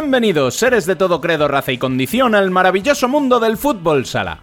[0.00, 4.38] Bienvenidos, seres de todo credo, raza y condición, al maravilloso mundo del fútbol sala.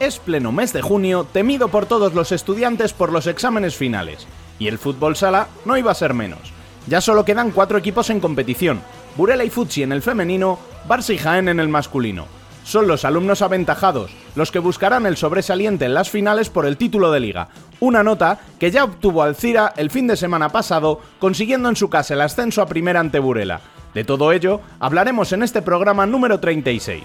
[0.00, 4.26] Es pleno mes de junio, temido por todos los estudiantes por los exámenes finales,
[4.58, 6.52] y el fútbol sala no iba a ser menos.
[6.88, 8.82] Ya solo quedan cuatro equipos en competición,
[9.16, 12.26] Burela y Futsi en el femenino, Barça y Jaén en el masculino.
[12.66, 17.12] Son los alumnos aventajados, los que buscarán el sobresaliente en las finales por el título
[17.12, 17.46] de liga,
[17.78, 22.14] una nota que ya obtuvo Alcira el fin de semana pasado, consiguiendo en su casa
[22.14, 23.60] el ascenso a primera ante Burela.
[23.94, 27.04] De todo ello hablaremos en este programa número 36.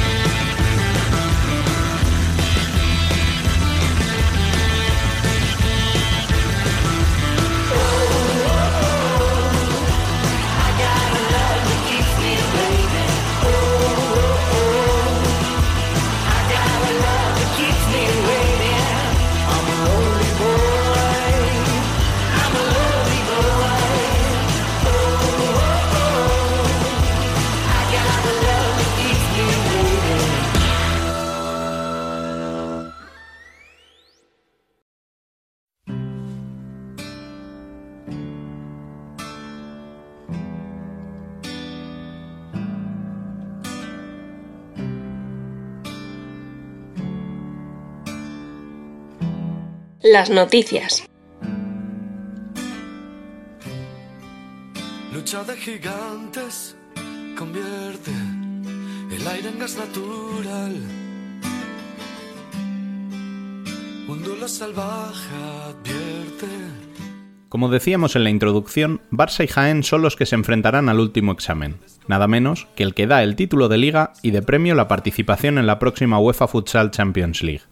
[50.11, 51.07] Las noticias.
[55.13, 56.75] Lucha de gigantes
[57.37, 58.11] convierte
[59.09, 60.75] el aire en gas natural.
[64.47, 65.33] Salvaje
[65.69, 66.47] advierte.
[67.47, 71.31] Como decíamos en la introducción, Barça y Jaén son los que se enfrentarán al último
[71.31, 74.89] examen, nada menos que el que da el título de liga y de premio la
[74.89, 77.70] participación en la próxima UEFA Futsal Champions League.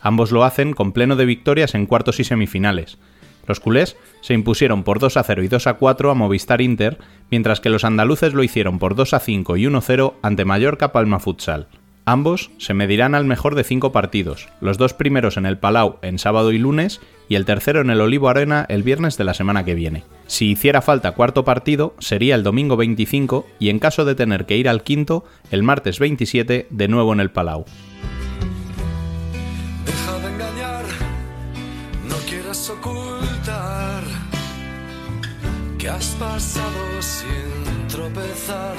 [0.00, 2.98] Ambos lo hacen con pleno de victorias en cuartos y semifinales.
[3.46, 6.98] Los culés se impusieron por 2 a 0 y 2 a 4 a Movistar Inter,
[7.30, 10.44] mientras que los andaluces lo hicieron por 2 a 5 y 1 a 0 ante
[10.44, 11.66] Mallorca Palma Futsal.
[12.06, 16.18] Ambos se medirán al mejor de cinco partidos, los dos primeros en el Palau en
[16.18, 19.64] sábado y lunes y el tercero en el Olivo Arena el viernes de la semana
[19.64, 20.02] que viene.
[20.26, 24.56] Si hiciera falta cuarto partido, sería el domingo 25 y en caso de tener que
[24.56, 27.64] ir al quinto, el martes 27 de nuevo en el Palau.
[35.88, 38.74] Has pasado sin tropezar,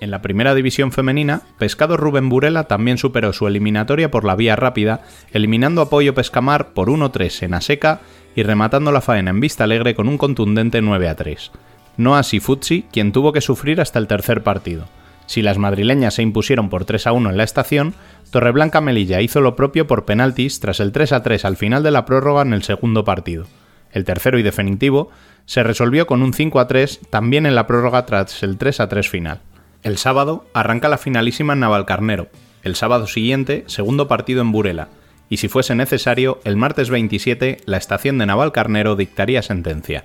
[0.00, 4.54] En la primera división femenina, Pescado Rubén Burela también superó su eliminatoria por la vía
[4.54, 5.02] rápida,
[5.32, 8.00] eliminando Apoyo Pescamar por 1-3 en Aseca
[8.36, 11.50] y rematando la faena en Vista Alegre con un contundente 9-3.
[11.96, 14.86] No así Futsi, quien tuvo que sufrir hasta el tercer partido.
[15.26, 17.94] Si las madrileñas se impusieron por 3 a 1 en la estación,
[18.30, 21.90] Torreblanca Melilla hizo lo propio por penaltis tras el 3 a 3 al final de
[21.90, 23.46] la prórroga en el segundo partido.
[23.92, 25.10] El tercero y definitivo
[25.46, 28.88] se resolvió con un 5 a 3 también en la prórroga tras el 3 a
[28.88, 29.40] 3 final.
[29.82, 32.28] El sábado arranca la finalísima en Navalcarnero.
[32.62, 34.88] El sábado siguiente, segundo partido en Burela.
[35.30, 40.04] Y si fuese necesario, el martes 27, la estación de Navalcarnero dictaría sentencia.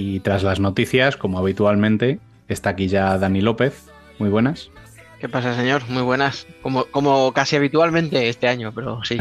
[0.00, 3.90] Y tras las noticias, como habitualmente, está aquí ya Dani López.
[4.20, 4.70] Muy buenas.
[5.18, 5.82] ¿Qué pasa, señor?
[5.88, 6.46] Muy buenas.
[6.62, 9.18] Como, como casi habitualmente este año, pero sí.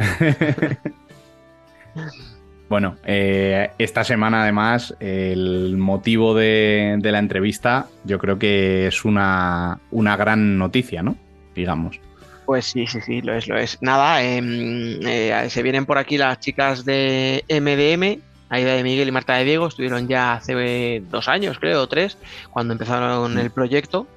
[2.69, 9.79] bueno, eh, esta semana además el motivo de, la entrevista yo creo que es una,
[9.89, 11.17] una gran noticia, ¿no?
[11.55, 11.99] Digamos.
[12.45, 13.79] Pues sí, sí, sí, lo es, lo es.
[13.81, 19.11] Nada, em, eh, se vienen por aquí las chicas de MDM, Aida de Miguel y
[19.11, 22.17] Marta de Diego estuvieron ya hace dos años, creo, tres,
[22.51, 24.07] cuando empezaron el proyecto.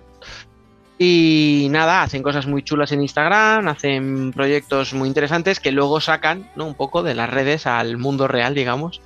[0.99, 6.51] Y nada, hacen cosas muy chulas en Instagram, hacen proyectos muy interesantes que luego sacan
[6.57, 6.67] ¿no?
[6.67, 9.01] un poco de las redes al mundo real, digamos.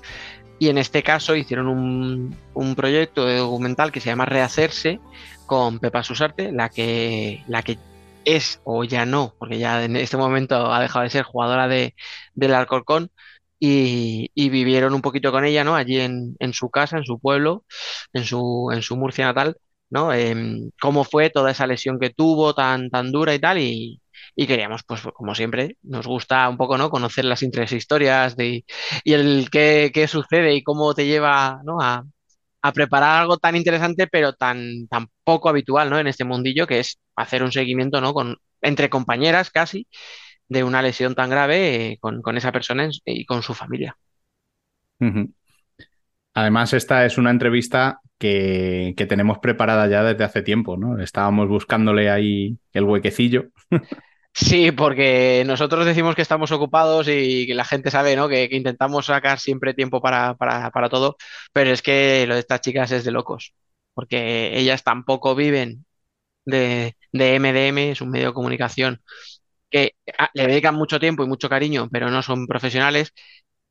[0.59, 4.99] Y en este caso hicieron un, un proyecto de documental que se llama Rehacerse
[5.47, 7.79] con Pepa Susarte, la que, la que
[8.25, 11.95] es o ya no, porque ya en este momento ha dejado de ser jugadora de,
[12.35, 13.11] del Alcorcón,
[14.35, 15.77] y, vivieron un poquito con ella, ¿no?
[15.77, 17.65] Allí en, en, su casa, en su pueblo,
[18.13, 19.57] en su, en su Murcia natal,
[19.91, 20.13] ¿no?
[20.13, 20.35] Eh,
[20.81, 24.01] cómo fue toda esa lesión que tuvo tan, tan dura y tal, y,
[24.37, 26.91] y, queríamos, pues como siempre, nos gusta un poco, ¿no?
[26.91, 28.65] Conocer las historias de,
[29.05, 31.81] y el qué, qué, sucede y cómo te lleva, ¿no?
[31.81, 32.05] A,
[32.63, 35.99] a, preparar algo tan interesante, pero tan, tan poco habitual, ¿no?
[35.99, 38.15] En este mundillo, que es hacer un seguimiento, ¿no?
[38.15, 39.87] Con, entre compañeras casi,
[40.49, 43.97] de una lesión tan grave eh, con, con, esa persona y con su familia.
[45.01, 45.33] Uh -huh.
[46.35, 51.01] Además, esta es una entrevista que, que, tenemos preparada ya desde hace tiempo, ¿no?
[51.01, 53.51] Estábamos buscándole ahí el huequecillo.
[54.37, 58.29] Sí, porque nosotros decimos que estamos ocupados y que la gente sabe, ¿no?
[58.29, 61.17] Que, que intentamos sacar siempre tiempo para, para, para, todo,
[61.53, 63.55] pero es que lo de estas chicas es de locos,
[63.95, 65.87] porque ellas tampoco viven
[66.45, 69.03] de, de MDM, es un medio de comunicación
[69.75, 69.97] que
[70.35, 73.13] le dedican mucho tiempo y mucho cariño, pero no son profesionales.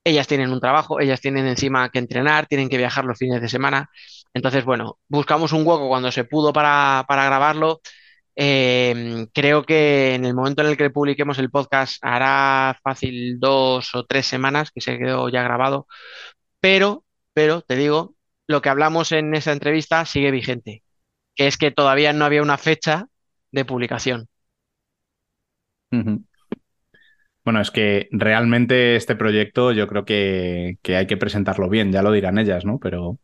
[0.03, 3.47] Ellas tienen un trabajo, ellas tienen encima que entrenar, tienen que viajar los fines de
[3.47, 3.89] semana.
[4.33, 7.81] Entonces, bueno, buscamos un hueco cuando se pudo para, grabarlo.
[8.35, 13.95] Eh, creo que en el momento en el que publiquemos el podcast hará fácil dos
[13.95, 15.87] o tres semanas que se quedó ya grabado.
[16.59, 18.15] Pero, pero, te digo,
[18.47, 20.83] lo que hablamos en esa entrevista sigue vigente,
[21.35, 23.07] que es que todavía no había una fecha
[23.51, 24.27] de publicación.
[27.43, 32.01] Bueno, es que realmente este proyecto yo creo que, que, hay que presentarlo bien, ya
[32.01, 32.79] lo dirán ellas, ¿no?
[32.79, 33.19] Pero,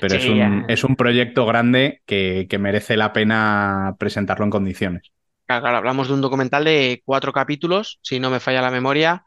[0.00, 4.50] pero sí, es, un, es, un, proyecto grande que, que, merece la pena presentarlo en
[4.50, 5.10] condiciones.
[5.46, 9.24] Claro, claro, hablamos de un documental de cuatro capítulos, si no me falla la memoria,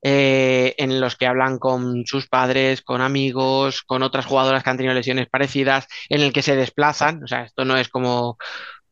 [0.00, 4.76] eh, en los que hablan con sus padres, con amigos, con otras jugadoras que han
[4.76, 8.38] tenido lesiones parecidas, en el que se desplazan, o sea, esto no es como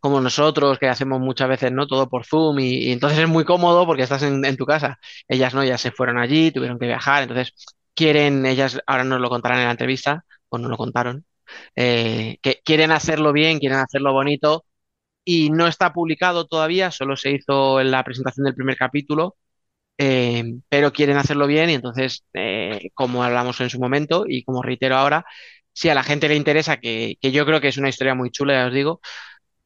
[0.07, 1.87] como nosotros, que hacemos muchas veces, ¿no?
[1.89, 4.99] Todo por Zoom y, entonces es muy cómodo porque estás en, tu casa.
[5.29, 7.53] Ellas no, ya se fueron allí, tuvieron que viajar, entonces
[7.95, 11.25] quieren, ellas ahora nos lo contarán en la entrevista, o no lo contaron,
[11.77, 14.65] eh, que quieren hacerlo bien, quieren hacerlo bonito
[15.25, 19.37] y no está publicado todavía, solo se hizo en la presentación del primer capítulo,
[19.99, 24.63] eh, pero quieren hacerlo bien y entonces, eh, como hablamos en su momento y como
[24.63, 25.25] reitero ahora,
[25.73, 28.31] si a la gente le interesa, que, que yo creo que es una historia muy
[28.31, 29.01] chula, ya os digo,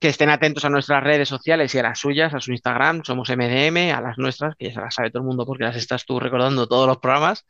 [0.01, 3.29] que estén atentos a nuestras redes sociales y a las suyas, a su Instagram, somos
[3.29, 6.07] MDM, a las nuestras, que ya se las sabe todo el mundo porque las estás
[6.07, 7.45] tú recordando todos los programas,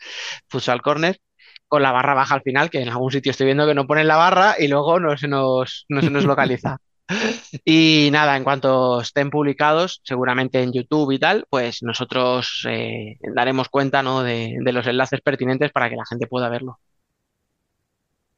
[0.48, 1.20] Futsal Corner,
[1.68, 4.08] con la barra baja al final, que en algún sitio estoy viendo que no ponen
[4.08, 6.78] la barra y luego no se nos, no se nos localiza.
[7.64, 13.68] y nada, en cuanto estén publicados, seguramente en YouTube y tal, pues nosotros eh, daremos
[13.68, 14.24] cuenta ¿no?
[14.24, 16.80] de, de los enlaces pertinentes para que la gente pueda verlo.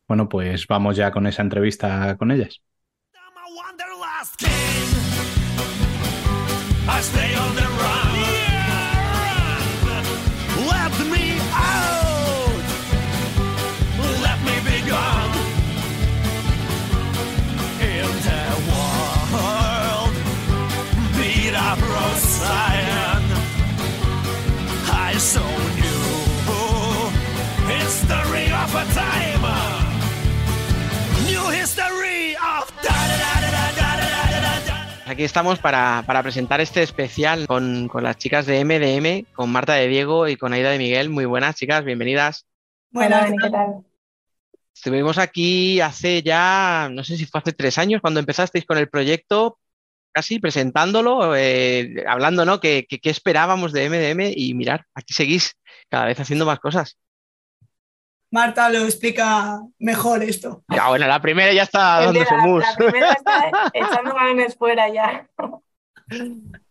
[0.06, 2.60] Bueno, pues vamos ya con esa entrevista con ellas.
[4.42, 4.88] Last king.
[6.88, 7.61] I stay on the
[35.12, 39.74] aquí estamos para, para, presentar este especial con, con, las chicas de MDM, con Marta
[39.74, 41.10] de Diego y con Aida de Miguel.
[41.10, 42.46] Muy buenas, chicas, bienvenidas.
[42.90, 43.84] Buenas, ¿qué tal?
[44.74, 48.88] Estuvimos aquí hace ya, no sé si fue hace tres años, cuando empezasteis con el
[48.88, 49.58] proyecto,
[50.12, 52.58] casi presentándolo, eh, hablando, ¿no?
[52.58, 54.32] ¿Qué, qué, qué esperábamos de MDM?
[54.34, 55.58] Y mirar, aquí seguís
[55.90, 56.96] cada vez haciendo más cosas.
[58.32, 60.64] Marta lo explica mejor esto.
[60.68, 62.64] Ya, bueno, la primera ya está dando su mus.
[62.64, 65.28] La primera está echando balones fuera ya.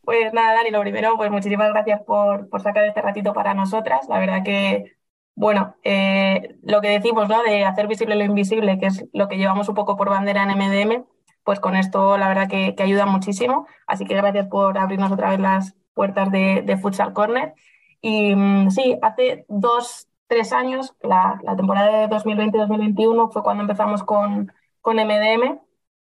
[0.03, 4.09] Pues nada, Dani, lo primero, pues muchísimas gracias por, por sacar este ratito para nosotras.
[4.09, 4.97] La verdad que,
[5.35, 7.41] bueno, eh, lo que decimos, ¿no?
[7.43, 10.57] De hacer visible lo invisible, que es lo que llevamos un poco por bandera en
[10.57, 11.05] MDM,
[11.43, 13.67] pues con esto la verdad que, que ayuda muchísimo.
[13.85, 17.53] Así que gracias por abrirnos otra vez las puertas de, de Futsal Corner.
[18.01, 18.33] Y
[18.71, 24.95] sí, hace dos, tres años, la, la temporada de 2020-2021 fue cuando empezamos con, con
[24.95, 25.59] MDM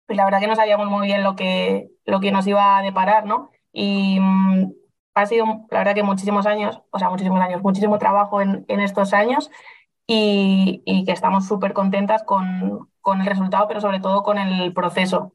[0.07, 2.81] y la verdad que no sabíamos muy bien lo que, lo que nos iba a
[2.81, 3.51] deparar, ¿no?
[3.73, 4.71] Y mmm,
[5.15, 8.79] ha sido, la verdad que muchísimos años, o sea, muchísimos años, muchísimo trabajo en, en
[8.79, 9.51] estos años
[10.07, 14.73] y, y que estamos súper contentas con, con, el resultado, pero sobre todo con el
[14.73, 15.33] proceso.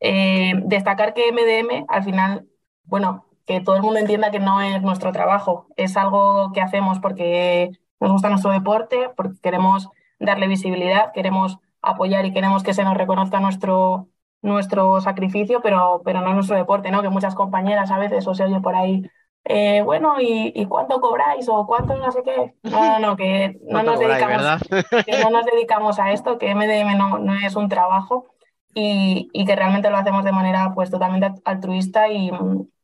[0.00, 2.46] Eh, destacar que MDM, al final,
[2.84, 6.98] bueno, que todo el mundo entienda que no es nuestro trabajo, es algo que hacemos
[6.98, 12.84] porque nos gusta nuestro deporte, porque queremos darle visibilidad, queremos apoyar y queremos que se
[12.84, 14.08] nos reconozca nuestro,
[14.42, 17.02] nuestro sacrificio, pero, pero no nuestro deporte, ¿no?
[17.02, 19.08] Que muchas compañeras a veces o se oye por ahí,
[19.44, 21.48] eh, bueno, ¿y, cuánto cobráis?
[21.48, 22.54] o cuánto no sé qué?
[22.62, 24.42] No, no, no, que no, nos, dedicamos,
[25.06, 28.26] que no nos dedicamos a esto, que MDM no, no es un trabajo
[28.72, 32.30] y, y, que realmente lo hacemos de manera pues totalmente altruista y,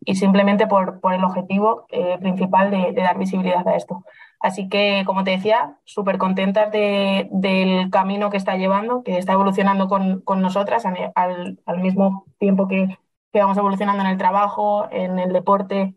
[0.05, 4.05] y simplemente por, por, el objetivo eh, principal de, de, dar visibilidad a esto.
[4.41, 9.33] Así que, como te decía, súper contentas de, del camino que está llevando, que está
[9.33, 12.99] evolucionando con, con nosotras al, al, mismo tiempo que,
[13.33, 15.95] que, vamos evolucionando en el trabajo, en el deporte,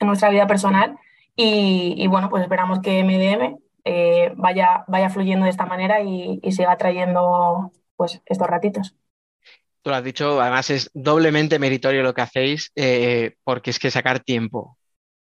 [0.00, 0.98] en nuestra vida personal.
[1.36, 6.52] Y, bueno, pues esperamos que MDM eh, vaya, vaya fluyendo de esta manera y, y
[6.52, 8.96] siga trayendo pues, estos ratitos.
[9.82, 13.92] Tú lo has dicho, además es doblemente meritorio lo que hacéis, eh, porque es que
[13.92, 14.77] sacar tiempo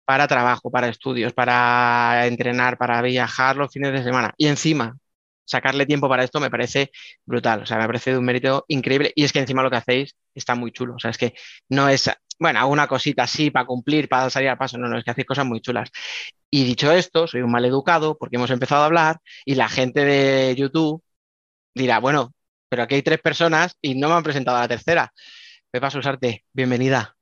[0.05, 4.97] para trabajo, para estudios, para entrenar, para viajar los fines de semana y encima
[5.45, 6.91] sacarle tiempo para esto me parece
[7.27, 9.77] brutal, o sea, me parece de un mérito increíble y es que encima lo que
[9.77, 11.35] hacéis está muy chulo, o sea, es que
[11.69, 15.05] no es, bueno, alguna cosita así para cumplir, para salir al paso, no, no, es
[15.05, 15.91] que hacéis cosas muy chulas.
[16.51, 20.05] Y dicho esto, soy un mal educado porque hemos empezado a hablar y la gente
[20.05, 21.03] de YouTube
[21.75, 22.33] dirá, bueno,
[22.69, 25.13] pero aquí hay tres personas y no me han presentado a la tercera.
[25.71, 27.20] Pepa Susarte, bienvenida.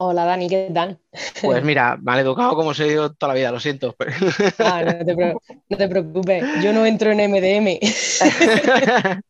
[0.00, 1.00] Hola Dani, ¿qué tal?
[1.42, 3.96] Pues mira, mal educado como se dio toda la vida, lo siento.
[4.60, 7.80] Ah, no, te preocupes, yo no entro en MDM.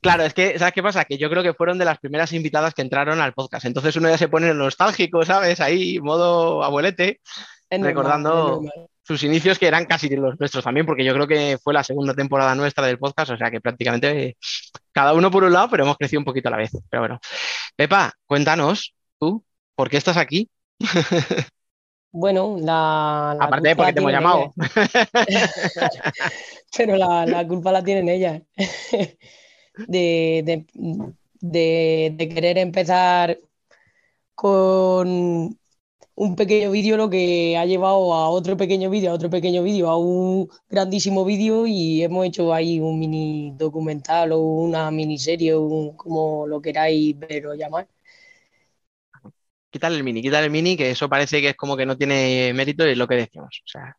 [0.00, 1.04] claro, es que, ¿sabes qué pasa?
[1.06, 3.66] Que yo creo que fueron de las primeras invitadas que entraron al podcast.
[3.66, 5.60] Entonces uno ya se pone nostálgico, ¿sabes?
[5.60, 7.20] Ahí, modo abuelete,
[7.68, 8.62] recordando
[9.02, 12.14] sus inicios que eran casi los nuestros también, porque yo creo que fue la segunda
[12.14, 14.36] temporada nuestra del podcast, o sea que prácticamente
[14.92, 16.70] cada uno por un lado, pero hemos crecido un poquito a la vez.
[16.88, 17.20] Pero bueno,
[17.74, 20.48] Pepa, cuéntanos tú, ¿por qué estás aquí?
[22.14, 23.30] Bueno, la.
[23.32, 24.52] Aparte de porque te hemos llamado.
[26.76, 28.42] pero la, culpa la tienen ellas.
[29.88, 30.66] de,
[31.40, 33.38] de querer empezar
[34.34, 35.56] con
[36.14, 39.88] un pequeño vídeo lo que ha llevado a otro pequeño vídeo, a otro pequeño vídeo,
[39.88, 45.96] a un grandísimo vídeo y hemos hecho ahí un mini documental o una miniserie, un,
[45.96, 47.88] como lo queráis ver o llamar.
[49.72, 52.52] Quítale el mini, quítale el mini, que eso parece que es como que no tiene
[52.54, 53.62] mérito es lo que decíamos.
[53.64, 53.96] O sea,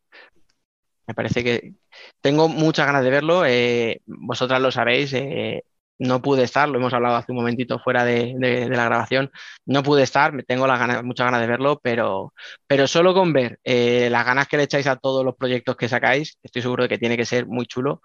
[1.07, 1.73] me parece que
[2.21, 3.45] tengo muchas ganas de verlo.
[3.45, 5.13] Eh, vosotras lo sabéis.
[5.13, 5.63] Eh,
[5.99, 8.35] no pude estar, lo hemos hablado hace un momentito fuera de,
[8.69, 9.31] la grabación,
[9.65, 12.33] no pude estar, tengo las ganas, muchas ganas de verlo, pero,
[12.67, 15.89] pero solo con ver eh, las ganas que le echáis a todos los proyectos que
[15.89, 18.01] sacáis, estoy seguro de que tiene que ser muy chulo.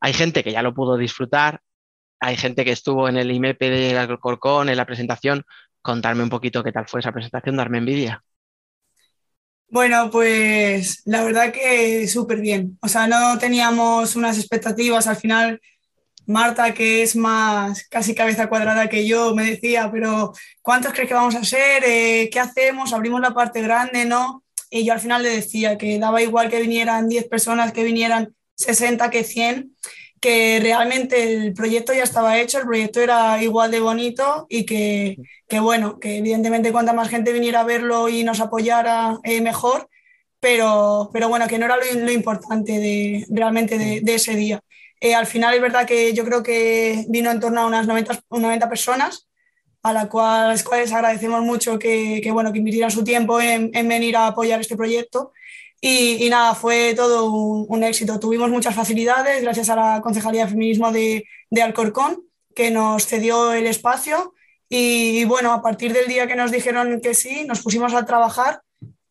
[0.00, 1.60] Hay gente que ya lo pudo disfrutar,
[2.20, 5.44] hay gente que estuvo en el IMEP de Alcorcón, en la presentación.
[5.82, 8.22] Contarme un poquito qué tal fue esa presentación, darme envidia.
[9.68, 12.78] Bueno, pues la verdad que súper bien.
[12.82, 15.06] O sea, no teníamos unas expectativas.
[15.06, 15.60] Al final
[16.26, 21.14] Marta, que es más casi cabeza cuadrada que yo, me decía, pero ¿cuántos crees que
[21.14, 21.82] vamos a ser?
[21.84, 22.92] Eh, ¿Qué hacemos?
[22.92, 24.04] ¿Abrimos la parte grande?
[24.04, 24.44] ¿No?
[24.70, 28.34] Y yo al final le decía que daba igual que vinieran 10 personas, que vinieran
[28.54, 29.76] 60, que 100,
[30.22, 35.18] que realmente el proyecto ya estaba hecho, el proyecto era igual de bonito y que,
[35.46, 39.90] que bueno, que evidentemente cuanta más gente viniera a verlo y nos apoyara eh, mejor,
[40.40, 44.62] pero, pero bueno, que no era lo, importante de, realmente de ese día.
[45.02, 48.20] Eh, al final es verdad que yo creo que vino en torno a unas 90,
[48.30, 49.28] 90 personas,
[49.82, 53.88] a las cuales, cuales agradecemos mucho que, que, bueno, que invirtieran su tiempo en, en,
[53.88, 55.32] venir a apoyar este proyecto.
[55.84, 58.20] Y, y nada, fue todo un, éxito.
[58.20, 61.26] Tuvimos muchas facilidades gracias a la Concejalía de Feminismo de,
[61.60, 62.22] Alcorcón,
[62.54, 64.32] que nos cedió el espacio.
[64.68, 68.06] Y, y, bueno, a partir del día que nos dijeron que sí, nos pusimos a
[68.06, 68.62] trabajar.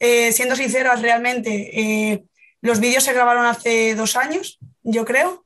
[0.04, 2.24] Eh, siendo sinceras, realmente, eh,
[2.62, 5.46] los vídeos se grabaron hace dos años, yo creo.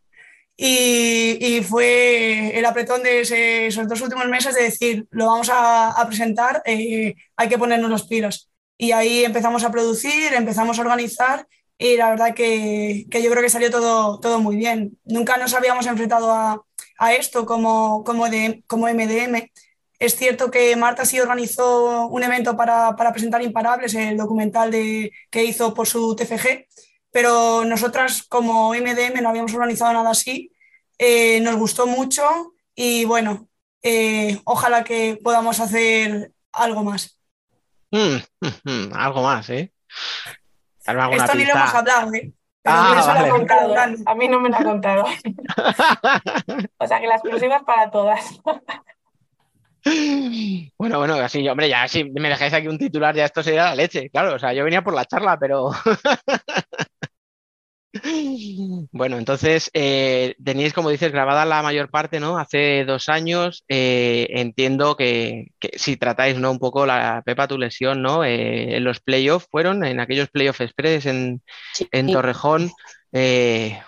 [0.56, 3.20] Y, fue el apretón de
[3.68, 8.04] esos dos últimos meses de decir, lo vamos a, presentar, eh, hay que ponernos los
[8.08, 8.50] pilos.
[8.78, 13.44] Y ahí empezamos a producir, empezamos a organizar y la verdad que, que yo creo
[13.44, 14.98] que salió todo, todo muy bien.
[15.06, 16.66] Nunca nos habíamos enfrentado a,
[16.98, 19.52] a esto como, como, de, como MDM.
[20.00, 25.12] Es cierto que Marta sí organizó un evento para, para presentar Imparables, el documental de,
[25.30, 26.68] que hizo por su TFG,
[27.12, 30.52] pero nosotras como MDM no habíamos organizado nada así,
[30.98, 32.24] eh, nos gustó mucho
[32.76, 33.48] y bueno,
[33.84, 37.15] eh, ojalá que podamos hacer algo más.
[37.92, 39.72] Mm, mm, mm, algo más, ¿eh?
[40.86, 42.32] Esto ni lo hemos hablado, ¿eh?
[42.66, 43.76] Ah, contado.
[44.06, 45.06] A mí no me lo ha contado.
[46.78, 48.40] o sea que las exclusiva para todas.
[50.78, 53.76] Bueno, bueno, así, hombre, ya si me dejáis aquí un titular, ya esto sería la
[53.76, 54.34] leche, claro.
[54.34, 55.70] O sea, yo venía por la charla, pero.
[58.92, 62.38] Bueno, entonces eh, teníais, como dices, grabada la mayor parte, ¿no?
[62.38, 63.64] Hace dos años.
[63.68, 66.52] Eh, entiendo que, si tratáis, ¿no?
[66.52, 68.24] Un poco la Pepa, tu lesión, ¿no?
[68.24, 71.42] Eh, en los playoffs fueron, en aquellos playoffs express en,
[71.92, 72.72] en Torrejón.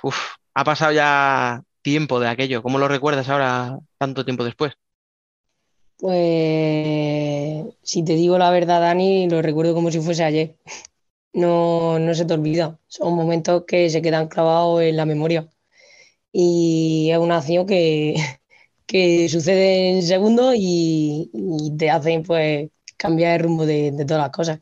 [0.03, 0.17] uf,
[0.53, 2.61] ha pasado ya tiempo de aquello.
[2.63, 4.73] ¿Cómo lo recuerdas ahora, tanto tiempo después?
[5.99, 10.55] Pues, si te digo la verdad, Dani, lo recuerdo como si fuese ayer
[11.33, 12.79] no, no se te olvida.
[12.87, 15.49] Son momentos que se quedan clavados en la memoria.
[16.31, 18.15] Y es una acción que,
[18.87, 21.31] que sucede en segundos y,
[21.77, 24.61] te hacen pues cambiar el rumbo de, todas las cosas.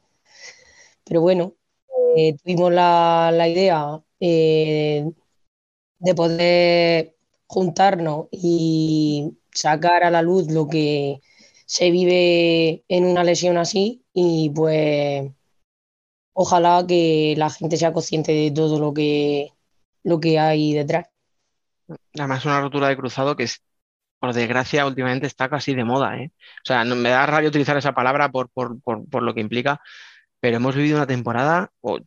[1.03, 1.55] Pero bueno,
[2.17, 5.05] eh, tuvimos la, idea eh,
[5.99, 7.15] de poder
[7.47, 11.21] juntarnos y sacar a la luz lo que
[11.65, 15.31] se vive en una lesión así y pues
[16.35, 19.53] ojalá que la gente sea consciente de todo lo que,
[20.03, 21.07] lo que hay detrás.
[22.13, 23.63] Además, una rotura de cruzado que es,
[24.19, 26.17] por desgracia, últimamente está casi de moda.
[26.17, 26.31] ¿eh?
[26.35, 29.79] O sea, me da rabia utilizar esa palabra por, lo que implica,
[30.39, 31.99] pero hemos vivido una temporada, o,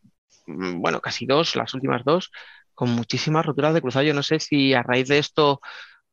[0.46, 2.30] mm, bueno, casi dos, las últimas dos,
[2.74, 4.04] con muchísimas roturas de cruzado.
[4.04, 5.60] Yo no sé si a raíz de esto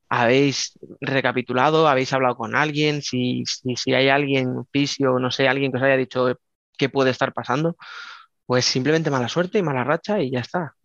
[0.08, 5.72] habéis recapitulado, habéis hablado con alguien, si, si, si hay alguien, fisio, no sé, alguien
[5.72, 6.40] que os haya dicho,
[6.78, 7.78] qué puede estar pasando,
[8.46, 10.76] pues simplemente mala suerte y mala racha y ya está.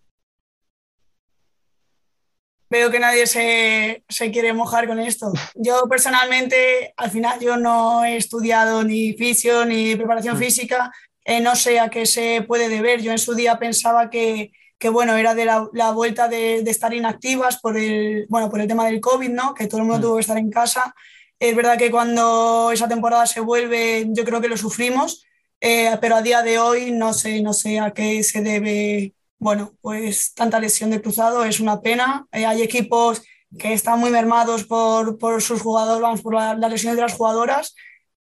[2.71, 5.33] Veo que nadie se, quiere mojar con esto.
[5.57, 10.39] Yo personalmente, al final, yo no he estudiado ni fisio ni preparación mm.
[10.39, 10.93] física,
[11.25, 13.03] eh, no sé a qué se puede deber.
[13.03, 14.53] Yo en su día pensaba que,
[14.93, 19.01] bueno, era de la, vuelta de, estar inactivas por el, bueno, por el tema del
[19.01, 19.53] COVID, ¿no?
[19.53, 20.03] Que todo el mundo mm.
[20.03, 20.95] tuvo que estar en casa.
[21.41, 25.27] Es verdad que cuando esa temporada se vuelve, yo creo que lo sufrimos,
[25.61, 29.75] eh, pero a día de hoy no sé, no sé a qué se debe, bueno,
[29.81, 32.27] pues tanta lesión de cruzado, es una pena.
[32.33, 33.23] Eh, hay equipos
[33.59, 37.75] que están muy mermados por, por sus jugadores, vamos, por las lesiones de las jugadoras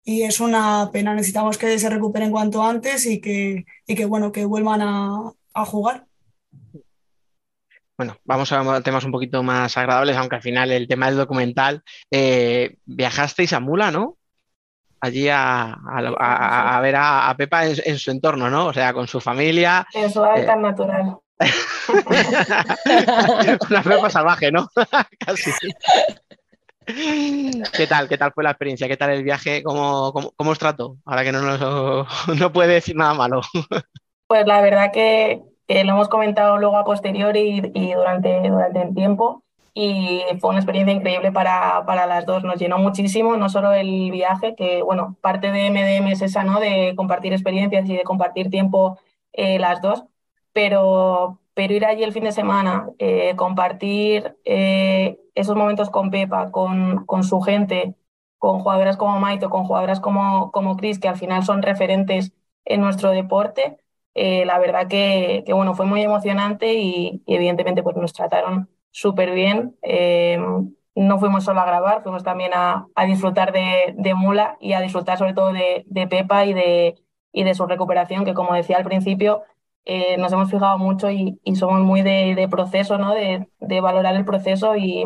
[0.04, 1.14] y es una pena.
[1.14, 5.66] Necesitamos que se recuperen cuanto antes y que, y que bueno, que vuelvan a, a
[5.66, 6.06] jugar.
[7.96, 11.84] Bueno, vamos a temas un poquito más agradables, aunque al final el tema del documental,
[12.10, 14.18] eh, viajasteis a Mula, ¿no?
[15.04, 18.68] Allí a, ver a, Pepa en, su entorno, ¿no?
[18.68, 19.86] O sea, con su familia.
[19.94, 21.18] En su hábitat eh, natural.
[23.70, 24.70] Una Pepa salvaje, ¿no?
[25.20, 25.52] Casi.
[26.86, 28.08] ¿Qué tal?
[28.08, 28.88] ¿Qué tal fue la experiencia?
[28.88, 29.62] ¿Qué tal el viaje?
[29.62, 30.96] ¿Cómo, os trató?
[31.04, 31.42] Ahora que no,
[32.40, 33.42] no puede decir nada malo.
[34.28, 39.44] Pues la verdad que, lo hemos comentado luego a posteriori y, durante, durante el tiempo
[39.74, 42.44] y fue una experiencia increíble para, para, las dos.
[42.44, 46.60] Nos llenó muchísimo, no solo el viaje, que bueno, parte de MDM es esa, ¿no?
[46.60, 49.00] De compartir experiencias y de compartir tiempo
[49.34, 50.06] eh, las dos,
[50.54, 56.52] pero, pero ir allí el fin de semana, eh, compartir eh, esos momentos con Pepa,
[56.52, 57.96] con, con, su gente,
[58.38, 62.34] con jugadoras como Maito, con jugadoras como, como Chris, que al final son referentes
[62.66, 63.78] en nuestro deporte,
[64.16, 69.34] la verdad que, que, bueno, fue muy emocionante y, y evidentemente pues nos trataron súper
[69.34, 69.76] bien.
[69.82, 70.40] Eh,
[70.96, 75.34] no fuimos solo a grabar, fuimos también a, disfrutar de, Mula y a disfrutar sobre
[75.34, 76.96] todo de, Pepa y de,
[77.32, 79.42] y de su recuperación, que como decía al principio,
[79.86, 83.14] eh, nos hemos fijado mucho y, somos muy de, proceso, ¿no?
[83.14, 85.06] de, valorar el proceso y,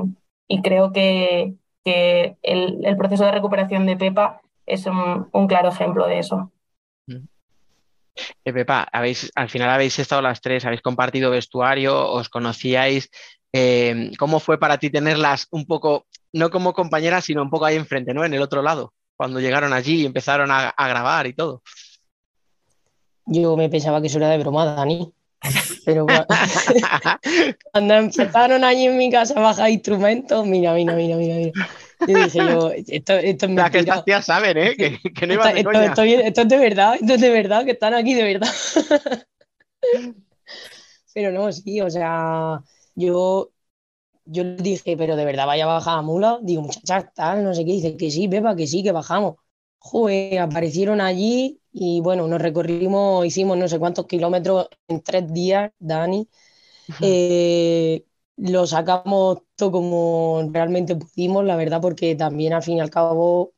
[0.62, 6.52] creo que, el, proceso de recuperación de Pepa es un, claro ejemplo de eso.
[8.44, 13.10] Eh, Pepa, habéis, al final habéis estado las tres, habéis compartido vestuario, os conocíais,
[13.54, 17.76] eh, ¿Cómo fue para ti tenerlas un poco, no como compañeras, sino un poco ahí
[17.76, 18.26] enfrente, ¿no?
[18.26, 21.62] En el otro lado, cuando llegaron allí y empezaron a, grabar y todo.
[23.26, 25.12] Yo me pensaba que eso era de broma, Dani.
[25.86, 26.06] Pero
[27.72, 31.70] cuando empezaron allí en mi casa a bajar instrumentos, mira, mira, mira, mira, mira.
[32.00, 34.76] Yo dije yo, esto, esto es Las que estas tías saben, ¿eh?
[34.76, 37.66] Que, que no iban de esto, esto, esto, es de verdad, esto es de verdad,
[37.66, 38.54] que están aquí de verdad.
[41.14, 42.62] Pero no, sí, o sea,
[42.98, 43.52] yo,
[44.26, 46.40] yo le dije, pero de verdad vaya a bajar a mula.
[46.44, 47.74] Digo, muchachas, tal, no sé qué.
[47.74, 49.36] Dice que sí, Pepa, que sí, que bajamos.
[49.80, 55.72] Joder, aparecieron allí y bueno, nos recorrimos, hicimos no sé cuántos kilómetros en tres días,
[55.80, 56.28] Dani.
[57.00, 58.06] Eh,
[58.38, 63.54] lo sacamos todo como realmente pudimos, la verdad, porque también al fin y al cabo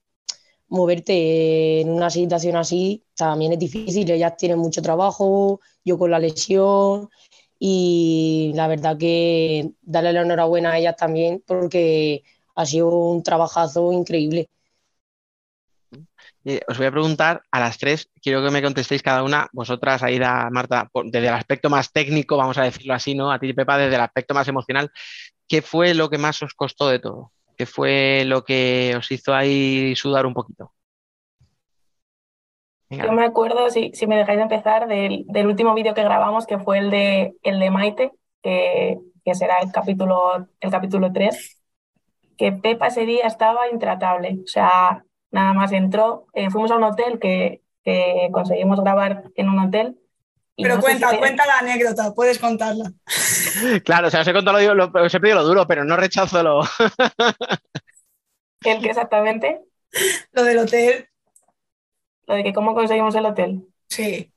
[0.69, 4.09] moverte en una situación así también es difícil.
[4.11, 7.09] Ellas tienen mucho trabajo, yo con la lesión,
[7.59, 12.23] y la verdad que darle la enhorabuena a ellas también porque
[12.55, 14.49] ha sido un trabajazo increíble.
[16.45, 20.01] Eh, os voy a preguntar a las tres, quiero que me contestéis cada una, vosotras,
[20.03, 23.31] Aida, Marta, desde el aspecto más técnico, vamos a decirlo así, ¿no?
[23.31, 24.89] A ti, Pepa, desde el aspecto más emocional,
[25.47, 27.33] ¿qué fue lo que más os costó de todo?
[27.57, 30.71] ¿Qué fue lo que os hizo ahí sudar un poquito?
[32.89, 36.57] Yo me acuerdo, si, si me dejáis empezar, del, del último vídeo que grabamos, que
[36.57, 41.61] fue el de, el de Maite, que, que será el capítulo, el capítulo 3,
[42.35, 44.39] que Pepa ese día estaba intratable.
[44.43, 49.49] O sea, nada más entró, eh, fuimos a un hotel que, que, conseguimos grabar en
[49.49, 49.99] un hotel.
[50.55, 51.19] Pero no cuenta, si te...
[51.19, 52.91] cuenta la anécdota, puedes contarla.
[53.83, 55.97] Claro, o sea, os he contado lo, lo, os he pedido lo duro, pero no
[55.97, 56.61] rechazo lo.
[58.63, 59.61] ¿El qué exactamente?
[60.31, 61.09] Lo del hotel.
[62.29, 63.67] Lo de que cómo conseguimos el hotel.
[63.87, 64.31] Sí.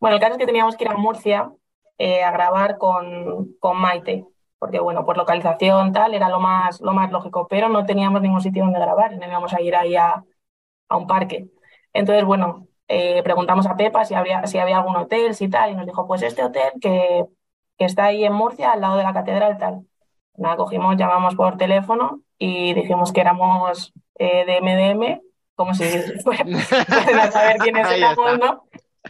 [0.00, 1.52] Bueno, el caso es que teníamos que ir a Murcia
[1.98, 4.24] eh, a grabar con, con Maite,
[4.58, 8.40] porque bueno, por localización tal era lo más, lo más lógico, pero no teníamos ningún
[8.40, 10.24] sitio donde grabar, no íbamos a ir ahí a,
[10.88, 11.50] a un parque.
[11.92, 15.74] Entonces, bueno, eh, preguntamos a Pepa si, habría, si había algún hotel, si tal, y
[15.74, 17.26] nos dijo, pues este hotel que,
[17.76, 19.86] que está ahí en Murcia, al lado de la catedral, tal.
[20.38, 25.20] Nada, cogimos, llamamos por teléfono y dijimos que éramos eh, de MDM,
[25.60, 25.84] como si
[26.24, 28.64] fueran saber quiénes éramos, ¿no?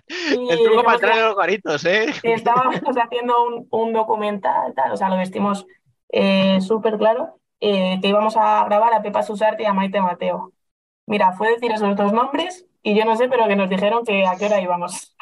[0.08, 2.12] Y el truco para traer los garitos, ¿eh?
[2.24, 5.64] Estábamos haciendo un, un documental, tal, o sea, lo vestimos
[6.08, 10.52] eh, súper claro, eh, que íbamos a grabar a Pepa Susarte y a Maite Mateo.
[11.06, 14.26] Mira, fue decir esos dos nombres y yo no sé, pero que nos dijeron que
[14.26, 15.16] a qué hora íbamos.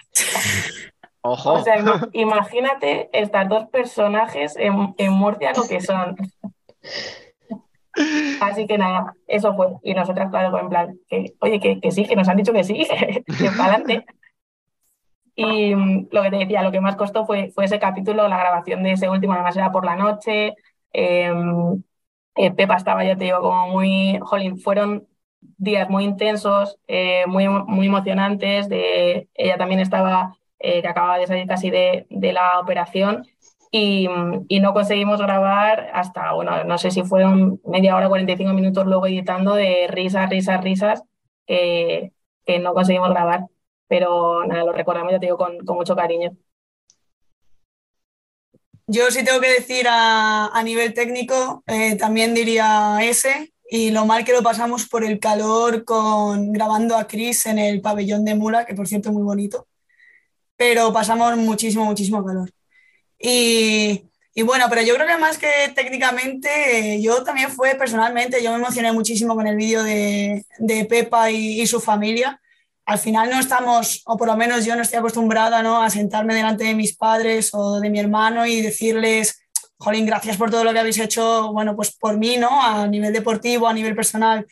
[1.20, 1.52] Ojo.
[1.52, 1.76] O sea,
[2.12, 6.16] imagínate estas dos personajes en, en Murcia lo que son.
[8.40, 9.68] Así que nada, eso fue.
[9.82, 12.64] Y nosotras, claro, en plan, que, oye, que, que sí, que nos han dicho que
[12.64, 12.86] sí,
[13.38, 14.06] que para adelante.
[15.40, 15.72] Y
[16.10, 18.92] lo que te decía, lo que más costó fue, fue ese capítulo, la grabación de
[18.92, 20.54] ese último, además era por la noche.
[20.92, 21.32] Eh,
[22.34, 25.06] eh, Pepa estaba, ya te digo, como muy, jolín, fueron
[25.40, 28.68] días muy intensos, eh, muy, muy emocionantes.
[28.68, 33.24] De, ella también estaba, que acababa de salir casi de, de la operación.
[33.70, 34.08] Y,
[34.60, 39.54] no conseguimos grabar hasta, bueno, no sé si fueron media hora, 45 minutos luego editando
[39.54, 41.02] de risas, risas, risas,
[41.46, 42.12] que
[42.60, 43.46] no conseguimos grabar
[43.88, 46.36] pero nada, lo recordamos, ya te digo, con, con mucho cariño.
[48.86, 54.06] Yo sí tengo que decir a, a nivel técnico, eh, también diría ese, y lo
[54.06, 58.34] mal que lo pasamos por el calor con grabando a Chris en el pabellón de
[58.34, 59.66] Mula, que por cierto es muy bonito,
[60.56, 62.50] pero pasamos muchísimo, muchísimo calor.
[63.18, 64.04] Y,
[64.34, 68.58] y bueno, pero yo creo que más que técnicamente, yo también fue personalmente, yo me
[68.58, 72.40] emocioné muchísimo con el vídeo de, de Pepa y, y su familia
[72.88, 75.82] al final no estamos, o por lo menos yo no estoy acostumbrada ¿no?
[75.82, 79.42] a sentarme delante de mis padres o de mi hermano y decirles,
[79.76, 82.48] Jolín, gracias por todo lo que habéis hecho, bueno, pues por mí, ¿no?
[82.62, 84.46] A nivel deportivo, a nivel personal,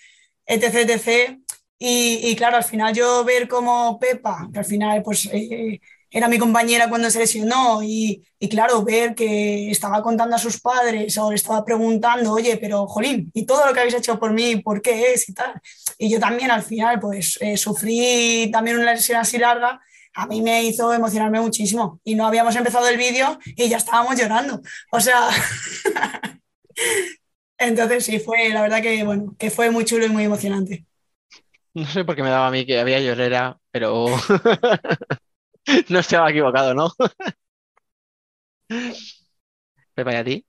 [0.45, 1.39] etc, etc.
[1.79, 5.81] Y, y claro, al final yo ver como Pepa, que al final pues eh,
[6.17, 10.59] era mi compañera cuando se lesionó y, y, claro, ver que estaba contando a sus
[10.63, 14.33] padres o le estaba preguntando, oye, pero Jolín, ¿y todo lo que habéis hecho por
[14.33, 15.61] mí, por qué es y tal?
[15.99, 19.79] Y yo también al final, pues eh, sufrí también una lesión así larga,
[20.15, 24.19] a mí me hizo emocionarme muchísimo y no habíamos empezado el vídeo y ya estábamos
[24.19, 24.63] llorando.
[24.93, 25.29] O sea,
[27.59, 30.87] entonces sí, fue, la verdad que, bueno, que fue muy chulo y muy emocionante.
[31.75, 34.07] No sé por qué me daba a mí que había llorera, pero...
[35.89, 36.91] no estaba equivocado, ¿no?
[39.95, 40.47] Pepa, ¿y a ti?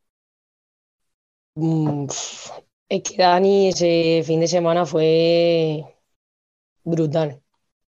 [1.55, 2.07] Mm,
[2.89, 5.85] es que Dani ese fin de semana fue
[6.83, 7.41] brutal.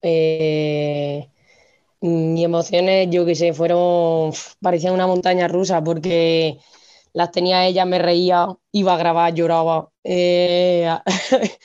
[0.03, 1.31] Eh,
[2.03, 6.59] mis emociones, yo que sé, fueron, parecían una montaña rusa porque
[7.15, 9.91] las tenía ella, me reía, iba a grabar, lloraba.
[10.05, 10.89] Eh,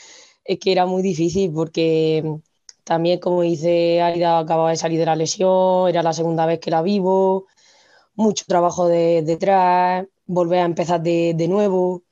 [0.46, 2.24] es que era muy difícil porque
[2.90, 6.72] también, como dice Aida, acababa de salir de la lesión, era la segunda vez que
[6.72, 7.46] la vivo,
[8.16, 12.04] mucho trabajo de, detrás, volver a empezar de, de, nuevo.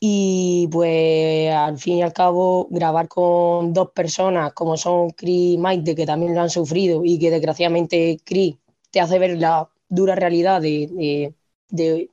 [0.00, 5.58] Y pues al fin y al cabo, grabar con dos personas como son Chris y
[5.58, 8.56] Maite, que también lo han sufrido y que desgraciadamente Chris
[8.90, 11.34] te hace ver la dura realidad de,
[11.70, 12.10] de,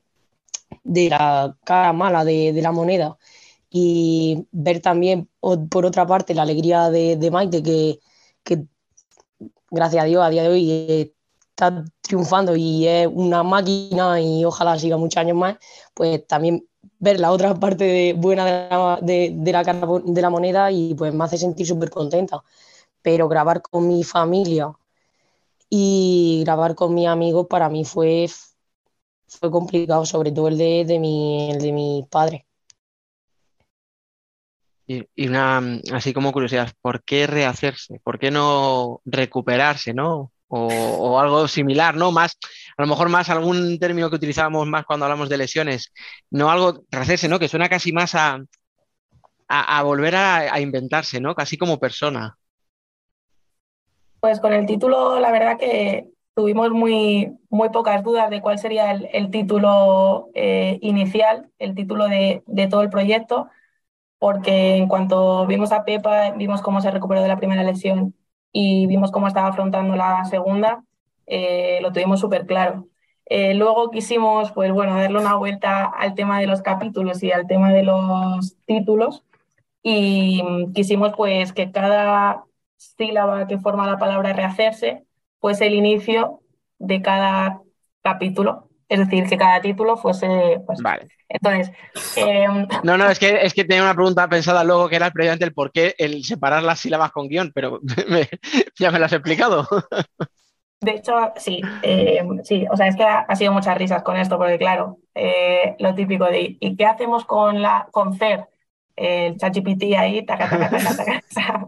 [0.83, 3.17] de la cara mala de, la moneda
[3.79, 5.29] y ver también,
[5.69, 7.99] por otra parte, la alegría de, de Maite, que,
[8.43, 8.65] que,
[9.69, 11.13] gracias a Dios a día de hoy
[11.51, 15.57] está triunfando y es una máquina y ojalá siga muchos años más,
[15.93, 16.67] pues también
[16.99, 20.71] ver la otra parte de, buena de la, de, de, la cara de la moneda
[20.71, 22.43] y pues me hace sentir súper contenta.
[23.03, 24.73] Pero grabar con mi familia
[25.69, 28.27] y grabar con mis amigos para mí fue,
[29.27, 32.46] fue complicado, sobre todo el de, de, mi, el de mis padres.
[34.87, 35.61] Y, una,
[35.93, 37.99] así como curiosidad, ¿por qué rehacerse?
[38.03, 40.31] ¿Por qué no recuperarse, no?
[40.47, 42.13] O, algo similar, ¿no?
[42.13, 42.37] Más,
[42.77, 45.91] a lo mejor más algún término que utilizábamos más cuando hablamos de lesiones,
[46.31, 47.37] no algo rehacerse, ¿no?
[47.37, 48.39] Que suena casi más a,
[49.49, 51.35] a, volver a, inventarse, ¿no?
[51.35, 52.37] Casi como persona.
[54.21, 58.91] Pues con el título, la verdad que tuvimos muy, muy pocas dudas de cuál sería
[58.91, 63.49] el, título eh, inicial, el título de, de todo el proyecto
[64.19, 68.15] porque en cuanto vimos a Pepa, vimos cómo se recuperó de la primera lesión
[68.51, 70.83] y vimos cómo estaba afrontando la segunda,
[71.27, 72.87] eh, lo tuvimos súper claro.
[73.25, 77.45] Eh, luego quisimos, pues bueno, darle una vuelta al tema de los capítulos y al
[77.47, 79.23] tema de los títulos
[79.83, 82.45] y quisimos pues que cada
[82.77, 85.05] sílaba que forma la palabra rehacerse
[85.39, 86.41] fuese el inicio
[86.79, 87.61] de cada
[88.01, 91.07] capítulo, es decir, que cada título fuese pues, vale.
[91.29, 91.71] Entonces.
[92.15, 95.45] Em, no, no, es que, es que tenía una pregunta pensada luego que era previamente
[95.45, 97.81] el por qué el separar las sílabas con guion, pero
[98.79, 99.67] ya me lo has explicado.
[100.79, 104.37] De hecho, sí, em, sí, o sea, es que ha, sido muchas risas con esto,
[104.37, 108.47] porque claro, eh, lo típico de ¿y qué hacemos con la con CER?
[108.95, 111.67] El ChatGPT ahí, taca, taca, taca, taca.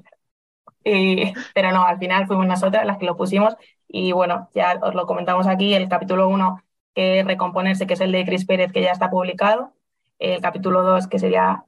[0.84, 3.56] y, pero no, al final fuimos nosotras las que lo pusimos
[3.88, 6.64] y bueno, ya os lo comentamos aquí, el capítulo 1
[7.00, 9.72] que recomponerse, que es el de Chris Pérez, que ya está publicado.
[10.20, 11.64] El capítulo 2, que sería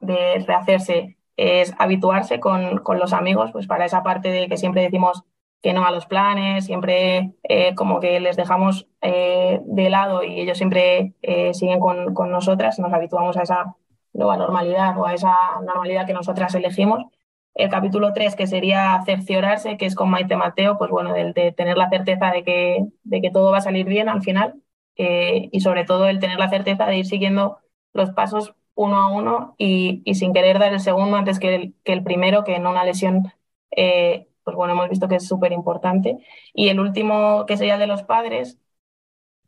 [0.00, 4.80] de rehacerse, es habituarse con, con, los amigos, pues para esa parte de que siempre
[4.80, 5.24] decimos
[5.62, 10.40] que no a los planes, siempre eh, como que les dejamos eh, de lado y
[10.40, 13.76] ellos siempre eh, siguen con, con nosotras, nos habituamos a esa
[14.14, 17.04] nueva normalidad o a esa normalidad que nosotras elegimos
[17.54, 21.52] el capítulo 3, que sería cerciorarse, que es con Maite Mateo, pues bueno, de, de
[21.52, 24.54] tener la certeza de que, de que todo va a salir bien al final
[24.96, 27.58] eh, y sobre todo el tener la certeza de ir siguiendo
[27.92, 32.02] los pasos uno a uno y, sin querer dar el segundo antes que el, el
[32.02, 33.32] primero, que en una lesión,
[33.70, 36.18] eh, pues bueno, hemos visto que es súper importante.
[36.54, 38.58] Y el último, que sería de los padres,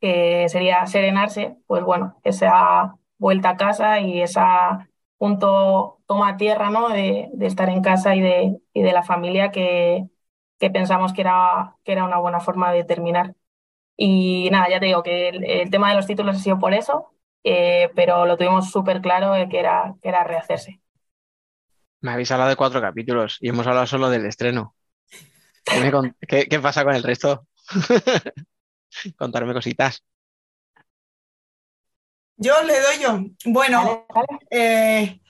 [0.00, 4.88] que sería serenarse, pues bueno, esa vuelta a casa y esa
[5.18, 6.90] punto toma tierra ¿no?
[6.90, 10.06] de, estar en casa y de, y de la familia que,
[10.58, 13.34] que, pensamos que era, que era una buena forma de terminar.
[13.96, 17.14] Y nada, ya te digo que el, tema de los títulos ha sido por eso,
[17.44, 20.82] eh, pero lo tuvimos súper claro que, era, que era rehacerse.
[22.00, 24.74] Me habéis hablado de cuatro capítulos y hemos hablado solo del estreno.
[26.28, 27.46] ¿Qué, qué pasa con el resto?
[29.16, 30.04] Contarme cositas.
[32.36, 33.18] Yo le doy yo.
[33.46, 34.06] Bueno,
[34.50, 35.21] eh,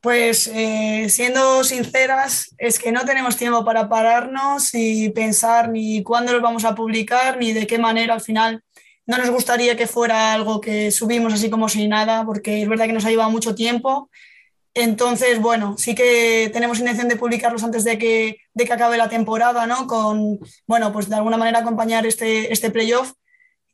[0.00, 6.32] pues eh, siendo sinceras, es que no tenemos tiempo para pararnos y pensar ni cuándo
[6.32, 8.62] los vamos a publicar, ni de qué manera al final.
[9.06, 12.86] No nos gustaría que fuera algo que subimos así como sin nada, porque es verdad
[12.86, 14.10] que nos ha llevado mucho tiempo.
[14.74, 19.08] Entonces, bueno, sí que tenemos intención de publicarlos antes de que, de que acabe la
[19.08, 19.86] temporada, ¿no?
[19.86, 23.12] Con, bueno, pues de alguna manera acompañar este, este playoff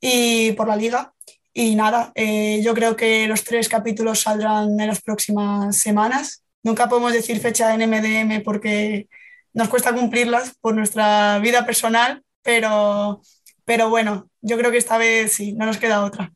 [0.00, 1.12] y por la liga.
[1.56, 6.42] Y nada, eh, yo creo que los tres capítulos saldrán en las próximas semanas.
[6.64, 9.06] Nunca podemos decir fecha en MDM porque
[9.52, 13.22] nos cuesta cumplirlas por nuestra vida personal, pero,
[13.64, 16.32] pero bueno, yo creo que esta vez sí, no nos queda otra,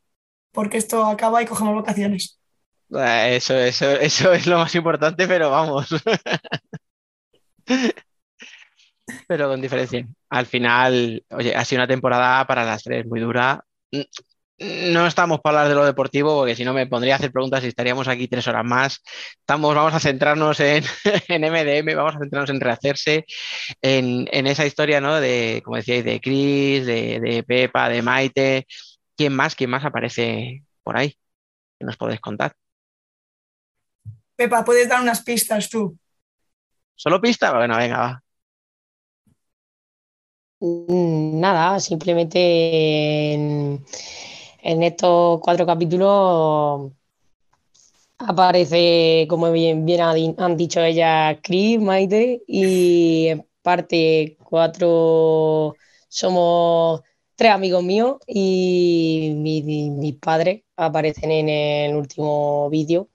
[0.53, 2.39] porque esto acaba y cogemos vacaciones.
[2.95, 5.89] Eh, eso, eso, eso es lo más importante, pero vamos.
[9.27, 10.07] pero con diferencia.
[10.31, 13.65] Al final, oye, ha sido una temporada para las tres muy dura
[14.59, 17.63] no estamos para hablar de lo deportivo, porque si no me pondría a hacer preguntas
[17.63, 19.03] y estaríamos aquí tres horas más.
[19.39, 20.83] Estamos, vamos a centrarnos en,
[21.29, 23.25] MDM, vamos a centrarnos en rehacerse,
[23.81, 25.21] en, esa historia, ¿no?
[25.21, 28.67] De, como decíais, de Chris, de, Pepa, de Maite.
[29.17, 29.55] ¿Quién más?
[29.55, 31.17] ¿Quién más aparece por ahí?
[31.79, 32.53] ¿Qué nos podéis contar?
[34.35, 35.97] Pepa, puedes dar unas pistas tú.
[36.97, 37.53] ¿Solo pista?
[37.53, 38.23] Bueno, venga, va.
[40.61, 43.85] Mm, nada, simplemente en
[44.63, 46.93] en estos cuatro capítulos
[48.19, 50.01] aparece, como bien, bien
[50.39, 55.77] han dicho ellas, Chris, Maite, y en parte cuatro
[56.09, 57.03] somos
[57.37, 63.09] tres amigos míos y mis padres aparecen en el último vídeo.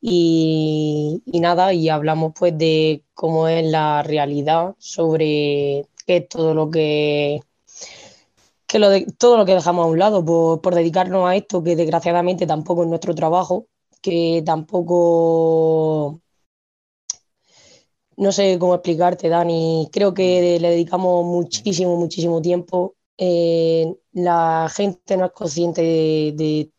[0.00, 6.54] Y, y, nada, y hablamos pues de cómo es la realidad sobre qué es todo
[6.54, 7.40] lo que
[8.74, 10.24] que lo de, todo lo que dejamos a un lado
[10.60, 13.68] por, dedicarnos a esto, que desgraciadamente tampoco es nuestro trabajo,
[14.02, 16.20] que tampoco
[18.16, 19.88] no sé cómo explicarte, Dani.
[19.92, 22.96] Creo que le dedicamos muchísimo, muchísimo tiempo.
[23.16, 25.80] Eh, la gente no es consciente
[26.34, 26.72] de,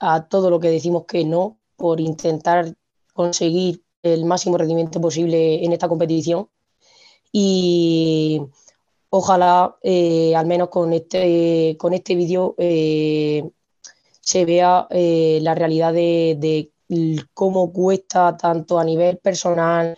[0.00, 2.74] a todo lo que decimos que no, por intentar
[3.14, 6.48] conseguir el máximo rendimiento posible en esta competición
[7.32, 8.42] y
[9.10, 13.50] ojalá eh, al menos con este, con este vídeo eh,
[14.20, 16.72] se vea eh, la realidad de, de,
[17.34, 19.96] cómo cuesta tanto a nivel personal,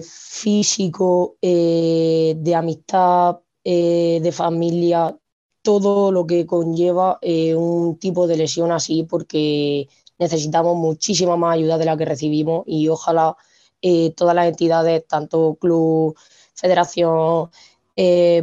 [0.00, 5.18] físico, de amistad, de familia,
[5.60, 7.18] todo lo que conlleva
[7.56, 12.88] un tipo de lesión así, porque necesitamos muchísima más ayuda de la que recibimos y
[12.88, 13.36] ojalá
[14.14, 16.16] todas las entidades, tanto club,
[16.58, 17.50] federación,
[17.96, 18.42] eh,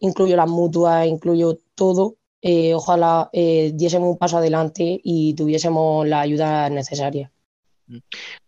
[0.00, 6.70] incluyo las mutuas, incluyo todo, eh, ojalá diésemos un paso adelante y tuviésemos la ayuda
[6.70, 7.30] necesaria.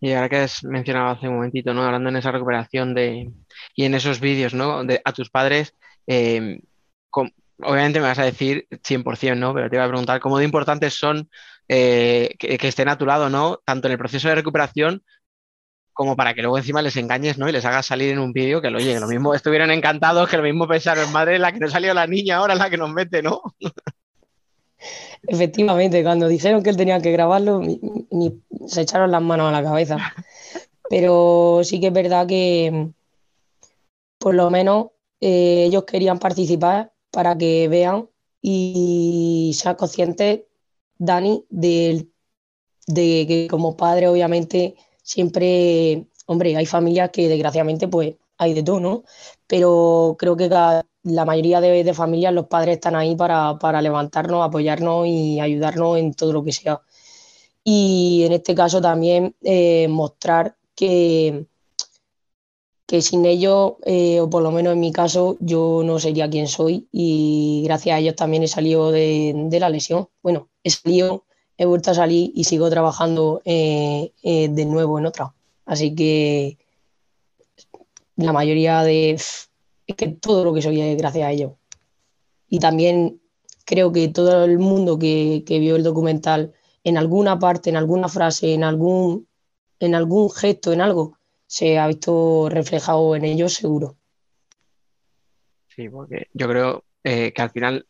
[0.01, 1.83] Y ahora que has mencionado hace un momentito, ¿no?
[1.83, 3.31] Hablando en esa recuperación de
[3.75, 4.83] y en esos vídeos, ¿no?
[5.05, 5.75] A tus padres,
[7.62, 9.55] obviamente me vas a decir 100%, ¿no?
[9.55, 11.31] Pero te iba a preguntar cómo de importantes son
[11.66, 13.61] que, que, estén a tu lado, ¿no?
[13.64, 15.03] Tanto en el proceso de recuperación
[16.01, 17.47] como para que luego encima les engañes, ¿no?
[17.47, 20.39] Y les hagas salir en un vídeo que, lo oye, lo mismo estuvieron encantados, que
[20.39, 22.91] lo mismo pensaron, madre, la que no salió la niña, ahora es la que nos
[22.91, 23.43] mete, ¿no?
[25.25, 27.61] Efectivamente, cuando dijeron que él tenía que grabarlo,
[28.67, 29.99] se echaron las manos a la cabeza.
[30.89, 32.89] Pero sí que es verdad que
[34.17, 38.09] por lo menos eh, ellos querían participar para que vean
[38.41, 40.45] y sean conscientes,
[40.97, 42.07] Dani, de,
[42.87, 44.77] de que como padre, obviamente,
[45.11, 49.05] siempre, hombre, hay familias que desgraciadamente pues hay de todo, ¿no?
[49.49, 55.40] Pero creo que la mayoría de, familias, los padres están ahí para, levantarnos, apoyarnos y
[55.40, 56.81] ayudarnos en todo lo que sea.
[57.64, 61.46] Y en este caso también eh, mostrar que,
[62.87, 66.46] que sin ellos, eh, o por lo menos en mi caso, yo no sería quien
[66.49, 70.09] soy y gracias a ellos también he salido de, de la lesión.
[70.23, 71.25] Bueno, he salido
[71.61, 75.35] he vuelto a salir y sigo trabajando eh, eh, de nuevo en otra.
[75.66, 76.57] Así que
[78.16, 79.11] la mayoría de...
[79.11, 79.51] Es
[79.94, 81.53] que todo lo que soy es gracias a ellos.
[82.49, 83.20] Y también
[83.66, 88.55] creo que todo el mundo que, vio el documental, en alguna parte, en alguna frase,
[88.55, 89.29] en algún,
[89.81, 93.96] en algún gesto, en algo, se ha visto reflejado en ellos seguro.
[95.68, 97.87] Sí, porque yo creo eh, que al final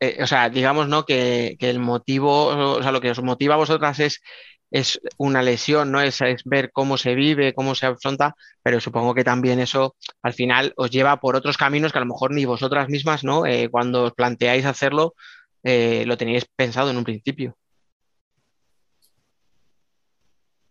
[0.00, 1.04] eh, o sea, digamos, ¿no?
[1.04, 4.22] Que, el motivo, o sea, lo que os motiva a vosotras es,
[4.70, 6.00] es una lesión, ¿no?
[6.00, 10.72] Es, ver cómo se vive, cómo se afronta, pero supongo que también eso al final
[10.76, 13.44] os lleva por otros caminos que a lo mejor ni vosotras mismas, ¿no?
[13.46, 15.14] Eh, cuando os planteáis hacerlo,
[15.62, 17.56] eh, lo teníais pensado en un principio.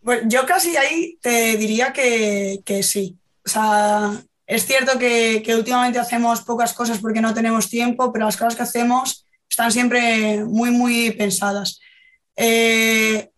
[0.01, 3.19] Bueno, yo casi ahí te diría que, que sí.
[3.45, 8.35] O sea, es cierto que, últimamente hacemos pocas cosas porque no tenemos tiempo, pero las
[8.35, 11.79] cosas que hacemos están siempre muy, muy pensadas.
[12.35, 13.29] Eh,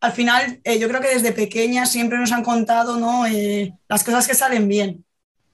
[0.00, 3.26] al final, eh, yo creo que desde pequeñas siempre nos han contado ¿no?
[3.26, 5.04] Eh, las cosas que salen bien.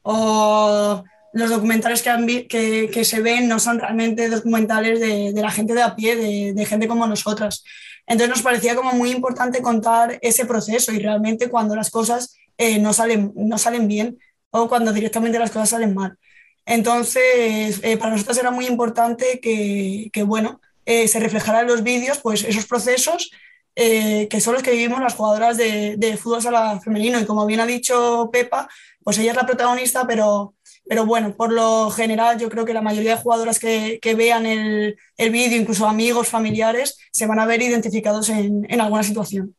[0.00, 5.94] O los documentales que, se ven no son realmente documentales de, la gente de a
[5.94, 6.16] pie,
[6.54, 7.64] de, gente como nosotras.
[8.06, 12.34] Entonces nos parecía como muy importante contar ese proceso y realmente cuando las cosas
[12.80, 14.18] no, salen, no salen bien,
[14.52, 16.16] o cuando directamente las cosas salen mal.
[16.64, 22.18] Entonces, eh, para nosotros era muy importante que, bueno, eh, se reflejaran en los vídeos
[22.18, 23.30] pues, esos procesos
[23.74, 27.18] eh, que son los que vivimos las jugadoras de, de, fútbol sala femenino.
[27.18, 28.68] Y como bien ha dicho Pepa,
[29.02, 30.54] pues ella es la protagonista, pero,
[30.86, 34.44] pero bueno, por lo general yo creo que la mayoría de jugadoras que, que vean
[34.44, 39.56] el, el vídeo, incluso amigos, familiares, se van a ver identificados en, en alguna situación.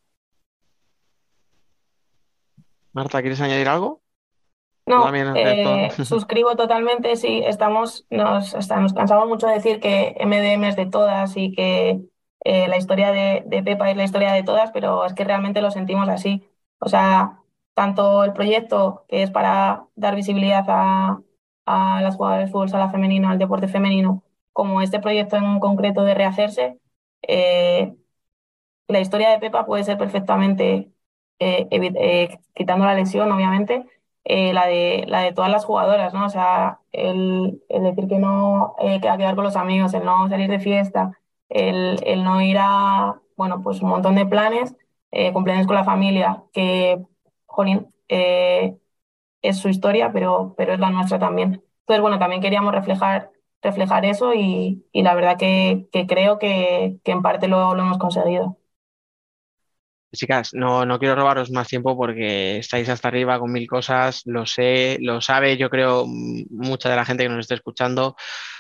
[2.92, 4.03] Marta, ¿quieres añadir algo?
[4.86, 10.76] No, eh, suscribo totalmente, sí, estamos, nos, nos cansamos mucho de decir que MDM es
[10.76, 12.02] de todas y que
[12.44, 15.72] eh, la historia de, Pepa es la historia de todas, pero es que realmente lo
[15.72, 16.46] sentimos así.
[16.80, 17.42] O sea,
[17.74, 21.22] tanto el proyecto que es para dar visibilidad a,
[21.66, 26.14] las jugadoras de fútbol sala femenino, al deporte femenino, como este proyecto en concreto de
[26.14, 26.80] rehacerse,
[27.22, 27.96] eh,
[28.88, 30.92] la historia de Pepa puede ser perfectamente,
[32.54, 33.86] quitando la lesión, obviamente,
[34.26, 36.26] eh, la, de, la de todas las jugadoras, ¿no?
[36.26, 40.50] O sea, el, el decir que no eh, quedar con los amigos, el no salir
[40.50, 41.20] de fiesta,
[41.50, 44.76] el, el no ir a, bueno, pues un montón de planes,
[45.12, 47.02] eh, cumpleaños con la familia, que,
[47.46, 48.78] jolín, eh,
[49.42, 51.64] es su historia, pero, pero es la nuestra también.
[51.82, 57.00] Entonces, bueno, también queríamos reflejar, reflejar eso y, y la verdad que, que creo que,
[57.04, 58.58] que, en parte lo, lo hemos conseguido.
[60.14, 64.46] Chicas, no, no quiero robaros más tiempo porque estáis hasta arriba con mil cosas, lo
[64.46, 68.16] sé, lo sabe, yo creo, mucha de la gente que nos está escuchando,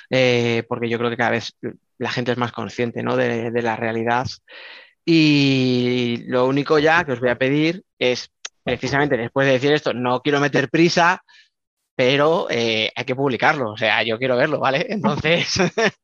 [0.09, 1.55] eh, porque yo creo que cada vez
[1.99, 3.15] la gente es más consciente ¿no?
[3.15, 4.25] de, la realidad.
[5.05, 8.31] Y lo único ya que os voy a pedir es,
[8.63, 11.23] precisamente después de decir esto, no quiero meter prisa,
[11.95, 14.85] pero eh, hay que publicarlo, o sea, yo quiero verlo, ¿vale?
[14.89, 15.59] Entonces,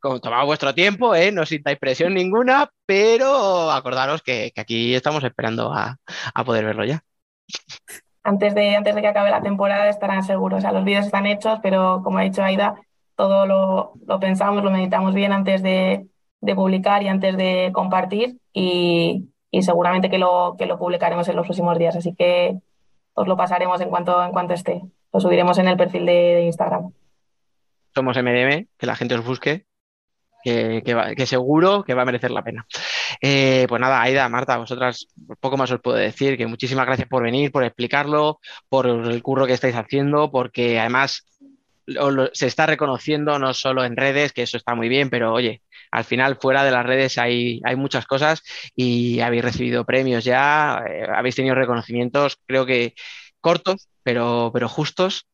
[0.00, 1.32] como tomad vuestro tiempo, ¿eh?
[1.32, 5.98] no sintáis presión ninguna, pero acordaros que, aquí estamos esperando a,
[6.44, 7.02] poder verlo ya.
[8.24, 11.26] Antes de, antes de que acabe la temporada estarán seguros, o sea, los vídeos están
[11.26, 12.76] hechos, pero como ha dicho Aida,
[13.16, 16.06] todo lo, lo pensamos, lo meditamos bien antes de,
[16.40, 21.36] de publicar y antes de compartir y, y, seguramente que lo, que lo publicaremos en
[21.36, 22.58] los próximos días, así que
[23.14, 24.82] os lo pasaremos en cuanto, en cuanto esté.
[25.12, 26.92] Lo subiremos en el perfil de, Instagram.
[27.94, 29.66] Somos MDM, que la gente os busque,
[30.42, 32.66] que, seguro que va a merecer la pena.
[33.20, 35.06] Eh, pues nada, Aida, Marta, vosotras
[35.40, 39.46] poco más os puedo decir, que muchísimas gracias por venir, por explicarlo, por el curro
[39.46, 41.26] que estáis haciendo, porque además
[42.32, 46.04] se está reconociendo no solo en redes, que eso está muy bien, pero oye, al
[46.04, 48.42] final fuera de las redes hay, hay muchas cosas
[48.74, 52.94] y habéis recibido premios ya, eh, habéis tenido reconocimientos, creo que
[53.42, 55.26] cortos, pero, pero justos.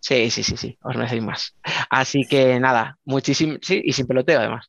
[0.00, 1.54] Sí, sí, sí, sí, os merecéis más.
[1.88, 4.66] Así que nada, muchísimo, sí, y sin peloteo además.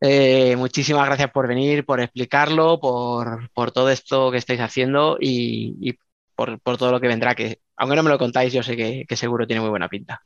[0.00, 5.96] Eh, muchísimas gracias por venir, por explicarlo, por, todo esto que estáis haciendo y,
[6.34, 9.16] por, todo lo que vendrá, que aunque no me lo contáis, yo sé que, que
[9.16, 10.20] seguro tiene muy buena pinta.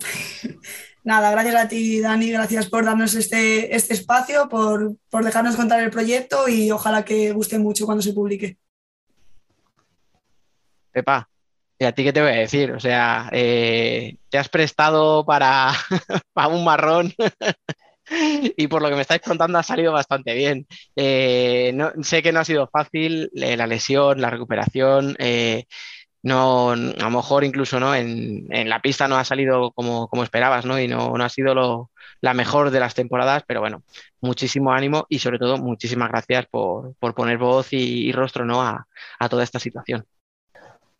[1.06, 5.90] Nada, gracias a ti, Dani, gracias por darnos este, este espacio, por, dejarnos contar el
[5.92, 8.58] proyecto y ojalá que guste mucho cuando se publique.
[10.96, 11.28] Pepa,
[11.78, 12.72] ¿y a ti qué te voy a decir?
[12.72, 15.72] O sea, eh, te has prestado para,
[16.32, 17.12] para un marrón
[18.56, 20.66] y por lo que me estáis contando ha salido bastante bien.
[20.96, 25.16] Eh, no, sé que no ha sido fácil eh, la lesión, la recuperación
[26.22, 27.94] no, a lo mejor incluso ¿no?
[27.94, 30.80] en, la pista no ha salido como, como esperabas, ¿no?
[30.80, 31.90] Y no, no ha sido lo,
[32.20, 33.82] la mejor de las temporadas, pero bueno,
[34.20, 38.62] muchísimo ánimo y sobre todo muchísimas gracias por, poner voz y, rostro ¿no?
[38.62, 38.86] a,
[39.30, 40.04] toda esta situación.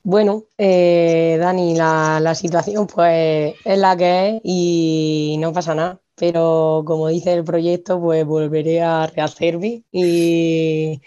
[0.08, 6.00] Bueno, eh, Dani, la, la, situación pues es la que es y no pasa nada,
[6.14, 11.02] pero como dice el proyecto, pues volveré a rehacerme y,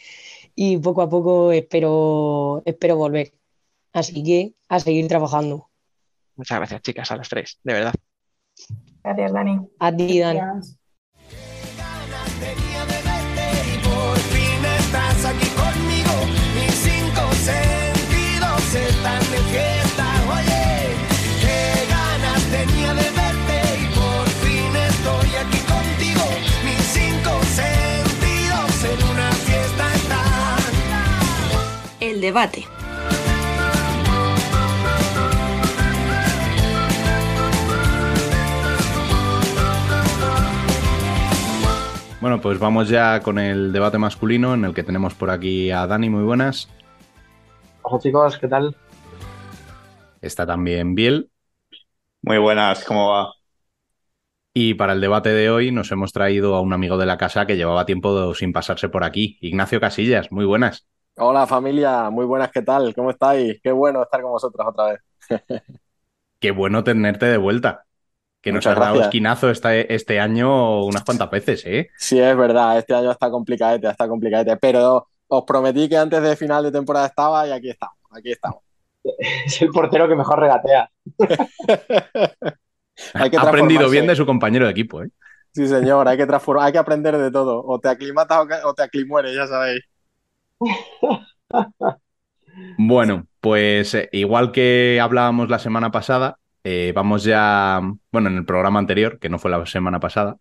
[0.54, 3.32] y poco a poco espero, espero volver.
[3.93, 5.70] Así que a seguir trabajando.
[6.36, 7.93] Muchas gracias, chicas, a las tres, de verdad.
[9.02, 9.60] Gracias, Dani.
[9.80, 10.41] A ti, Dani.
[32.30, 32.63] Debate.
[42.21, 45.88] Bueno, pues vamos ya con el debate masculino en el que tenemos por aquí a
[45.88, 46.69] Dani, muy buenas.
[47.82, 48.75] Hola chicos, ¿qué tal?
[50.21, 51.32] Está también Biel.
[52.21, 53.34] Muy buenas, ¿cómo va?
[54.53, 57.47] Y para el debate de hoy nos hemos traído a un amigo de la casa
[57.47, 60.86] que llevaba tiempo sin pasarse por aquí, Ignacio Casillas, muy buenas.
[61.22, 62.95] Hola familia, muy buenas, ¿qué tal?
[62.95, 63.59] ¿Cómo estáis?
[63.61, 64.99] Qué bueno estar con vosotros otra vez.
[66.39, 67.86] Qué bueno tenerte de vuelta
[68.41, 71.89] que nos ha dado esquinazo este, este año unas cuantas veces, ¿eh?
[71.97, 76.38] Sí, es verdad, este año está complicadete, está complicadete, pero os prometí que antes de
[76.38, 78.63] final de temporada estaba y aquí estamos, aquí estamos.
[79.45, 80.89] Es el portero que mejor regatea.
[83.13, 85.09] ha aprendido bien de su compañero de equipo, ¿eh?
[85.51, 87.61] Sí, señor, hay que transformar, hay que aprender de todo.
[87.65, 89.82] O te aclimatas o te aclimueres, ya sabéis.
[92.78, 97.82] Bueno, pues eh, igual que hablábamos la semana pasada, eh, vamos ya,
[98.12, 100.38] bueno, en el programa anterior, que no fue la semana pasada,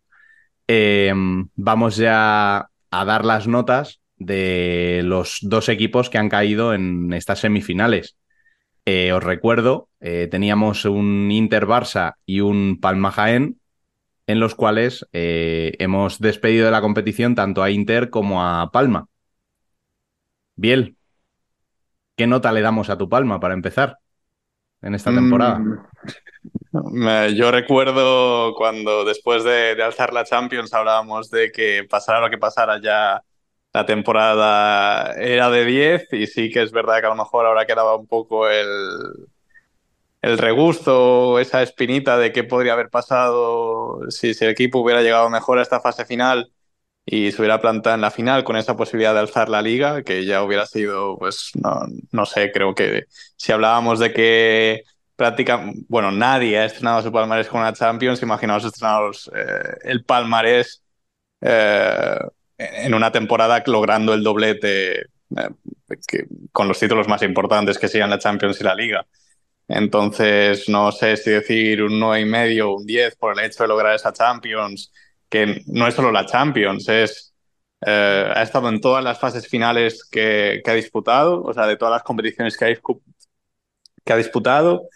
[0.67, 1.13] eh,
[1.55, 7.41] vamos ya a dar las notas de los dos equipos que han caído en estas
[7.41, 8.17] semifinales.
[8.85, 13.61] Eh, os recuerdo, teníamos un Inter Barça y un Palma Jaén,
[14.27, 19.07] en los cuales hemos despedido de la competición tanto a Inter como a Palma.
[20.59, 20.97] Biel,
[22.17, 23.99] ¿qué nota le damos a tu Palma para empezar?
[24.83, 25.61] en esta temporada?
[26.73, 32.39] Mm, yo recuerdo cuando después de, alzar la Champions hablábamos de que pasara lo que
[32.39, 33.23] pasara ya
[33.73, 37.67] la temporada era de 10 y sí que es verdad que a lo mejor ahora
[37.67, 38.69] quedaba un poco el,
[40.23, 45.31] el regusto, esa espinita de qué podría haber pasado si, si el equipo hubiera llegado
[45.31, 46.51] mejor a esta fase final
[47.11, 50.27] y se hubiera plantado en la final con esa posibilidad de alzar la liga, que
[50.27, 53.05] ya hubiera sido, pues, no, no sé, creo que
[53.37, 54.83] si hablábamos de que
[55.17, 60.83] prácticamente, bueno, nadie ha estrenado su palmarés con una Champions, imaginaos estrenaros eh, el palmarés
[61.41, 62.19] eh,
[62.59, 65.07] en una temporada logrando el doblete
[66.53, 69.07] con los títulos más importantes que sigan la Champions y la Liga.
[69.67, 73.69] Entonces, no sé si decir un 9,5 y medio, un 10 por el hecho de
[73.69, 74.93] lograr esa Champions,
[75.29, 77.29] que no es solo la Champions, es
[77.87, 81.93] eh, ha estado en todas las fases finales que, ha disputado, o sea, de todas
[81.93, 82.75] las competiciones que ha,
[84.05, 84.89] que ha disputado.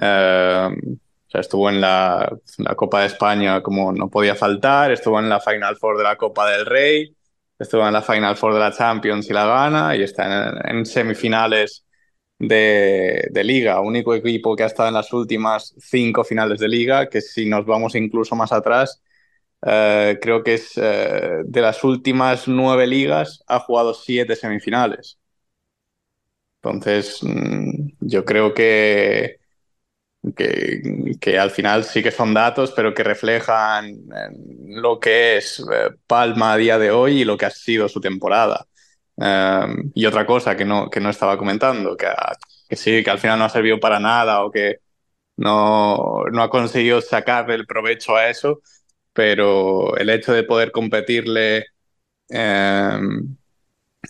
[0.00, 0.68] Eh,
[1.30, 2.28] o sea, estuvo en la,
[2.76, 6.50] Copa de España como no podía faltar, estuvo en la Final Four de la Copa
[6.50, 7.16] del Rey,
[7.58, 11.84] estuvo en la Final Four de la Champions y la gana, y está en, semifinales
[12.38, 17.08] de, de, liga, único equipo que ha estado en las últimas cinco finales de liga,
[17.08, 19.00] que si nos vamos incluso más atrás,
[19.62, 25.18] eh, creo que es eh, de las últimas nueve ligas, ha jugado siete semifinales.
[26.62, 29.38] Entonces, mm, yo creo que,
[30.36, 34.30] que, al final sí que son datos, pero que reflejan eh,
[34.66, 35.64] lo que es
[36.06, 38.66] Palma a día de hoy y lo que ha sido su temporada.
[39.94, 42.06] y otra cosa que no, que no estaba comentando, que,
[42.68, 44.78] que sí, que al final no ha servido para nada o que
[45.36, 48.62] no, no ha conseguido sacar el provecho a eso,
[49.12, 51.66] pero el hecho de poder competirle
[52.28, 53.36] em,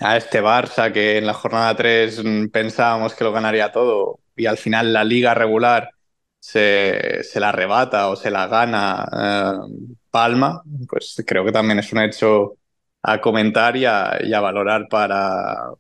[0.00, 2.22] a este Barça que en la jornada 3
[2.52, 5.90] pensábamos que lo ganaría todo y al final la liga regular
[6.38, 12.00] se, la arrebata o se la gana em, Palma, pues creo que también es un
[12.00, 12.56] hecho
[13.02, 15.72] a comentar y a, valorar para,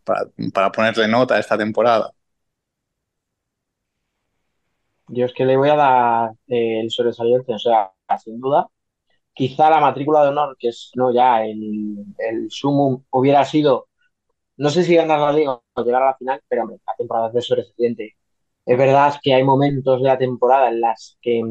[0.52, 2.12] para, ponerle nota a esta temporada.
[5.08, 7.92] Yo es que le voy a dar el sobresaliente, o sea,
[8.22, 8.68] sin duda,
[9.40, 13.88] quizá la matrícula de honor, que es no ya el, el sumum, hubiera sido,
[14.56, 17.28] no sé si ganar la liga o llegar a la final, pero hombre, la temporada
[17.28, 18.16] es de sobresaliente.
[18.66, 21.42] Es verdad que hay momentos de la temporada en las que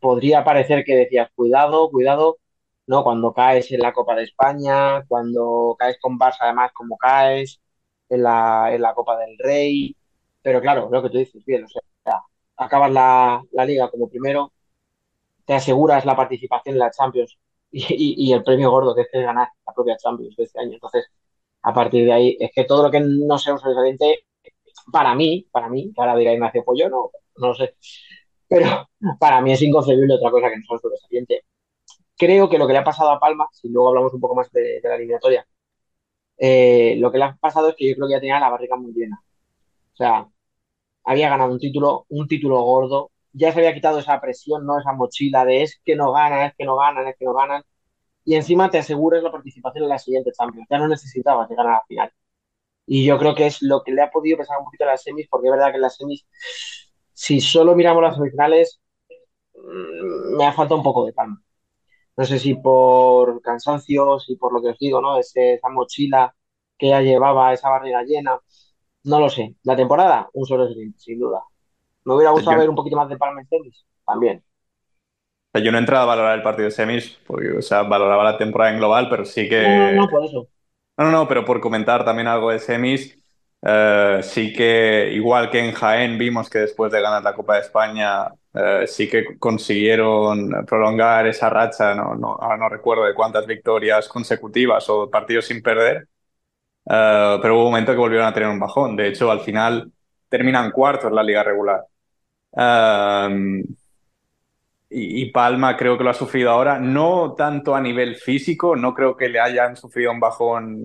[0.00, 2.38] podría parecer que decías, cuidado, cuidado,
[2.86, 3.04] ¿no?
[3.04, 7.60] Cuando caes en la Copa de España, cuando caes con Barça, además, como caes
[8.08, 9.96] en la, en la Copa del Rey.
[10.42, 11.82] Pero claro, lo que tú dices, bien, o sea,
[12.56, 14.52] acabas la, la liga como primero,
[15.44, 17.38] te aseguras la participación en la Champions
[17.70, 20.74] y, el premio gordo que es ganar la propia Champions de este año.
[20.74, 21.06] Entonces,
[21.62, 24.26] a partir de ahí, es que todo lo que no sea un sobresaliente,
[24.92, 27.76] para mí, para mí, que ahora dirá Ignacio Pollo, no, no lo sé,
[28.48, 28.88] pero
[29.18, 31.44] para mí es inconcebible otra cosa que no sea un sobresaliente.
[32.16, 34.50] Creo que lo que le ha pasado a Palma, si luego hablamos un poco más
[34.52, 35.46] de, la eliminatoria,
[36.38, 38.76] eh, lo que le ha pasado es que yo creo que ya tenía la barriga
[38.76, 39.20] muy llena.
[39.94, 40.28] O sea,
[41.04, 44.80] había ganado un título, un título gordo, ya se había quitado esa presión, ¿no?
[44.80, 47.64] Esa mochila de es que no ganan, es que no ganan, es que no ganan.
[48.24, 50.68] Y encima te aseguras la participación en la siguiente Champions.
[50.70, 52.12] Ya no necesitabas llegar a la final.
[52.86, 55.02] Y yo creo que es lo que le ha podido pesar un poquito a las
[55.02, 56.26] semis, porque es verdad que en las semis,
[57.12, 58.80] si solo miramos las semifinales,
[59.54, 61.42] mm, me ha faltado un poco de calma.
[62.16, 65.18] No sé si por cansancio, si por lo que os digo, ¿no?
[65.18, 66.34] esa mochila
[66.78, 68.38] que ya llevaba, esa barriga llena.
[69.04, 69.56] No lo sé.
[69.64, 70.68] La temporada, un solo
[70.98, 71.42] sin duda.
[72.04, 74.42] Me hubiera gustado ver un poquito más de Palma en semis, también.
[75.54, 78.36] Yo no he entrado a valorar el partido de semis, porque, o sea, valoraba la
[78.36, 79.62] temporada en global, pero sí que...
[79.62, 80.48] No, no, por eso.
[80.96, 83.16] No, no, pero por comentar también algo de semis,
[83.62, 87.60] eh, sí que, igual que en Jaén, vimos que después de ganar la Copa de
[87.60, 93.46] España, eh, sí que consiguieron prolongar esa racha, no, no, ahora no recuerdo de cuántas
[93.46, 96.08] victorias consecutivas o partidos sin perder,
[96.90, 98.96] eh, pero hubo un momento que volvieron a tener un bajón.
[98.96, 99.90] De hecho, al final
[100.28, 101.84] terminan cuartos en la liga regular
[104.90, 109.16] y, Palma creo que lo ha sufrido ahora, no tanto a nivel físico, no creo
[109.16, 110.84] que le hayan sufrido un bajón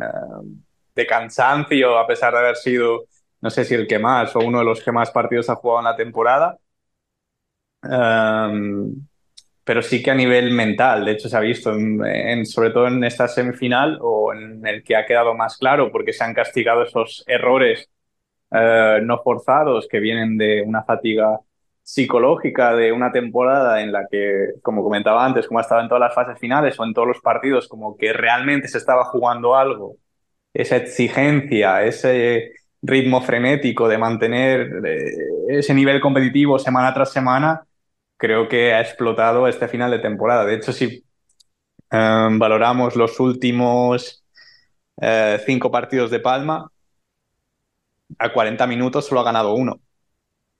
[0.96, 3.06] de cansancio a pesar de haber sido,
[3.42, 5.80] no sé si el que más o uno de los que más partidos ha jugado
[5.80, 6.58] en la temporada.
[9.64, 11.72] pero sí que a nivel mental, de hecho se ha visto,
[12.46, 16.24] sobre todo en esta semifinal o en el que ha quedado más claro, porque se
[16.24, 17.90] han castigado esos errores
[18.52, 21.40] eh, no forzados que vienen de una fatiga
[21.90, 26.02] psicológica de una temporada en la que, como comentaba antes, como ha estado en todas
[26.02, 29.96] las fases finales o en todos los partidos, como que realmente se estaba jugando algo,
[30.54, 32.52] esa exigencia, ese
[32.84, 35.04] ritmo frenético de mantener eh,
[35.50, 37.64] ese nivel competitivo semana tras semana,
[38.18, 40.46] creo que ha explotado este final de temporada.
[40.46, 41.04] De hecho, si
[41.92, 44.24] eh, valoramos los últimos
[45.46, 46.70] cinco partidos de Palma,
[48.20, 49.80] a 40 minutos solo ha ganado uno,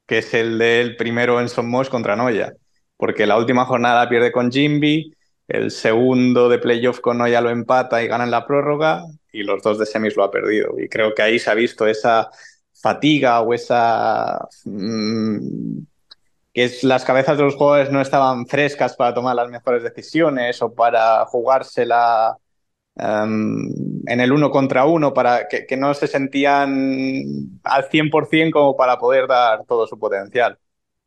[0.10, 2.56] que es el del primero en Somos contra Noya,
[2.98, 5.16] porque la última jornada pierde con Jimby,
[5.48, 9.62] el segundo de playoff con Noya lo empata y gana en la prórroga, y los
[9.62, 10.80] dos de semis lo ha perdido.
[10.80, 12.28] Y creo que ahí se ha visto esa
[12.74, 14.48] fatiga o esa...
[14.66, 15.84] Mm,
[16.56, 20.74] que las cabezas de los jugadores no estaban frescas para tomar las mejores decisiones o
[20.74, 22.36] para jugársela
[23.00, 23.70] em,
[24.08, 28.98] en el uno contra uno, para que, que no se sentían al 100% como para
[29.00, 30.58] poder dar todo su potencial.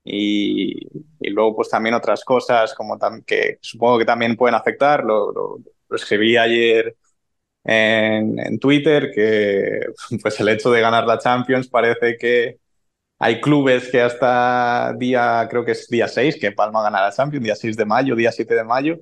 [0.05, 0.86] Y,
[1.20, 5.59] y luego pues también otras cosas como que supongo que también pueden afectar, lo, lo-
[5.88, 6.97] lo escribí ayer
[7.64, 9.80] en, en Twitter, que
[10.22, 12.59] pues el hecho de ganar la Champions parece que
[13.18, 17.45] hay clubes que hasta día, creo que es día 6, que Palma gana la Champions,
[17.45, 18.99] día 6 de mayo, día 7 de mayo,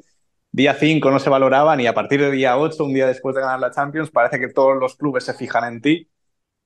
[0.53, 3.43] día 5 no se valoraban y a partir de día 8, un día después de
[3.43, 6.11] ganar la Champions, parece que todos los clubes se fijan en ti.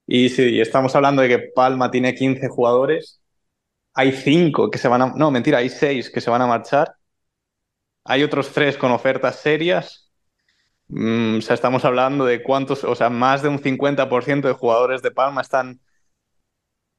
[0.07, 3.23] Y si estamos hablando de que Palma tiene 15 jugadores,
[3.95, 5.07] hay 5 que se van a...
[5.17, 6.97] No, mentira, hay 6 que se van a marchar.
[8.05, 10.13] Hay otros 3 con ofertas serias.
[10.89, 15.03] Mm, o sea, estamos hablando de cuántos, o sea, más de un 50% de jugadores
[15.03, 15.81] de Palma están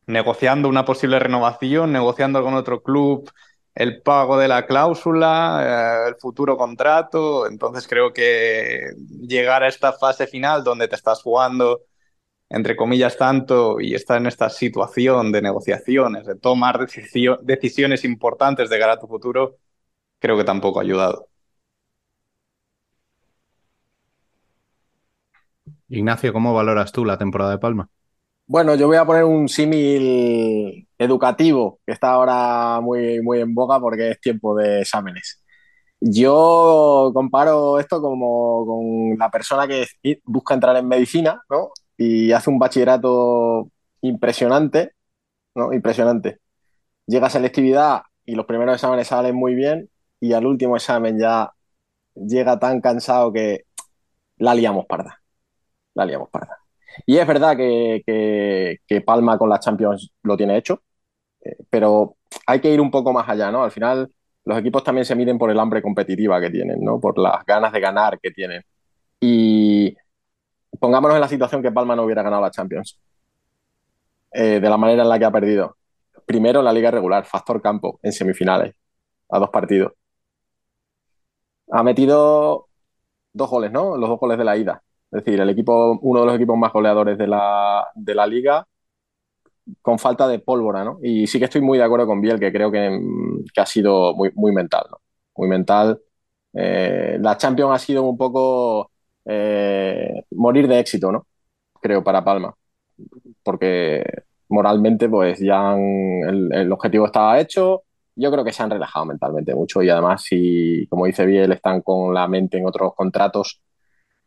[0.08, 3.32] negociando una posible renovación, negociando con otro club
[3.76, 7.48] el pago de la cláusula, eh, el futuro contrato.
[7.48, 11.82] Entonces creo que llegar a esta fase final donde te estás jugando,
[12.50, 16.88] entre comillas, tanto y estar en esta situación de negociaciones, de tomar
[17.44, 19.58] decisiones importantes de cara a tu futuro,
[20.20, 21.30] creo que tampoco ha ayudado.
[25.90, 27.90] Ignacio, ¿cómo valoras tú la temporada de Palma?
[28.48, 33.80] Bueno, yo voy a poner un símil educativo que está ahora muy, muy en boga
[33.80, 35.44] porque es tiempo de exámenes.
[36.00, 39.88] Yo comparo esto como con la persona que
[40.26, 41.72] busca entrar en medicina, ¿no?
[41.98, 43.72] Y hace un bachillerato
[44.02, 44.94] impresionante.
[45.74, 46.40] Impresionante.
[47.08, 49.90] Llega a selectividad y los primeros exámenes salen muy bien
[50.20, 51.52] y al último examen ya
[52.16, 53.66] llega tan cansado que
[54.38, 55.22] la liamos parda.
[55.96, 56.65] La liamos parda.
[57.06, 58.02] Y es verdad que,
[58.88, 60.82] que, Palma con la Champions lo tiene hecho,
[61.44, 62.18] eh, pero
[62.48, 63.64] hay que ir un poco más allá, ¿no?
[63.64, 64.12] Al final
[64.46, 67.00] los equipos también se miden por el hambre competitiva que tienen, ¿no?
[67.00, 68.64] Por las ganas de ganar que tienen.
[69.20, 69.96] Y
[70.80, 73.00] pongámonos en la situación que Palma no hubiera ganado la Champions.
[74.32, 75.78] Eh, de la manera en la que ha perdido.
[76.26, 78.76] Primero en la liga regular, factor campo, en semifinales,
[79.30, 79.94] a dos partidos.
[81.72, 82.68] Ha metido
[83.34, 83.98] dos goles, ¿no?
[83.98, 84.84] Los dos goles de la ida.
[85.12, 88.68] Es decir, el equipo, uno de los equipos más goleadores de la, de la liga,
[89.82, 91.00] con falta de pólvora, ¿no?
[91.02, 93.00] Y sí que estoy muy de acuerdo con Biel, que creo que,
[93.54, 94.98] que ha sido muy, muy mental, ¿no?
[95.38, 96.02] Muy mental.
[96.54, 98.92] Eh, la Champions ha sido un poco
[99.26, 101.28] eh, morir de éxito, ¿no?
[101.82, 102.56] Creo, para Palma.
[103.44, 104.04] Porque
[104.50, 105.80] moralmente, pues ya han,
[106.28, 107.84] el, el, objetivo estaba hecho.
[108.16, 111.82] Yo creo que se han relajado mentalmente mucho y además, si, como dice Biel, están
[111.82, 113.62] con la mente en otros contratos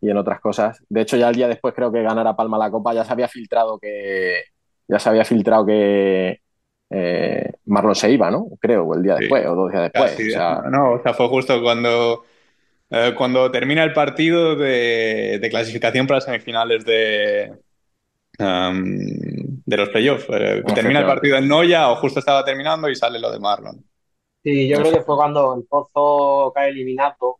[0.00, 0.82] y en otras cosas.
[0.88, 3.12] De hecho, ya el día después creo que ganar a Palma la Copa ya se
[3.12, 4.42] había filtrado que
[4.86, 6.40] ya se había filtrado que
[6.90, 8.46] eh, Marlon se iba, ¿no?
[8.60, 9.48] Creo, el día después sí.
[9.48, 10.10] o dos días después.
[10.12, 12.24] Casi, o sea, no, o sea, fue justo cuando,
[12.90, 17.52] eh, cuando termina el partido de, de, clasificación para semifinales de,
[18.38, 20.26] um, de los playoffs.
[20.30, 23.84] Eh, termina el partido en Noya o justo estaba terminando y sale lo de Marlon.
[24.42, 27.38] Sí, yo creo que fue cuando el Pozo cae eliminado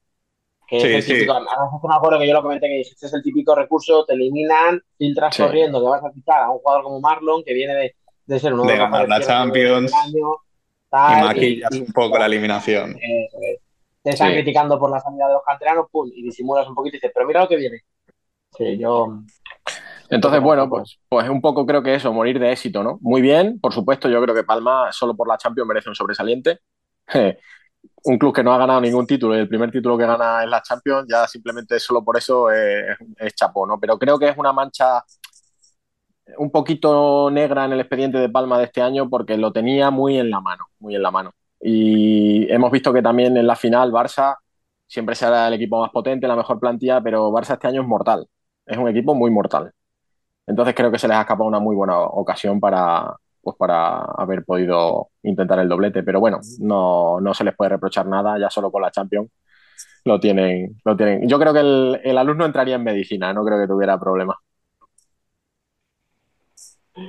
[0.69, 1.13] que Sí, es el sí.
[1.15, 4.13] típico, además me acuerdo que yo lo comenté que este es el típico recurso, te
[4.13, 5.43] eliminan, filtras Sí.
[5.43, 7.97] corriendo, que vas a fichar a un jugador como Marlon, que viene de,
[8.27, 9.93] de ser uno de, De ganar la Champions.
[9.95, 10.29] año,
[10.91, 12.97] Y maquillas y- un poco la eliminación.
[13.01, 13.61] Eso es.
[14.03, 14.35] Te están Sí.
[14.35, 17.27] criticando por la salida de los canteranos, pum, y disimulas un poquito y dices, pero
[17.27, 17.81] mira lo que viene.
[18.57, 19.19] Sí, yo.
[20.11, 22.99] Entonces, bueno, pues, pues un poco creo que eso, morir de éxito, ¿no?
[23.03, 26.61] Muy bien, por supuesto, yo creo que Palma solo por la Champions merece un sobresaliente.
[28.05, 30.51] Un club que no ha ganado ningún título y el primer título que gana es
[30.51, 33.79] la Champions, ya simplemente solo por eso es, es chapó, ¿no?
[33.79, 35.03] Pero creo que es una mancha
[36.37, 40.19] un poquito negra en el expediente de Palma de este año porque lo tenía muy
[40.19, 41.33] en la mano, muy en la mano.
[41.61, 44.37] Y hemos visto que también en la final Barça
[44.87, 48.27] siempre será el equipo más potente, la mejor plantilla, pero Barça este año es mortal.
[48.67, 49.73] Es un equipo muy mortal.
[50.47, 53.17] Entonces creo que se les ha escapado una muy buena ocasión para,
[53.57, 56.03] pues para haber podido intentar el doblete.
[56.03, 59.31] Pero bueno, no, no se les puede reprochar nada, ya solo con la Champions
[60.05, 60.81] lo tienen.
[60.85, 61.29] Lo tienen.
[61.29, 64.37] Yo creo que el, el alumno entraría en medicina, no creo que tuviera problema.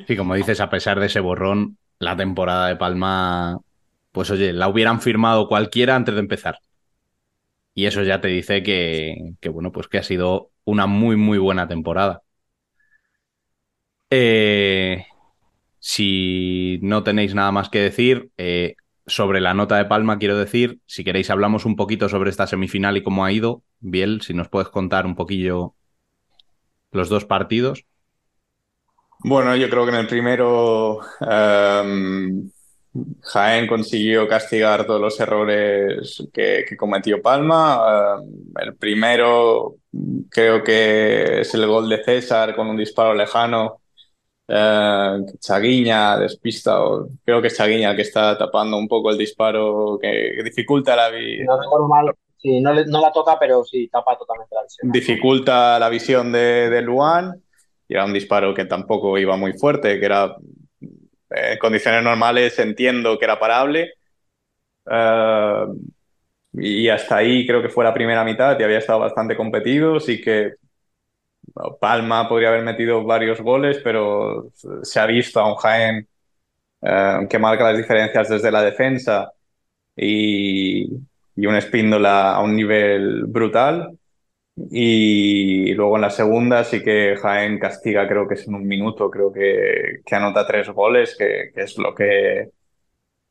[0.07, 3.59] Sí, como dices, a pesar de ese borrón, la temporada de Palma,
[4.11, 6.59] pues oye, la hubieran firmado cualquiera antes de empezar.
[7.73, 11.37] Y eso ya te dice que, que, bueno, pues que ha sido una muy, muy
[11.37, 12.21] buena temporada.
[14.09, 15.05] Eh,
[15.79, 18.75] si no tenéis nada más que decir, eh,
[19.07, 22.97] sobre la nota de Palma quiero decir, si queréis hablamos un poquito sobre esta semifinal
[22.97, 23.63] y cómo ha ido.
[23.79, 25.73] Biel, si nos puedes contar un poquillo
[26.91, 27.85] los dos partidos.
[29.19, 32.49] Bueno, yo creo que en el primero, em,
[33.21, 38.17] Jaén consiguió castigar todos los errores que, cometió Palma.
[38.19, 39.75] Eh, el primero
[40.29, 43.81] creo que es el gol de César con un disparo lejano.
[44.51, 49.17] Eh, Chaguiña despista, o creo que es Chaguiña el que está tapando un poco el
[49.17, 51.45] disparo que, que dificulta la vida.
[51.45, 54.91] No recuerdo mal, sí, no, le- no la toca, pero sí tapa totalmente la visión.
[54.91, 57.41] dificulta la visión de, de Luan
[57.87, 60.35] y era un disparo que tampoco iba muy fuerte, que era
[61.31, 63.93] en condiciones normales entiendo que era parable.
[64.91, 65.65] Eh,
[66.53, 70.19] y hasta ahí creo que fue la primera mitad y había estado bastante competido, sí
[70.21, 70.53] que
[71.79, 74.51] Palma podría haber metido varios goles, pero
[74.83, 76.07] se ha visto a un Jaén
[76.81, 79.31] eh, que marca las diferencias desde la defensa
[79.95, 80.85] y,
[81.35, 83.97] y un Espíndola a un nivel brutal.
[84.71, 89.09] Y luego en la segunda sí que Jaén castiga, creo que es en un minuto,
[89.11, 92.51] creo que, que anota tres goles, que, que es lo que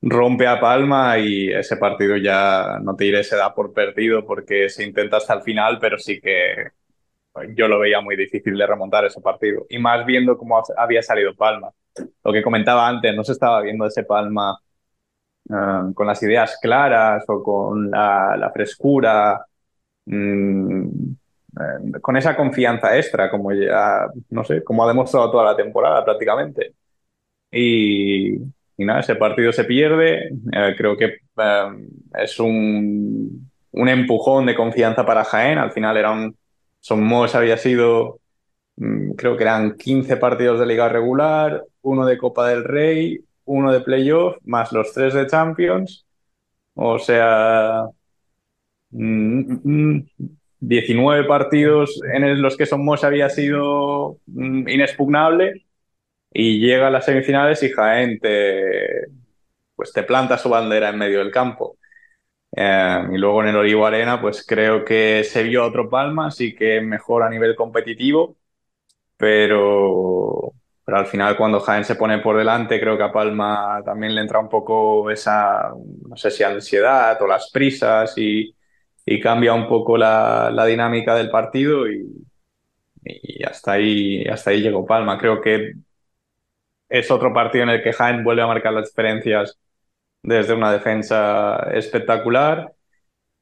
[0.03, 4.69] rompe a Palma y ese partido ya no te diré se da por perdido porque
[4.69, 6.69] se intenta hasta el final, pero sí que
[7.55, 9.67] yo lo veía muy difícil de remontar ese partido.
[9.69, 11.71] Y más viendo cómo había salido Palma.
[12.25, 14.59] Lo que comentaba antes, no se estaba viendo ese Palma
[15.51, 19.45] eh, con las ideas claras o con la, la frescura,
[20.07, 20.89] mm,
[21.61, 26.05] eh, con esa confianza extra, como ya, no sé, como ha demostrado toda la temporada
[26.05, 26.75] prácticamente.
[27.51, 28.37] Y,
[28.79, 30.31] y nada, ese partido se pierde.
[30.53, 35.59] Eh, creo que eh, es un, un empujón de confianza para Jaén.
[35.59, 36.37] Al final era un,
[36.81, 38.21] Somos había sido,
[38.77, 43.73] mm, creo que eran 15 partidos de liga regular, uno de Copa del Rey, uno
[43.73, 46.07] de playoff, más los tres de Champions.
[46.75, 47.85] O sea,
[48.91, 50.09] mm, mm,
[50.61, 55.65] 19 partidos en los que Somos había sido mm, inexpugnable
[56.33, 59.09] y llega a las semifinales y Jaén te,
[59.77, 61.77] pues te planta su bandera en medio del campo.
[62.57, 66.55] Eh, y luego en el Origo Arena, pues creo que se vio otro Palma, sí
[66.55, 68.37] que mejor a nivel competitivo,
[69.17, 70.53] pero,
[70.85, 74.23] pero al final cuando Jaén se pone por delante, creo que a Palma también le
[74.23, 75.73] entra un poco esa,
[76.09, 78.55] no sé si ansiedad o las prisas y,
[79.07, 82.07] y cambia un poco la, la dinámica del partido y,
[83.05, 85.19] y hasta ahí, hasta ahí llegó Palma.
[85.19, 85.75] Creo que
[86.89, 89.59] es otro partido en el que Jaén vuelve a marcar las diferencias
[90.23, 92.73] desde una defensa espectacular.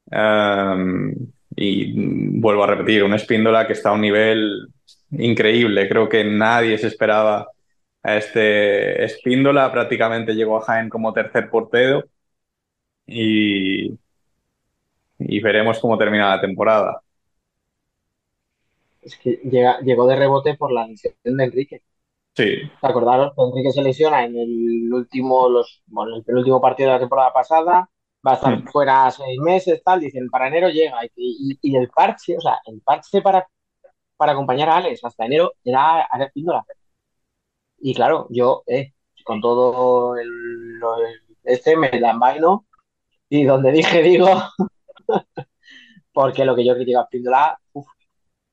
[0.05, 1.13] Um,
[1.55, 4.67] y vuelvo a repetir, un Espíndola que está a un nivel
[5.11, 5.89] increíble.
[5.89, 7.47] Creo que nadie se esperaba
[8.03, 9.71] a este Espíndola.
[9.71, 12.03] Prácticamente llegó a Jaén como tercer portero.
[13.05, 13.97] Y,
[15.19, 17.01] y veremos cómo termina la temporada.
[19.01, 21.81] Es que llega, llegó de rebote por la lesión de Enrique.
[22.37, 22.69] Sí.
[22.83, 26.99] Acordaros que Enrique se lesiona en el último, los, bueno, el penúltimo partido de la
[26.99, 27.89] temporada pasada,
[28.25, 28.67] va a estar Mm.
[28.67, 31.03] fuera seis meses, tal, dicen, para enero llega.
[31.05, 33.47] Y, y- y el parche, o sea, el parche para,
[34.17, 36.63] para acompañar a Alex hasta enero era Alex Píndola.
[37.79, 42.65] Y claro, yo, eh, con todo el, el- este me la envaino
[43.29, 44.27] y donde dije digo,
[46.13, 47.87] porque lo que yo critico a Píndola, uff,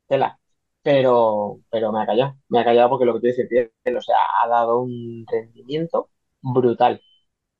[0.06, 0.38] tela.
[0.84, 4.16] Pero, pero me ha callado, me ha callado porque lo que tú dices, o sea,
[4.42, 6.10] ha dado un rendimiento
[6.42, 7.02] brutal.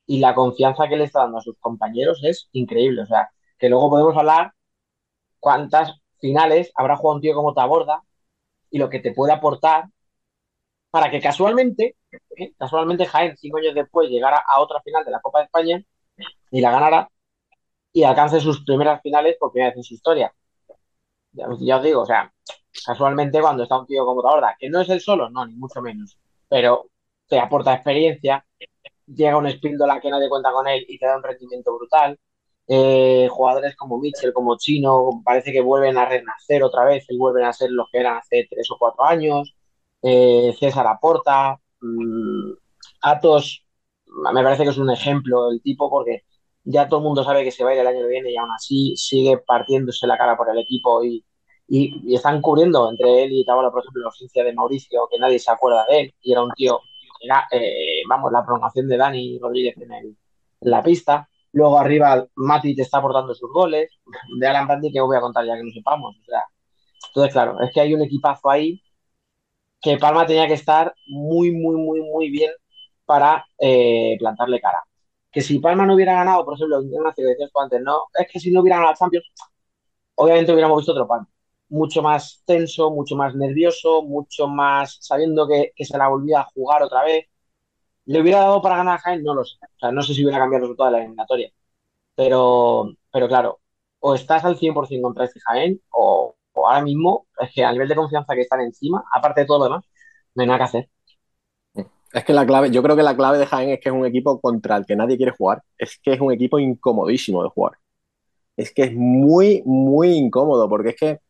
[0.07, 3.03] Y la confianza que le está dando a sus compañeros es increíble.
[3.03, 4.53] O sea, que luego podemos hablar
[5.41, 8.03] cuántas finales habrá jugado un tío como Taborda
[8.71, 9.87] y lo que te puede aportar
[10.91, 11.97] para que casualmente,
[12.37, 12.53] ¿eh?
[12.59, 15.83] casualmente Jaén, cinco años después, llegara a otra final de la Copa de España
[16.51, 17.11] y la ganara
[17.93, 20.33] y alcance sus primeras finales por primera vez en su historia.
[21.33, 22.33] Ya os digo, o sea,
[22.85, 25.81] casualmente cuando está un tío como Taborda, que no es el solo, no, ni mucho
[25.83, 26.19] menos,
[26.49, 26.87] pero
[27.29, 28.45] te aporta experiencia,
[29.07, 32.19] llega un Espíndola que nadie cuenta con él y te da un rendimiento brutal.
[32.67, 37.45] Eh, jugadores como Mitchell, como Chino, parece que vuelven a renacer otra vez y vuelven
[37.45, 39.55] a ser los que eran hace tres o cuatro años.
[40.03, 42.53] Eh, César Aporta, mm,
[43.03, 43.65] Atos,
[44.33, 46.25] me parece que es un ejemplo del tipo porque
[46.65, 48.37] ya todo el mundo sabe que se va a ir el año que viene y
[48.37, 51.25] aún así sigue partiéndose la cara por el equipo y,
[51.69, 55.39] y, están cubriendo entre él y Tabola, por ejemplo, la ausencia de Mauricio, que nadie
[55.39, 56.81] se acuerda de él y era un tío
[57.25, 60.17] era, eh, vamos, la prolongación de Dani Rodríguez en, el,
[60.61, 61.29] en la pista.
[61.53, 63.91] Luego arriba Mati te está aportando sus goles.
[64.39, 66.17] De Alan Brandy que os voy a contar ya que no sepamos.
[66.21, 66.45] O sea,
[67.09, 68.83] entonces, claro, es que hay un equipazo ahí
[69.81, 72.53] que Palma tenía que estar muy, muy, muy, muy bien
[73.05, 74.81] para eh, plantarle cara.
[75.31, 78.51] Que si Palma no hubiera ganado, por ejemplo, Ignacio, que antes, no, es que si
[78.53, 79.27] no hubiera ganado la Champions,
[80.17, 81.29] obviamente hubiéramos visto otro Palma.
[81.69, 86.45] Mucho más tenso, mucho más nervioso, mucho más sabiendo que, que se la volvía a
[86.55, 87.27] jugar otra vez.
[88.07, 89.23] ¿Le hubiera dado para ganar a Jaén?
[89.25, 89.57] No lo sé.
[89.63, 91.51] O sea, no sé si hubiera cambiado el resultado de la eliminatoria.
[92.17, 93.61] Pero, pero claro,
[94.01, 97.89] o estás al 100% contra este Jaén, o, o ahora mismo, es que a nivel
[97.89, 99.85] de confianza que están encima, aparte de todo lo demás,
[100.35, 100.91] no hay nada que hacer.
[102.13, 104.07] Es que la clave, yo creo que la clave de Jaén es que es un
[104.07, 105.63] equipo contra el que nadie quiere jugar.
[105.79, 107.73] Es que es un equipo incomodísimo de jugar.
[108.57, 111.21] Es que es muy, muy incómodo, porque es que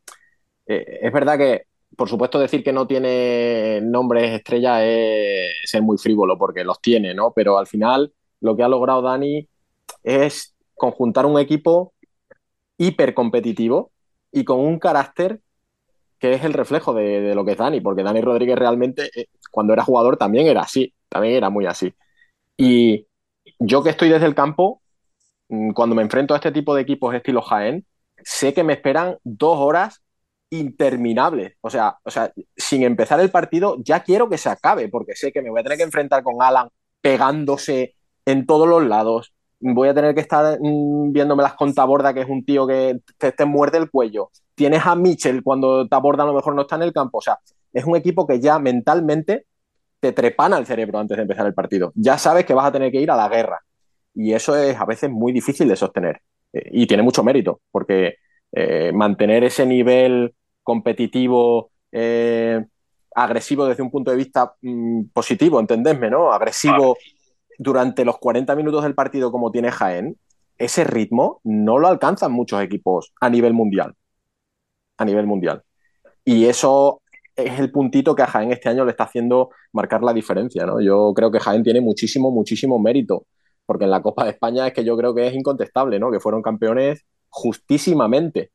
[0.67, 1.63] eh, es verdad que,
[1.95, 7.13] por supuesto, decir que no tiene nombres estrellas es ser muy frívolo, porque los tiene,
[7.13, 7.31] ¿no?
[7.33, 9.47] Pero al final, lo que ha logrado Dani
[10.03, 11.93] es conjuntar un equipo
[12.77, 13.91] hiper competitivo
[14.31, 15.41] y con un carácter
[16.19, 19.27] que es el reflejo de, de, lo que es Dani, porque Dani Rodríguez realmente, eh,
[19.51, 21.93] cuando era jugador, también era así, también era muy así.
[22.57, 23.07] Y
[23.59, 24.81] yo que estoy desde el campo,
[25.49, 27.85] mm, cuando me enfrento a este tipo de equipos estilo Jaén,
[28.23, 30.01] sé que me esperan dos horas
[30.49, 31.53] interminables.
[31.61, 35.31] O sea, o sea, sin empezar el partido, ya quiero que se acabe, porque sé
[35.31, 36.69] que me voy a tener que enfrentar con Alan
[37.01, 39.33] pegándose en todos los lados.
[39.59, 42.99] Voy a tener que estar mmm, viéndome las con Taborda, que es un tío que
[43.17, 44.29] te, te, muerde el cuello.
[44.53, 47.19] Tienes a Mitchell cuando Taborda a lo mejor no está en el campo.
[47.19, 47.39] O sea,
[47.73, 49.45] es un equipo que ya mentalmente
[49.99, 51.91] te trepana el cerebro antes de empezar el partido.
[51.95, 53.59] Ya sabes que vas a tener que ir a la guerra.
[54.13, 56.21] Y eso es a veces muy difícil de sostener.
[56.53, 58.15] Eh, y tiene mucho mérito, porque
[58.57, 60.33] eh, mantener ese nivel
[60.63, 62.65] competitivo, eh,
[63.13, 66.31] agresivo desde un punto de vista mmm, positivo, entendedme, ¿no?
[66.31, 66.95] Agresivo
[67.57, 70.17] durante los 40 minutos del partido como tiene Jaén,
[70.57, 73.93] ese ritmo no lo alcanzan muchos equipos a nivel mundial.
[74.97, 75.63] A nivel mundial.
[76.23, 77.01] Y eso
[77.35, 80.79] es el puntito que a Jaén este año le está haciendo marcar la diferencia, ¿no?
[80.79, 83.25] Yo creo que Jaén tiene muchísimo, muchísimo mérito,
[83.65, 86.09] porque en la Copa de España es que yo creo que es incontestable, ¿no?
[86.09, 88.51] Que fueron campeones justísimamente,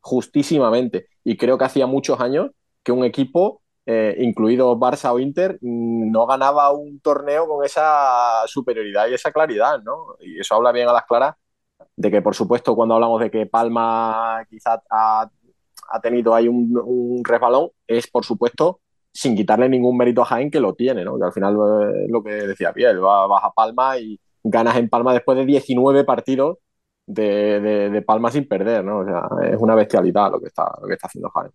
[0.00, 1.06] justísimamente.
[1.22, 2.50] Y creo que hacía muchos años
[2.82, 9.06] que un equipo, eh, incluido Barça o Inter, no ganaba un torneo con esa superioridad
[9.08, 10.16] y esa claridad, ¿no?
[10.18, 11.36] Y eso habla bien a las claras
[11.96, 15.30] de que, por supuesto, cuando hablamos de que Palma quizás ha,
[16.02, 18.80] tenido ahí un, un, resbalón, es, por supuesto,
[19.12, 21.16] sin quitarle ningún mérito a Jaén, que lo tiene, ¿no?
[21.16, 25.12] Que al final eh, lo que decía Piel, vas a Palma y ganas en Palma
[25.12, 26.58] después de 19 partidos
[27.12, 29.00] de, de, de, Palma sin perder, ¿no?
[29.00, 31.52] O sea, es una bestialidad lo que está, lo que está haciendo Jaén.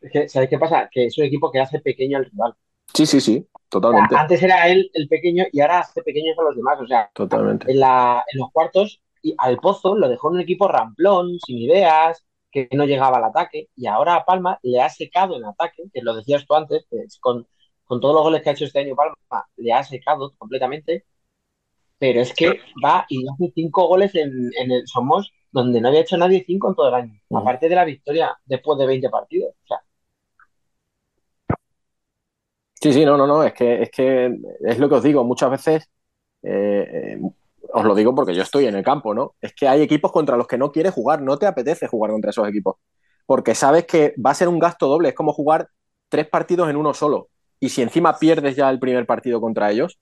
[0.00, 0.88] Es que, ¿sabes qué pasa?
[0.90, 2.54] Que es un equipo que hace pequeño al rival.
[2.92, 4.14] Sí, sí, sí, totalmente.
[4.14, 6.78] O sea, antes era él el pequeño y ahora hace pequeños a los demás.
[6.80, 7.70] O sea, totalmente.
[7.70, 11.58] En, la, en los cuartos, y al Pozo lo dejó en un equipo ramplón, sin
[11.58, 13.68] ideas, que no llegaba al ataque.
[13.76, 16.98] Y ahora a Palma le ha secado en ataque, que lo decías tú antes, que
[17.20, 17.46] con,
[17.84, 19.16] con todos los goles que ha hecho este año Palma,
[19.56, 21.04] le ha secado completamente
[22.04, 26.00] pero es que va y hace cinco goles en, en, el Somos, donde no había
[26.00, 27.40] hecho nadie cinco en todo el año, uh -huh.
[27.40, 29.54] aparte de la victoria después de 20 partidos.
[29.54, 29.78] O sea.
[32.74, 35.50] Sí, sí, no, no, no, es que es, que es lo que os digo, muchas
[35.50, 35.88] veces,
[36.42, 37.18] eh, eh,
[37.72, 39.34] os lo digo porque yo estoy en el campo, ¿no?
[39.40, 42.32] Es que hay equipos contra los que no quieres jugar, no te apetece jugar contra
[42.32, 42.76] esos equipos,
[43.24, 45.70] porque sabes que va a ser un gasto doble, es como jugar
[46.10, 47.30] tres partidos en uno solo,
[47.60, 49.98] y si encima pierdes ya el primer partido contra ellos,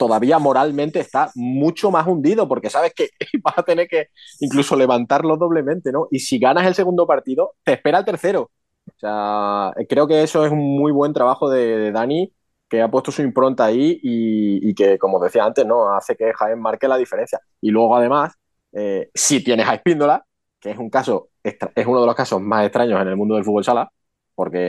[0.00, 3.10] todavía moralmente está mucho más hundido porque sabes que
[3.42, 4.08] vas a tener que
[4.40, 6.08] incluso levantarlo doblemente, ¿no?
[6.10, 8.50] Y si ganas el segundo partido, te espera el tercero.
[8.86, 12.32] O sea, creo que eso es un muy buen trabajo de, Dani,
[12.66, 15.94] que ha puesto su impronta ahí y, y, que, como decía antes, ¿no?
[15.94, 17.38] Hace que Jaén marque la diferencia.
[17.60, 18.32] Y luego, además,
[18.72, 20.24] eh, si tienes a Espíndola,
[20.58, 23.44] que es un caso, es uno de los casos más extraños en el mundo del
[23.44, 23.92] fútbol sala,
[24.34, 24.68] porque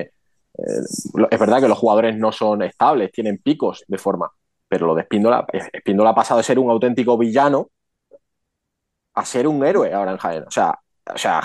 [0.58, 4.30] eh, es verdad que los jugadores no son estables, tienen picos de forma
[4.72, 7.72] pero lo de Espíndola, Espíndola ha pasado de ser un auténtico villano
[9.14, 10.44] a ser un héroe ahora en Jaén.
[10.48, 10.80] O sea,
[11.14, 11.42] o sea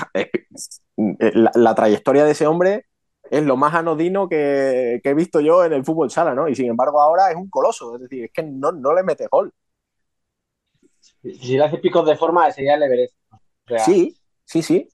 [0.96, 2.86] la, la, trayectoria de ese hombre
[3.28, 6.46] es lo más anodino que, que, he visto yo en el fútbol sala, ¿no?
[6.46, 9.26] Y sin embargo ahora es un coloso, es decir, es que no, no le mete
[9.26, 9.52] gol.
[11.00, 13.16] Si le hace picos de forma, sería el Everest.
[13.32, 13.80] O sea...
[13.80, 14.88] Sí, sí, sí.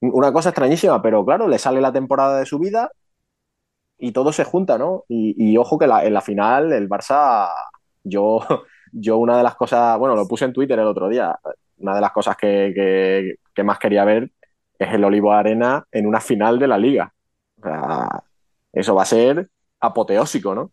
[0.00, 2.90] Una cosa extrañísima, pero claro, le sale la temporada de su vida
[4.02, 5.04] y todo se junta, ¿no?
[5.08, 7.48] Y, ojo que la, en la final el Barça,
[8.02, 8.40] yo,
[8.92, 11.38] yo una de las cosas, bueno, lo puse en Twitter el otro día,
[11.78, 14.32] una de las cosas que, que, más quería ver
[14.76, 17.14] es el Olivo Arena en una final de la liga.
[17.58, 18.08] O sea,
[18.72, 19.48] eso va a ser
[19.78, 20.72] apoteósico, ¿no?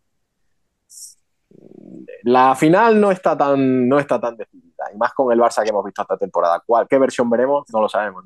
[2.24, 5.70] La final no está tan, no está tan decidida, y más con el Barça que
[5.70, 6.60] hemos visto esta temporada.
[6.66, 7.64] ¿Cuál, ¿Qué versión veremos?
[7.72, 8.24] No lo sabemos.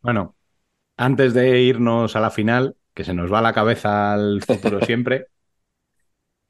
[0.00, 0.36] Bueno,
[0.96, 5.28] antes de irnos a la final, que se nos va la cabeza al futuro siempre.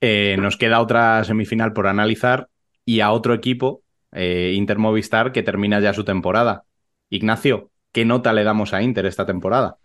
[0.00, 2.48] Eh, nos queda otra semifinal por analizar
[2.84, 3.82] y a otro equipo,
[4.12, 6.64] eh, Inter Movistar, que termina ya su temporada.
[7.10, 9.78] Ignacio, ¿qué nota le damos a Inter esta temporada?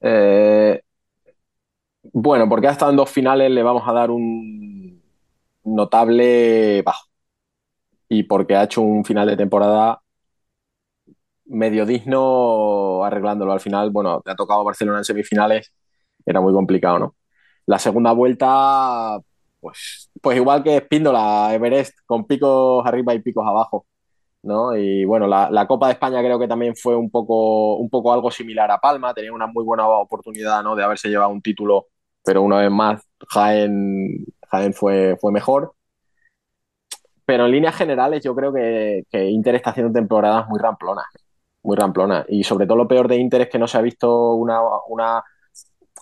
[0.00, 0.82] Eh,
[2.12, 5.00] Bueno, porque ha estado en dos finales, le vamos a dar un
[5.64, 7.06] notable bajo.
[8.08, 10.01] Y porque ha hecho un final de temporada
[11.46, 13.52] medio digno arreglándolo.
[13.52, 15.72] Al final, bueno, te ha tocado Barcelona en semifinales,
[16.26, 17.16] era muy complicado, ¿no?
[17.66, 19.18] La segunda vuelta,
[19.60, 23.86] pues, pues igual que Espíndola, Everest, con picos arriba y picos abajo.
[24.42, 24.76] ¿no?
[24.76, 28.12] Y bueno, la, la, Copa de España creo que también fue un poco, un poco
[28.12, 30.74] algo similar a Palma, tenía una muy buena oportunidad ¿no?
[30.74, 31.88] de haberse llevado un título,
[32.24, 35.74] pero una vez más Jaén, Jaén fue, fue mejor.
[37.24, 41.06] Pero en líneas generales yo creo que, que, Inter está haciendo temporadas muy ramplonas,
[41.62, 42.26] muy ramplonas.
[42.28, 45.22] Y sobre todo lo peor de Inter es que no se ha visto una, una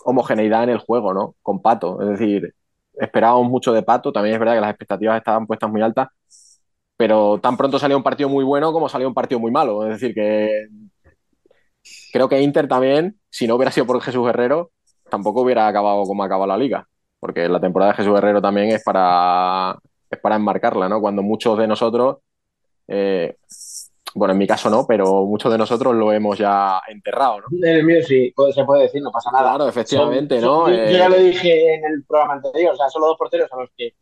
[0.05, 1.35] homogeneidad en el juego, ¿no?
[1.41, 2.01] Con Pato.
[2.01, 2.53] Es decir,
[2.93, 6.09] esperábamos mucho de Pato, también es verdad que las expectativas estaban puestas muy altas,
[6.97, 9.85] pero tan pronto salió un partido muy bueno como salió un partido muy malo.
[9.85, 10.67] Es decir, que
[12.13, 14.71] creo que Inter también, si no hubiera sido por Jesús Guerrero,
[15.09, 16.87] tampoco hubiera acabado como acaba la liga,
[17.19, 19.77] porque la temporada de Jesús Guerrero también es para,
[20.09, 21.01] es para enmarcarla, ¿no?
[21.01, 22.17] Cuando muchos de nosotros,
[22.87, 23.35] eh,
[24.15, 27.47] bueno, en mi caso no, pero muchos de nosotros lo hemos ya enterrado, ¿no?
[27.51, 29.55] En el mío sí, se puede decir, no pasa nada.
[29.55, 30.65] Claro, efectivamente, son, ¿no?
[30.65, 33.17] Son, eh, yo ya lo dije en el programa anterior, o sea, son los dos
[33.17, 33.95] porteros a los que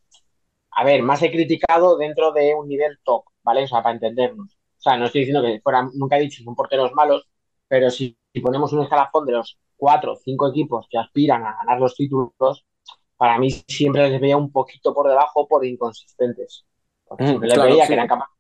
[0.72, 3.64] a ver, más he criticado dentro de un nivel top, ¿vale?
[3.64, 4.54] O sea, para entendernos.
[4.54, 7.28] O sea, no estoy diciendo que fueran, nunca he dicho son porteros malos,
[7.68, 11.58] pero si, si ponemos un escalafón de los cuatro o cinco equipos que aspiran a
[11.58, 12.66] ganar los títulos,
[13.18, 16.66] para mí siempre les veía un poquito por debajo por inconsistentes.
[17.06, 17.88] Porque siempre les claro, veía sí.
[17.90, 18.39] que eran capaces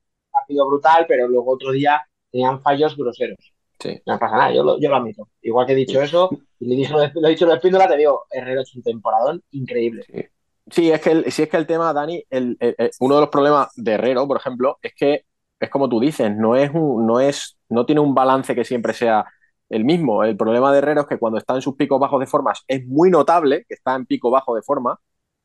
[0.50, 3.54] partido brutal, pero luego otro día tenían fallos groseros.
[3.80, 4.02] Sí.
[4.06, 5.30] No pasa nada, yo lo, yo lo admito.
[5.42, 6.30] Igual que he dicho eso,
[6.60, 8.84] y le dije, lo, he dicho lo de Espíndola, te digo, Herrero ha hecho un
[8.84, 10.04] temporadón increíble.
[10.06, 10.26] Sí.
[10.72, 12.56] Sí, es que el, es que el tema, Dani, el,
[13.00, 15.26] uno de los problemas de Herrero, por ejemplo, es que
[15.60, 18.94] es como tú dices, no es un, no es, no tiene un balance que siempre
[18.94, 19.26] sea
[19.70, 20.24] el mismo.
[20.24, 22.86] El problema de Herrero es que cuando está en sus picos bajos de formas es
[22.86, 25.00] muy notable que está en pico bajo de forma,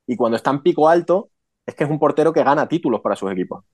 [0.07, 1.31] y cuando está en pico alto
[1.65, 3.65] es que es un portero que gana títulos para sus equipos.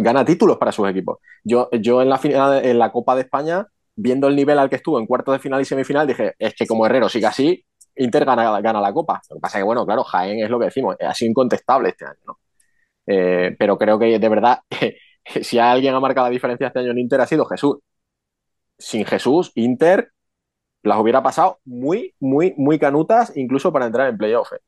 [0.00, 1.18] Gana títulos para sus equipos.
[1.42, 4.76] Yo, yo en la final, en la Copa de España, viendo el nivel al que
[4.76, 7.64] estuvo en cuartos de final y semifinal, dije, es que como Herrero siga así,
[7.96, 9.20] Inter gana, gana, la Copa.
[9.28, 11.88] Lo que pasa es que, bueno, claro, Jaén es lo que decimos, ha sido incontestable
[11.88, 12.38] este año, ¿no?
[13.06, 14.60] Eh, pero creo que de verdad,
[15.42, 17.78] si alguien ha marcado la diferencia este año en Inter ha sido Jesús.
[18.78, 20.12] Sin Jesús, Inter
[20.84, 24.52] las hubiera pasado muy, muy, muy canutas, incluso para entrar en playoff.
[24.52, 24.60] ¿eh?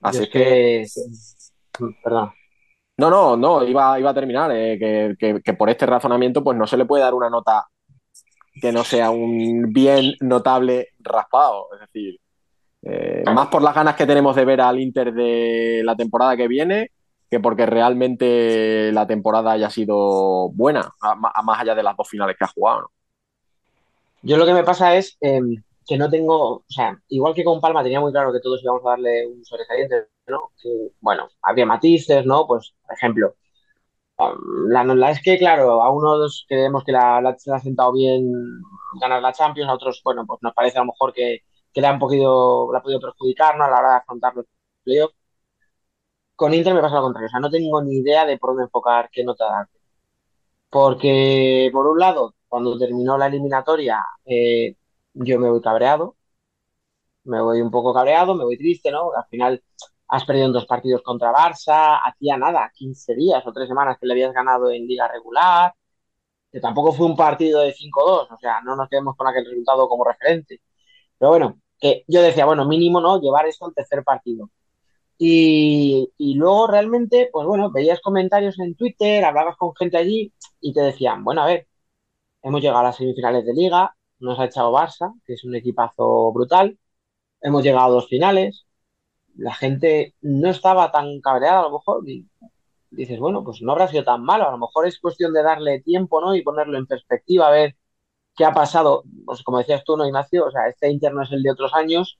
[0.00, 0.86] Así es que...
[1.72, 1.86] que...
[2.04, 2.32] Perdón.
[2.96, 4.50] No, no, no, iba, iba a terminar.
[4.52, 7.66] Eh, que, que, que por este razonamiento, pues no se le puede dar una nota
[8.60, 11.66] que no sea un bien notable raspado.
[11.74, 12.20] Es decir,
[12.82, 16.48] eh, más por las ganas que tenemos de ver al Inter de la temporada que
[16.48, 16.90] viene
[17.30, 22.08] que porque realmente la temporada haya sido buena, a, a más allá de las dos
[22.08, 22.82] finales que ha jugado.
[22.82, 22.90] ¿no?
[24.22, 25.40] Yo lo que me pasa es eh,
[25.86, 28.86] que no tengo, o sea, igual que con Palma tenía muy claro que todos íbamos
[28.86, 30.50] a darle un sobresaliente, ¿no?
[31.00, 32.46] Bueno, habría matices, ¿no?
[32.46, 33.34] Pues, por ejemplo,
[34.68, 38.32] la, la, es que, claro, a unos creemos que la, la, se ha sentado bien
[39.00, 41.40] ganar la Champions, a otros, bueno, pues nos parece a lo mejor que,
[41.72, 43.64] que le, han podido, le ha podido perjudicar ¿no?
[43.64, 44.46] a la hora de afrontar los
[44.84, 45.14] playoffs.
[46.36, 48.64] Con Inter me pasa lo contrario, o sea, no tengo ni idea de por dónde
[48.64, 49.68] enfocar, qué nota dar.
[50.70, 54.76] Porque, por un lado, cuando terminó la eliminatoria, eh,
[55.14, 56.16] yo me voy cabreado,
[57.24, 59.12] me voy un poco cabreado, me voy triste, ¿no?
[59.14, 59.62] Al final
[60.08, 64.06] has perdido en dos partidos contra Barça, hacía nada, 15 días o 3 semanas que
[64.06, 65.74] le habías ganado en liga regular,
[66.52, 69.88] que tampoco fue un partido de 5-2, o sea, no nos quedemos con aquel resultado
[69.88, 70.60] como referente.
[71.18, 73.20] Pero bueno, que yo decía, bueno, mínimo, ¿no?
[73.20, 74.50] Llevar esto al tercer partido.
[75.18, 80.72] Y, y, luego realmente, pues bueno, veías comentarios en Twitter, hablabas con gente allí y
[80.72, 81.68] te decían, bueno, a ver,
[82.42, 86.32] hemos llegado a las semifinales de liga, nos ha echado Barça, que es un equipazo
[86.32, 86.78] brutal,
[87.40, 88.63] hemos llegado a dos finales,
[89.36, 92.28] la gente no estaba tan cabreada a lo mejor y
[92.90, 95.80] dices, bueno, pues no habrá sido tan malo, a lo mejor es cuestión de darle
[95.80, 96.34] tiempo, ¿no?
[96.34, 97.76] Y ponerlo en perspectiva, a ver
[98.36, 100.46] qué ha pasado, pues como decías tú, ¿no, Ignacio?
[100.46, 102.18] O sea, este Inter no es el de otros años,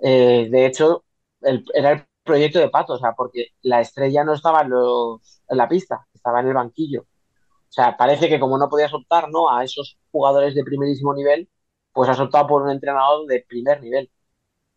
[0.00, 1.04] eh, de hecho,
[1.42, 5.42] el, era el proyecto de Pato, o sea, porque la estrella no estaba en, los,
[5.48, 7.02] en la pista, estaba en el banquillo.
[7.02, 9.50] O sea, parece que como no podías optar ¿no?
[9.50, 11.48] a esos jugadores de primerísimo nivel,
[11.92, 14.10] pues has optado por un entrenador de primer nivel.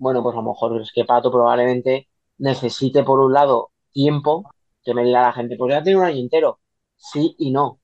[0.02, 4.50] Bueno, pues a lo mejor es que Pato probablemente necesite, por un lado, tiempo,
[4.84, 6.60] que me diga la gente, pues ya tiene un año entero.
[6.98, 7.66] Sí y no.
[7.68, 7.80] O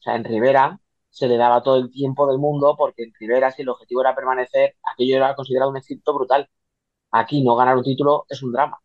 [0.00, 0.80] sea, en Rivera
[1.10, 4.14] se le daba todo el tiempo del mundo, porque en Rivera, si el objetivo era
[4.16, 6.48] permanecer, aquello era considerado un éxito brutal.
[7.12, 8.78] Aquí no ganar un título es un drama.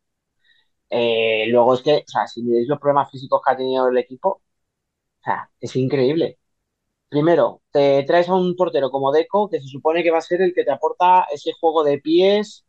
[0.89, 3.97] Eh, luego es que, o sea, si miráis los problemas físicos que ha tenido el
[3.97, 4.29] equipo,
[5.21, 6.39] o sea, es increíble.
[7.15, 10.41] Primero, te traes a un portero como Deco, que se supone que va a ser
[10.41, 12.65] el que te aporta ese juego de pies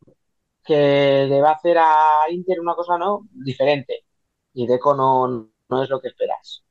[0.63, 4.05] que le va a hacer a Inter una cosa no diferente.
[4.53, 6.63] Y Deco no, no es lo que esperas.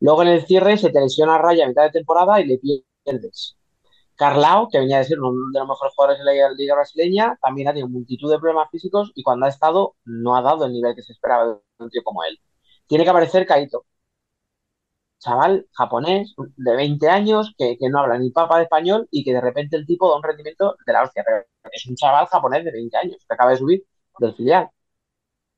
[0.00, 3.58] Luego en el cierre se te lesiona Raya a mitad de temporada y le pierdes.
[4.16, 7.68] Carlao, que venía de ser uno de los mejores jugadores de la liga brasileña, también
[7.68, 10.94] ha tenido multitud de problemas físicos y cuando ha estado no ha dado el nivel
[10.94, 12.40] que se esperaba de un tío como él.
[12.86, 13.84] Tiene que aparecer Kaito,
[15.18, 19.40] chaval japonés de 20 años que, no habla ni papa de español y que de
[19.40, 21.24] repente el tipo da un rendimiento de la hostia.
[21.26, 23.84] Pero es un chaval japonés de 20 años que acaba de subir
[24.18, 24.70] del filial.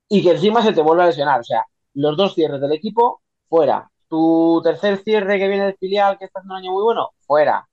[0.08, 1.40] Y que encima se te vuelve a lesionar.
[1.40, 3.90] O sea, los dos cierres del equipo, fuera.
[4.08, 7.68] Tu tercer cierre que viene del filial, que está haciendo un año muy bueno, fuera.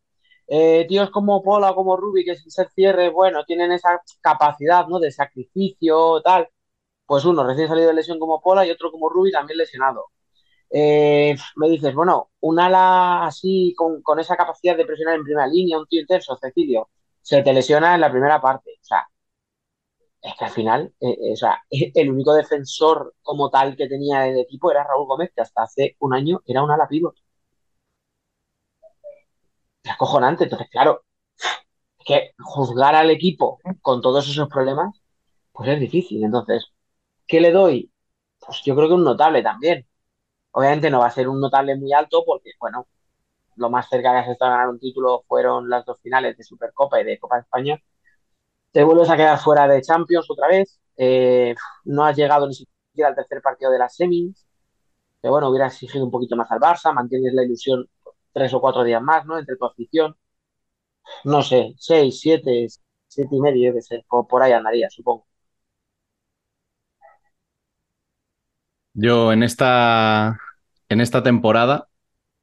[0.48, 5.00] Eh, tíos como Pola como Ruby, que sin ser cierre, bueno, tienen esa capacidad, ¿no?
[5.00, 6.50] De sacrificio, tal.
[7.06, 10.06] Pues uno recién salido de lesión como Pola y otro como Ruby también lesionado.
[10.70, 15.78] Eh, me dices, bueno, un ala así con, esa capacidad de presionar en primera línea,
[15.78, 16.90] un tío intenso, Cecilio,
[17.22, 18.72] se te lesiona en la primera parte.
[18.82, 19.08] O sea,
[20.22, 24.28] es que al final, eh, eh, o sea, el único defensor como tal que tenía
[24.28, 27.16] el equipo era Raúl Gómez, que hasta hace un año era un ala pívot.
[29.84, 30.44] Es acojonante.
[30.46, 31.04] Entonces, claro,
[32.00, 35.02] es que juzgar al equipo con todos esos problemas,
[35.54, 36.24] pues es difícil.
[36.24, 36.68] Entonces,
[37.28, 37.92] ¿qué le doy?
[38.40, 39.87] Pues yo creo que un notable también.
[40.58, 42.88] Obviamente no va a ser un notable muy alto porque, bueno,
[43.58, 46.44] lo más cerca que has estado a ganar un título fueron las dos finales de
[46.44, 47.78] Supercopa y de Copa de España.
[48.72, 50.80] Te vuelves a quedar fuera de Champions otra vez.
[50.98, 51.56] Eh,
[51.86, 54.46] no has llegado ni siquiera al tercer partido de las semis.
[55.22, 56.94] Que bueno, hubiera exigido un poquito más al Barça.
[56.94, 57.88] Mantienes la ilusión
[58.34, 59.38] tres o cuatro días más, ¿no?
[59.40, 60.18] Entre tu afición.
[61.26, 62.66] No sé, seis, siete,
[63.08, 64.04] siete y medio, debe ser.
[64.10, 65.28] Por, por ahí andaría, supongo.
[68.94, 70.38] Yo en esta
[70.90, 71.90] en esta temporada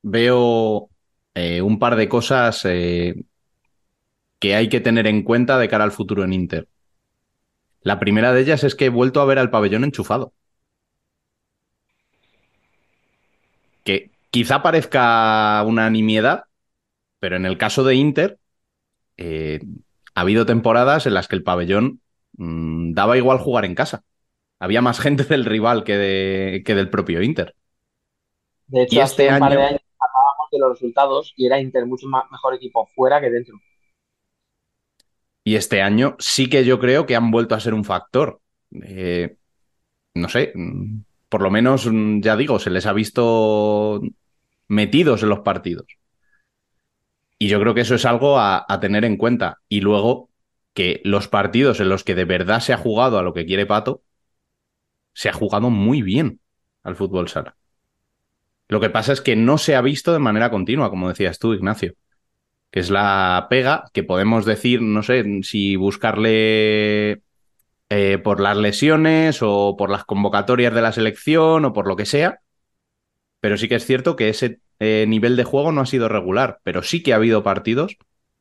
[0.02, 0.90] veo
[1.34, 3.24] eh, un par de cosas eh,
[4.38, 6.68] que hay que tener en cuenta de cara al futuro en Inter.
[7.82, 10.32] La primera de ellas es que he vuelto a ver al pabellón enchufado.
[13.84, 16.44] Que quizá parezca una nimiedad,
[17.20, 18.38] pero en el caso de Inter,
[19.16, 19.60] eh,
[20.14, 22.00] ha habido temporadas en las que el pabellón
[22.36, 24.04] mm, daba igual jugar en casa.
[24.58, 27.54] Había más gente del rival que, que del propio Inter.
[28.66, 31.86] De hecho, este hace un par de años hablábamos de los resultados y era Inter
[31.86, 33.56] mucho mejor equipo fuera que dentro.
[35.44, 38.40] Y este año sí que yo creo que han vuelto a ser un factor.
[38.82, 39.36] Eh,
[40.14, 44.00] no sé, mm, por lo menos, mm, ya digo, se les ha visto
[44.68, 45.86] metidos en los partidos.
[47.38, 49.60] Y yo creo que eso es algo a, a, tener en cuenta.
[49.68, 50.30] Y luego
[50.72, 53.66] que los partidos en los que de verdad se ha jugado a lo que quiere
[53.66, 54.02] Pato,
[55.12, 56.40] se ha jugado muy bien
[56.82, 57.56] al fútbol sala.
[58.68, 61.54] Lo que pasa es que no se ha visto de manera continua, como decías tú,
[61.54, 61.94] Ignacio.
[62.70, 67.22] Que es la pega que podemos decir, no sé, si buscarle
[67.90, 72.06] eh, por las lesiones o por las convocatorias de la selección o por lo que
[72.06, 72.40] sea.
[73.40, 76.60] Pero sí que es cierto que ese eh, nivel de juego no ha sido regular.
[76.64, 77.96] Pero sí que ha habido partidos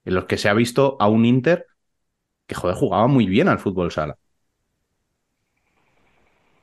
[0.06, 1.68] en los que se ha visto a un Inter
[2.48, 4.18] que, joder, jugaba muy bien al fútbol sala.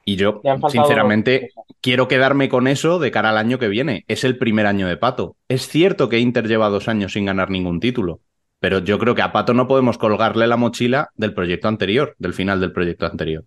[0.05, 4.05] Y yo, sinceramente, quiero quedarme con eso de cara al año que viene.
[4.09, 5.37] Es el primer año de Pato.
[5.49, 8.21] Es cierto que Inter lleva dos años sin ganar ningún título,
[8.59, 12.35] pero yo creo que a Pato no podemos colgarle la mochila del proyecto anterior, del
[12.35, 13.45] final del proyecto anterior.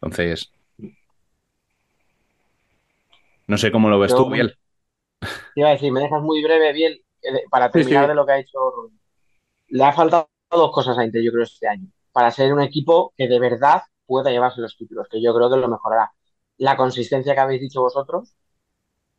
[0.00, 0.52] Entonces,
[3.46, 4.56] no sé cómo lo ves tú, Biel.
[5.54, 8.38] Iba a decir, me dejas muy breve, Biel, eh, para terminar de lo que ha
[8.38, 8.58] hecho.
[9.68, 11.88] Le ha faltado dos cosas a Inter, yo creo, este año.
[12.12, 15.56] Para ser un equipo que de verdad pueda llevarse los títulos, que yo creo que
[15.56, 16.12] lo mejorará.
[16.58, 18.34] La consistencia que habéis dicho vosotros,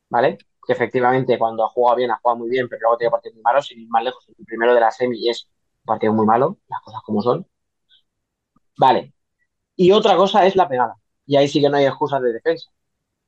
[0.10, 0.38] ¿vale?
[0.66, 3.44] Que efectivamente cuando ha jugado bien, ha jugado muy bien, pero luego tiene partidos muy
[3.44, 5.46] malos, y más lejos, el primero de la semi es
[5.84, 7.48] un partido muy malo, las cosas como son.
[8.78, 9.14] Vale.
[9.76, 10.96] Y otra cosa es la pegada.
[11.26, 12.70] Y ahí sí que no hay excusas de defensa.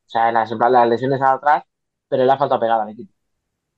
[0.08, 1.64] O sea, las, las lesiones atrás,
[2.10, 3.14] pero le ha falta pegada al equipo.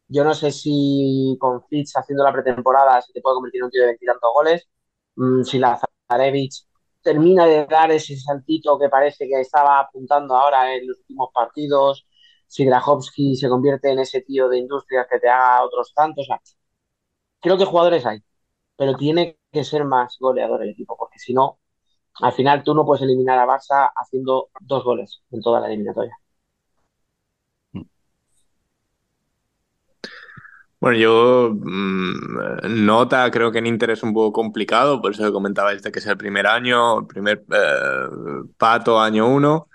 [0.08, 3.72] Yo no sé si con Fitch haciendo la pretemporada se te puede convertir en un
[3.72, 4.70] tío de veintitantos goles.
[5.16, 5.80] Mm, si la
[6.10, 6.66] Zarevich
[7.02, 12.06] termina de dar ese saltito que parece que estaba apuntando ahora en los últimos partidos,
[12.48, 16.28] si Grajowski se convierte en ese tío de industrias que te haga otros tantos.
[17.40, 18.20] creo que jugadores hay,
[18.78, 21.60] pero tiene que ser más goleador el equipo, porque si no,
[22.22, 26.18] al final tú no puedes eliminar a Barça haciendo dos goles en toda la eliminatoria.
[30.82, 35.74] Bueno, yo mm, nota, creo que en Inter es un poco complicado, por eso comentaba
[35.74, 38.08] este que es el primer año, el primer eh,
[38.58, 39.68] pato, año uno.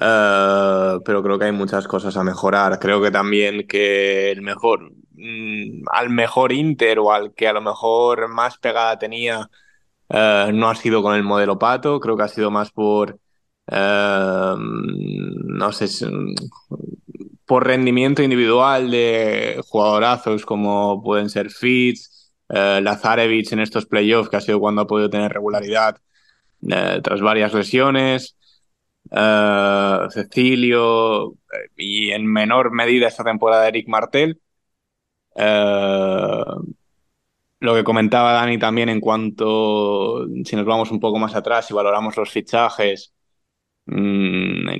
[0.00, 2.78] Eh, pero creo que hay muchas cosas a mejorar.
[2.80, 7.62] Creo que también que el mejor, mm, al mejor Inter o al que a lo
[7.62, 9.50] mejor más pegada tenía,
[10.10, 13.18] eh, no ha sido con el modelo Pato, creo que ha sido más por,
[13.68, 15.88] eh, no sé,
[17.48, 24.36] por rendimiento individual de jugadorazos como pueden ser Fitz, eh, Lazarevich en estos playoffs, que
[24.38, 25.98] ha sido cuando ha podido tener regularidad
[26.70, 28.36] eh, tras varias lesiones.
[29.12, 31.34] eh, Cecilio
[31.76, 34.40] y en menor medida esta temporada Eric Martel.
[37.60, 41.74] Lo que comentaba Dani también en cuanto, si nos vamos un poco más atrás y
[41.74, 43.14] valoramos los fichajes,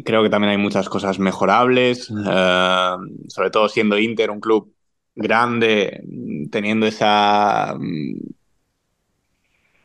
[0.05, 2.97] creo que también hay muchas cosas mejorables, eh,
[3.29, 4.73] sobre todo siendo Inter un club
[5.15, 8.35] grande, mm, teniendo esa, mm,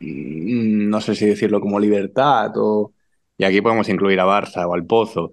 [0.00, 2.92] no sé si decirlo como libertad o,
[3.38, 5.32] y aquí podemos incluir a Barça o al Pozo,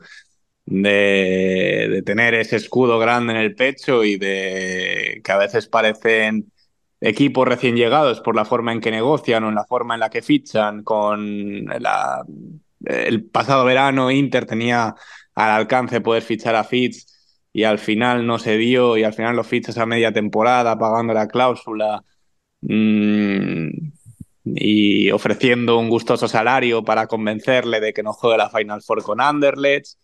[0.66, 6.52] de, de tener ese escudo grande en el pecho y de que a veces parecen
[7.02, 10.10] equipos recién llegados por la forma en que negocian o en la forma en la
[10.10, 10.84] que fichan.
[10.84, 12.24] Con la,
[12.86, 14.96] el pasado verano Inter tenía
[15.36, 17.06] al alcance poder fichar a Fitz
[17.54, 21.14] y al final no se dio y al final lo fichas a media temporada pagando
[21.14, 22.04] la cláusula
[22.62, 23.70] mm,
[24.46, 29.22] y ofreciendo un gustoso salario para convencerle de que no juegue la Final Four con
[29.22, 29.98] Anderlecht.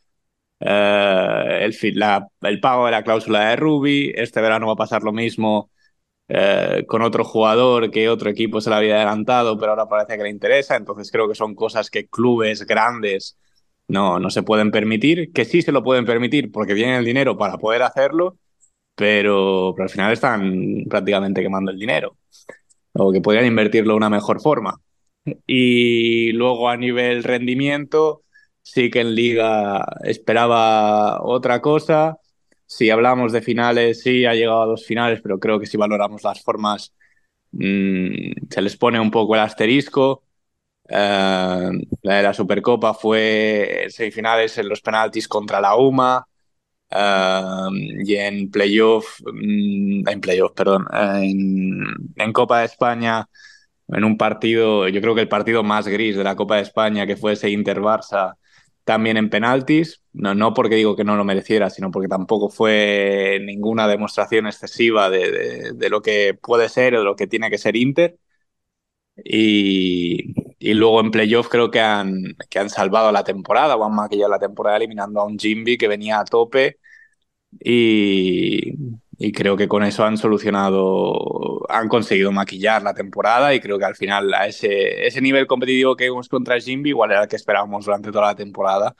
[0.59, 4.11] Eh, el, la- el pago de la cláusula de Ruby.
[4.15, 5.71] Este verano va a pasar lo mismo
[6.29, 10.23] eh, con otro jugador que otro equipo se le había adelantado, pero ahora parece que
[10.23, 10.75] le interesa.
[10.75, 13.37] Entonces creo que son cosas que clubes grandes
[13.87, 17.37] no, no se pueden permitir, que sí se lo pueden permitir porque tienen el dinero
[17.37, 18.37] para poder hacerlo,
[18.95, 22.17] pero, pero al final están prácticamente quemando el dinero
[22.93, 24.79] o que podrían invertirlo de una mejor forma.
[25.45, 28.23] Y luego a nivel rendimiento,
[28.61, 32.17] sí que en liga esperaba otra cosa.
[32.67, 36.23] Si hablamos de finales, sí, ha llegado a dos finales, pero creo que si valoramos
[36.23, 36.93] las formas,
[37.51, 40.23] mmm, se les pone un poco el asterisco.
[40.89, 41.71] Uh,
[42.01, 46.27] la de la Supercopa fue semifinales en los penaltis contra la UMA.
[46.91, 47.69] Uh,
[48.05, 51.83] y en playoff, mm, en playoff, perdón, en,
[52.15, 53.27] en, Copa de España,
[53.89, 57.05] en un partido, yo creo que el partido más gris de la Copa de España,
[57.07, 58.35] que fue ese Inter-Barça,
[58.87, 63.39] también en penaltis, no, no porque digo que no lo mereciera, sino porque tampoco fue
[63.43, 67.57] ninguna demostración excesiva de, de, lo que puede ser o de lo que tiene que
[67.57, 68.17] ser Inter.
[69.25, 73.75] Y, y, luego en playoff creo que han, que han salvado la temporada.
[73.75, 76.79] O han maquillado la temporada eliminando a un Jimby que venía a tope.
[77.59, 78.73] Y,
[79.17, 83.85] y, creo que con eso han solucionado, han conseguido maquillar la temporada y creo que
[83.85, 87.35] al final a ese, ese nivel competitivo que vimos contra Jimby igual era el que
[87.35, 88.95] esperábamos durante toda la temporada.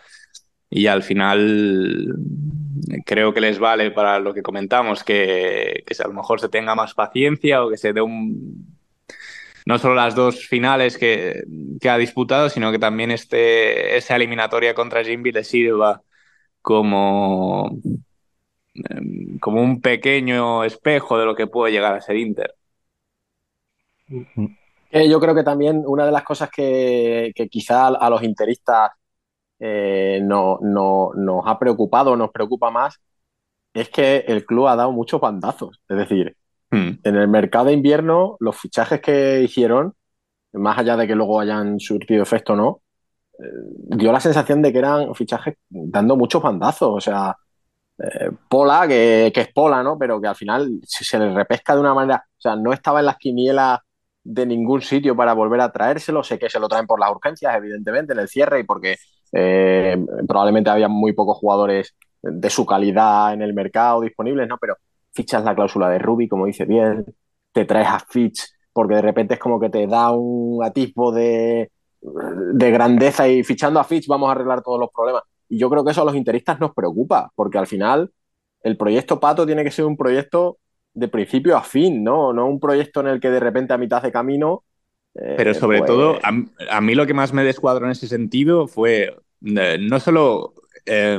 [0.70, 2.16] Y al final
[3.06, 6.76] creo que les vale para lo que comentamos que, que a lo mejor se tenga
[6.76, 8.78] más paciencia o que se dé un
[9.66, 11.44] no solo las dos finales que,
[11.82, 16.04] que, ha disputado, sino que también este, esa eliminatoria contra Jimby le sirva
[16.62, 17.78] como,
[19.40, 22.56] como un pequeño espejo de lo que puede llegar a ser Inter.
[24.08, 28.92] Yo creo que también una de las cosas que, que quizá a los interistas
[29.60, 33.00] eh, no, no, nos ha preocupado, nos preocupa más,
[33.74, 35.82] es que el club ha dado muchos bandazos.
[35.90, 36.36] Es decir,
[36.70, 37.00] Hmm.
[37.04, 39.94] En el mercado de invierno, los fichajes que hicieron,
[40.54, 42.82] más allá de que luego hayan surtido efecto o no,
[43.40, 43.44] eh,
[43.98, 46.90] dio la sensación de que eran fichajes dando muchos bandazos.
[46.92, 47.36] O sea,
[48.00, 49.98] eh, Pola, que, es Pola, ¿no?
[49.98, 52.24] Pero que al final se, se le repesca de una manera.
[52.38, 53.80] O sea, no estaba en las quinielas
[54.24, 56.24] de ningún sitio para volver a traérselo.
[56.24, 58.98] Sé que se lo traen por las urgencias, evidentemente, en el cierre y porque
[59.32, 59.98] eh,
[60.28, 64.58] probablemente había muy pocos jugadores de su calidad en el mercado disponibles, ¿no?
[64.58, 64.76] Pero
[65.14, 67.06] fichas la cláusula de Ruby, como dice bien,
[67.52, 71.72] te traes a Fitch, porque de repente es como que te da un atisbo de,
[72.02, 75.24] de grandeza y fichando a Fitch vamos a arreglar todos los problemas.
[75.50, 78.12] Y yo creo que eso a los interistas nos preocupa, porque al final
[78.64, 80.58] el proyecto Pato tiene que ser un proyecto
[80.94, 82.34] de principio a fin, ¿no?
[82.34, 84.64] No un proyecto en el que de repente a mitad de camino.
[85.16, 85.88] Eh, Pero sobre pues...
[85.88, 86.32] todo, a,
[86.70, 89.16] a, mí lo que más me descuadró en ese sentido fue
[89.46, 90.54] eh, no solo.
[90.86, 91.18] Eh,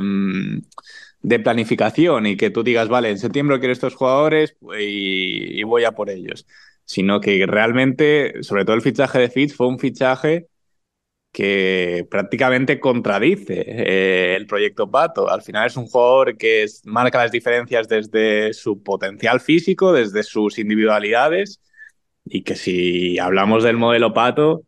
[1.21, 5.83] de planificación y que tú digas, vale, en septiembre quiero estos jugadores y, y, voy
[5.83, 6.47] a por ellos,
[6.85, 10.47] sino que realmente, sobre todo el fichaje de Fitz, fue un fichaje
[11.39, 15.29] que prácticamente contradice eh, el proyecto Pato.
[15.29, 20.59] Al final es un jugador que marca las diferencias desde su potencial físico, desde sus
[20.59, 21.61] individualidades
[22.25, 24.63] y que si hablamos del modelo Pato,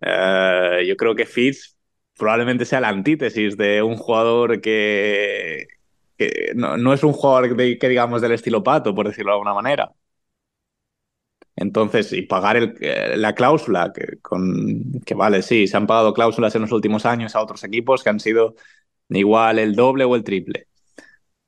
[0.00, 1.76] eh, yo creo que Fitz
[2.16, 5.66] probablemente sea la antítesis de un jugador que,
[6.16, 9.34] que no, no, es un jugador de, que digamos del estilo pato, por decirlo de
[9.34, 9.90] alguna manera.
[11.56, 12.74] Entonces, y pagar el,
[13.20, 17.34] la cláusula, que, con, que vale, sí, se han pagado cláusulas en los últimos años
[17.34, 18.54] a otros equipos que han sido
[19.08, 20.68] igual el doble o el triple.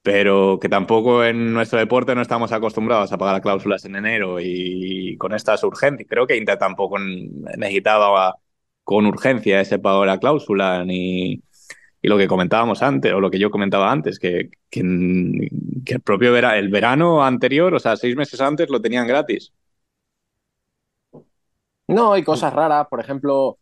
[0.03, 5.17] Pero que tampoco en nuestro deporte no estamos acostumbrados a pagar cláusulas en enero y
[5.19, 6.09] con estas urgencias.
[6.09, 8.37] Creo que Inter tampoco necesitaba
[8.85, 11.43] con urgencia ese pago de la cláusula, ni,
[12.01, 14.81] y lo que comentábamos antes, o lo que yo comentaba antes, que, que,
[15.85, 19.53] que el propio vera, el verano anterior, o sea, seis meses antes, lo tenían gratis.
[21.89, 23.59] No, hay cosas raras, por ejemplo,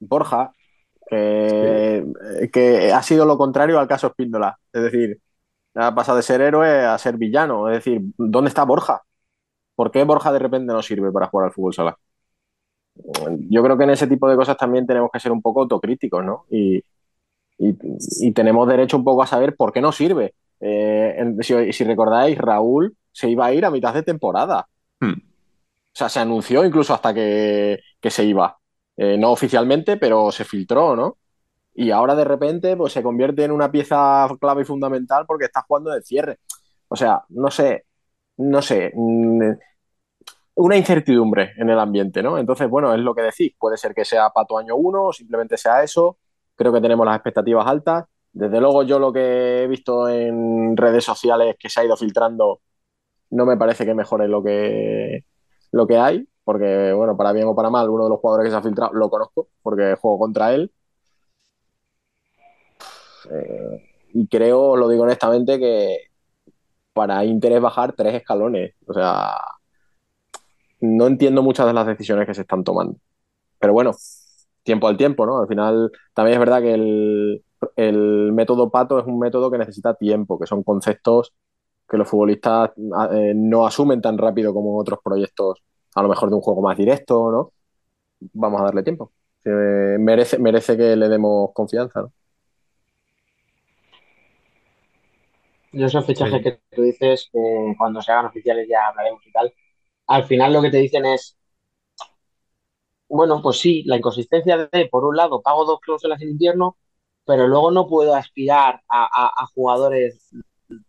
[0.00, 0.52] Borja,
[1.06, 2.04] que,
[2.40, 2.50] sí.
[2.50, 4.58] que ha sido lo contrario al caso Espíndola.
[4.72, 5.20] Es decir,
[5.74, 7.68] ha pasado de ser héroe a ser villano.
[7.70, 9.02] Es decir, ¿dónde está Borja?
[9.76, 11.98] ¿Por qué Borja de repente no sirve para jugar al fútbol sala?
[13.48, 16.24] Yo creo que en ese tipo de cosas también tenemos que ser un poco autocríticos,
[16.24, 16.44] ¿no?
[16.50, 16.78] Y,
[17.58, 17.76] y,
[18.20, 20.34] y tenemos derecho un poco a saber por qué no sirve.
[20.60, 24.68] Eh, si, si, recordáis, Raúl se iba a ir a mitad de temporada.
[25.94, 28.58] O sea, se anunció incluso hasta que, que se iba.
[28.96, 31.18] Eh, no oficialmente, pero se filtró, ¿no?
[31.74, 35.62] Y ahora de repente pues, se convierte en una pieza clave y fundamental porque está
[35.62, 36.38] jugando de cierre.
[36.88, 37.86] O sea, no sé,
[38.38, 39.52] no sé, mm,
[40.54, 42.38] una incertidumbre en el ambiente, ¿no?
[42.38, 45.56] Entonces, bueno, es lo que decís, puede ser que sea Pato año uno o simplemente
[45.56, 46.18] sea eso,
[46.56, 48.04] creo que tenemos las expectativas altas.
[48.32, 52.60] Desde luego yo lo que he visto en redes sociales que se ha ido filtrando
[53.30, 55.24] no me parece que mejore lo que,
[55.72, 58.50] lo que hay, porque, bueno, para bien o para mal, uno de los jugadores que
[58.52, 60.72] se ha filtrado lo conozco, porque juego contra él.
[63.30, 63.82] Eh,
[64.14, 65.98] y creo, lo digo honestamente, que
[66.92, 68.74] para Inter es bajar tres escalones.
[68.86, 69.36] O sea,
[70.80, 72.96] no entiendo muchas de las decisiones que se están tomando.
[73.58, 73.92] Pero bueno,
[74.62, 75.38] tiempo al tiempo, ¿no?
[75.40, 77.44] Al final, también es verdad que el,
[77.76, 81.34] el método pato es un método que necesita tiempo, que son conceptos
[81.92, 82.70] que los futbolistas
[83.12, 85.62] eh, no asumen tan rápido como otros proyectos,
[85.94, 87.52] a lo mejor de un juego más directo, ¿no?
[88.32, 89.12] Vamos a darle tiempo.
[89.44, 92.12] Eh, merece, merece que le demos confianza, ¿no?
[95.72, 96.42] Yo esos fichajes sí.
[96.42, 99.52] que tú dices, que cuando se hagan oficiales ya hablaremos y tal,
[100.06, 101.36] al final lo que te dicen es,
[103.08, 106.78] bueno, pues sí, la inconsistencia de, por un lado, pago dos cláusulas en invierno,
[107.26, 110.30] pero luego no puedo aspirar a, a, a jugadores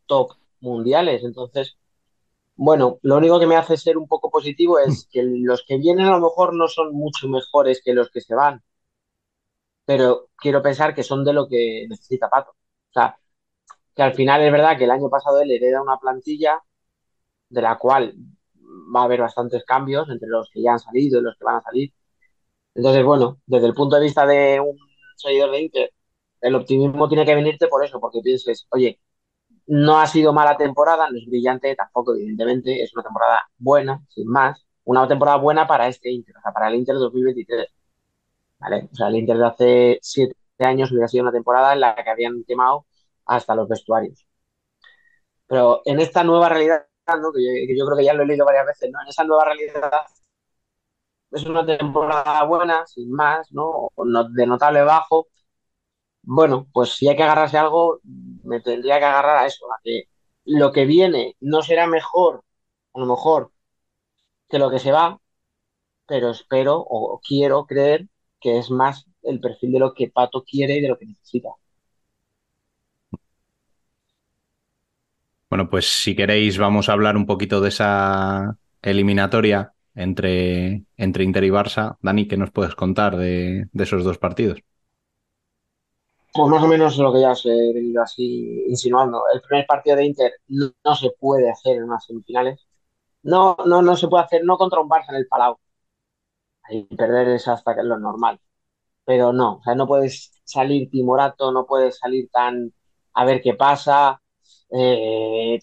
[0.05, 0.31] top
[0.63, 1.23] mundiales.
[1.23, 1.77] Entonces,
[2.55, 6.07] bueno, lo único que me hace ser un poco positivo es que los que vienen
[6.07, 8.63] a lo mejor no son mucho mejores que los que se van,
[9.85, 12.51] pero quiero pensar que son de lo que necesita Pato.
[12.51, 13.17] O sea,
[13.95, 16.61] que al final es verdad que el año pasado él hereda una plantilla
[17.49, 18.15] de la cual
[18.95, 21.57] va a haber bastantes cambios entre los que ya han salido y los que van
[21.57, 21.93] a salir.
[22.75, 24.77] Entonces, bueno, desde el punto de vista de un
[25.17, 25.93] seguidor de Inter,
[26.41, 28.99] el optimismo tiene que venirte por eso, porque pienses, oye,
[29.67, 34.27] no ha sido mala temporada, no es brillante tampoco, evidentemente, es una temporada buena, sin
[34.27, 37.67] más, una temporada buena para este Inter, o sea, para el Inter 2023.
[38.59, 38.89] ¿Vale?
[38.91, 42.09] O sea, el Inter de hace siete años hubiera sido una temporada en la que
[42.09, 42.85] habían quemado
[43.25, 44.25] hasta los vestuarios.
[45.47, 46.85] Pero en esta nueva realidad,
[47.21, 47.31] ¿no?
[47.31, 49.01] que, yo, creo que ya lo he leído varias veces, ¿no?
[49.01, 49.91] En esa nueva realidad
[51.31, 53.89] es una temporada buena, sin más, ¿no?
[54.31, 55.27] De notable bajo.
[56.23, 57.99] Bueno, pues si hay que agarrarse algo,
[58.43, 60.03] me tendría que agarrar a eso, que
[60.45, 62.43] lo que viene no será mejor,
[62.93, 63.51] a lo mejor,
[64.49, 65.19] que lo que se va,
[66.07, 68.07] pero espero o quiero creer
[68.39, 71.49] que es más el perfil de lo que Pato quiere y de lo que necesita.
[75.49, 81.43] Bueno, pues si queréis vamos a hablar un poquito de esa eliminatoria entre, entre Inter
[81.43, 81.97] y Barça.
[82.01, 84.59] Dani, ¿qué nos puedes contar de esos dos partidos?
[86.33, 89.23] Pues más o menos lo que ya os he venido así insinuando.
[89.33, 92.67] El primer partido de Inter no, se puede hacer en unas semifinales.
[93.23, 95.57] No, no, no se puede hacer, no contra un Barça en el Palau.
[96.63, 98.39] Ahí perder es hasta que es lo normal.
[99.05, 102.73] Pero no, o sea, no puedes salir timorato, no puedes salir tan
[103.15, 104.21] a ver qué pasa.
[104.71, 105.59] Eh,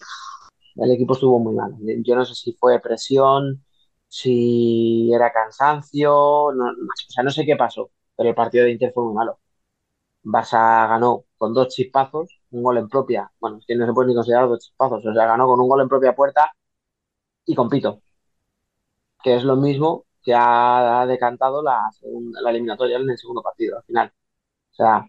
[0.77, 1.75] el equipo estuvo muy mal.
[2.03, 3.65] Yo no sé si fue presión,
[4.09, 8.93] si era cansancio, no, o sea, no sé qué pasó, pero el partido de Inter
[8.93, 9.40] fue muy malo.
[10.23, 14.09] Barça ganó con dos chispazos, un gol en propia, bueno, es que no se puede
[14.09, 16.51] ni considerar dos chispazos, o sea, ganó con un gol en propia puerta
[17.45, 18.01] y con Pito,
[19.23, 21.89] que es lo mismo que ha decantado la,
[22.43, 24.07] la eliminatoria en el segundo partido, al final.
[24.71, 25.05] O sea,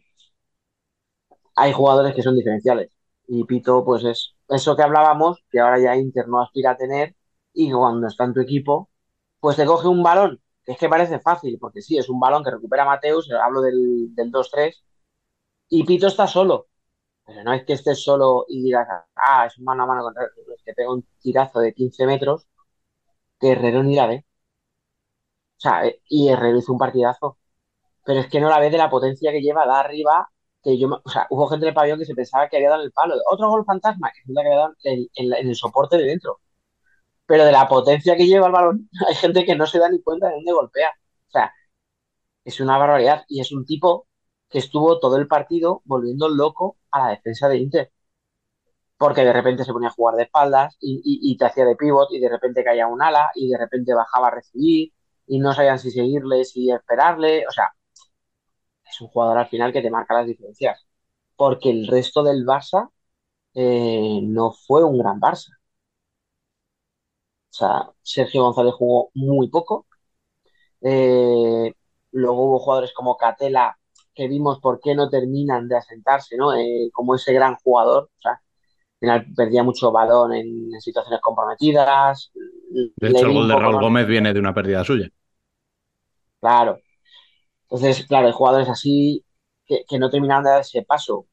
[1.57, 2.91] hay jugadores que son diferenciales
[3.27, 7.15] y Pito, pues es eso que hablábamos, que ahora ya Inter no aspira a tener
[7.53, 8.91] y cuando está en tu equipo,
[9.41, 12.53] pues te coge un balón es que parece fácil, porque sí, es un balón que
[12.53, 14.85] recupera Mateus, hablo del, del 2-3,
[15.79, 16.69] y Pito está solo.
[17.27, 20.63] Pero no es que estés solo y digas, ah, es mano a mano contra es
[20.65, 22.49] que pega un tirazo de 15 metros
[23.41, 24.27] que Herrero ni la ve.
[25.59, 27.39] O sea, eh, y Herrero hizo un partidazo.
[28.05, 30.29] Pero es que no la ve de la potencia que lleva, da arriba,
[30.63, 32.83] que yo, o sea, hubo gente en el pabellón que se pensaba que había dado
[32.85, 33.17] el palo.
[33.31, 36.41] Otro gol fantasma, que que había dado en, en el soporte de dentro.
[37.27, 40.03] Pero de la potencia que lleva el balón, hay gente que no se da ni
[40.03, 40.91] cuenta de dónde golpea.
[41.29, 41.53] O sea,
[42.45, 43.25] es una barbaridad.
[43.29, 44.09] Y es un tipo
[44.53, 47.93] que estuvo todo el partido volviendo loco a la defensa de Inter.
[48.97, 52.21] Porque de repente se ponía a jugar de espaldas y, te hacía de pivot y
[52.21, 54.93] de repente caía un ala y de repente bajaba a recibir
[55.27, 57.45] y no sabían si seguirle, si esperarle.
[57.49, 57.73] O sea,
[58.89, 60.87] es un jugador al final que te marca las diferencias.
[61.37, 62.91] Porque el resto del Barça
[63.55, 65.51] eh, no fue un gran Barça.
[67.51, 69.87] O sea, Sergio González jugó muy poco.
[70.81, 71.73] Eh,
[72.13, 73.79] luego hubo jugadores como Catela
[74.15, 76.55] que vimos por qué no terminan de asentarse, ¿no?
[76.55, 82.33] Eh, como ese gran jugador, o sea, al final perdía mucho balón en, situaciones comprometidas.
[82.97, 85.09] De hecho, el gol de Raúl Gómez viene de una pérdida suya.
[86.41, 86.79] Claro.
[87.65, 89.25] Entonces, claro, hay jugadores así
[89.67, 91.27] que, no terminan de dar ese paso.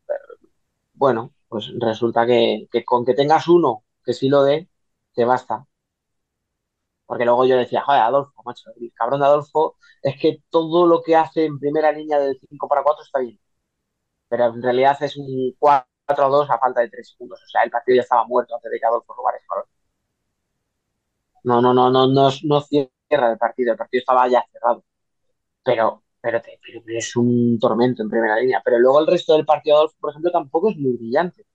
[0.93, 4.69] bueno, pues resulta que, que con que tengas uno que sí lo dé,
[5.13, 5.65] te basta.
[7.09, 11.01] Porque luego yo decía, joder, Adolfo, macho, el cabrón de Adolfo es que todo lo
[11.03, 13.39] que hace en primera línea del 5 para 4 está bien.
[14.29, 17.41] Pero en realidad es un 4-2 a falta de 3 segundos.
[17.43, 19.67] O sea, el partido ya estaba muerto antes de que Adolfo robara ese balón.
[21.43, 23.71] No, no, no, no, no, no cierra el partido.
[23.71, 24.83] El partido estaba ya cerrado.
[25.63, 28.61] Pero, pero, pero es un tormento en primera línea.
[28.65, 31.45] Pero luego el resto del partido Adolfo, por ejemplo, tampoco es muy brillante.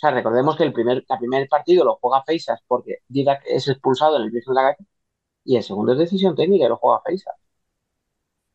[0.00, 4.16] O sea, recordemos que el primer, primer partido lo juega Feisas porque Didac es expulsado
[4.16, 4.76] en el mismo de la
[5.44, 7.34] y el segundo es decisión técnica y lo juega Feisas.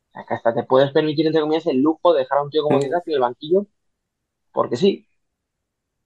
[0.09, 2.49] O sea, que hasta te puedes permitir, entre comillas, el lujo de dejar a un
[2.49, 3.67] tío como Didac en el banquillo
[4.51, 5.07] porque sí.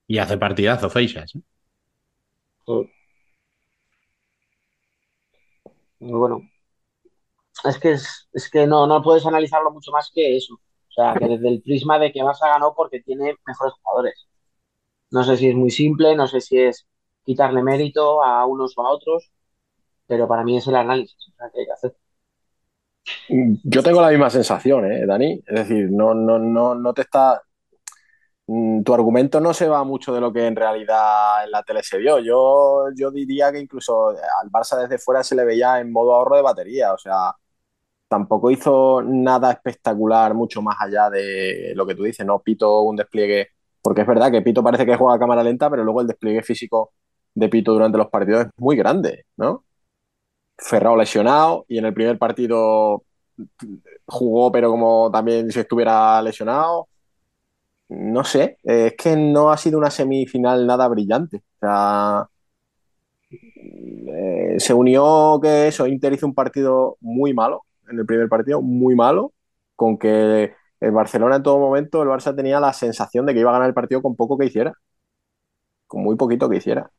[0.07, 1.33] Y hace partidazo Feisas.
[1.35, 1.41] ¿eh?
[5.99, 6.41] bueno.
[7.63, 10.55] Es que, es, que no, no puedes analizarlo mucho más que eso.
[10.55, 14.27] O sea, que desde el prisma de que Barça ganó porque tiene mejores jugadores.
[15.11, 16.87] No sé si es muy simple, no sé si es
[17.23, 19.31] quitarle mérito a unos o a otros,
[20.07, 21.95] pero para mí es el análisis que hay que hacer.
[23.63, 25.41] Yo tengo la misma sensación, ¿eh, Dani.
[25.45, 27.41] Es decir, no, no, no, no te está.
[28.47, 31.83] Mm, tu argumento no se va mucho de lo que en realidad en la tele
[31.83, 32.19] se vio.
[32.19, 36.35] Yo, yo diría que incluso al Barça desde fuera se le veía en modo ahorro
[36.35, 36.93] de batería.
[36.93, 37.33] O sea,
[38.07, 42.39] tampoco hizo nada espectacular, mucho más allá de lo que tú dices, ¿no?
[42.41, 43.49] Pito un despliegue
[43.81, 46.43] porque es verdad que Pito parece que juega a cámara lenta, pero luego el despliegue
[46.43, 46.93] físico
[47.33, 49.65] de Pito durante los partidos es muy grande, ¿no?
[50.57, 53.03] Ferrao lesionado y en el primer partido
[54.07, 56.87] jugó, pero como también si estuviera lesionado.
[57.89, 61.37] No sé, es que no ha sido una semifinal nada brillante.
[61.37, 62.29] O sea,
[63.31, 68.61] eh, se unió que eso, Inter hizo un partido muy malo en el primer partido,
[68.61, 69.33] muy malo,
[69.75, 73.49] con que el Barcelona en todo momento, el Barça tenía la sensación de que iba
[73.51, 74.73] a ganar el partido con poco que hiciera.
[75.87, 76.89] Con muy poquito que hiciera.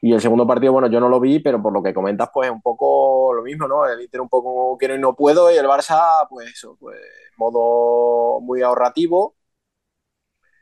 [0.00, 2.50] Y el segundo partido, bueno, yo no lo vi, pero por lo que comentas, pues
[2.50, 3.86] un poco lo mismo, ¿no?
[3.86, 6.98] El Inter un poco quiero y no puedo, y el Barça, pues eso, pues
[7.36, 9.36] modo muy ahorrativo.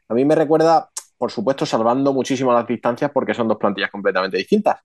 [0.09, 4.37] A mí me recuerda, por supuesto, salvando muchísimo las distancias porque son dos plantillas completamente
[4.37, 4.81] distintas.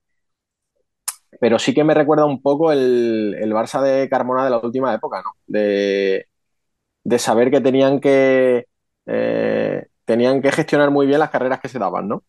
[1.40, 4.94] Pero sí que me recuerda un poco el, el Barça de Carmona de la última
[4.94, 5.32] época, ¿no?
[5.46, 6.26] De,
[7.06, 8.66] de saber que tenían que
[9.06, 12.24] eh, tenían que gestionar muy bien las carreras que se daban, ¿no?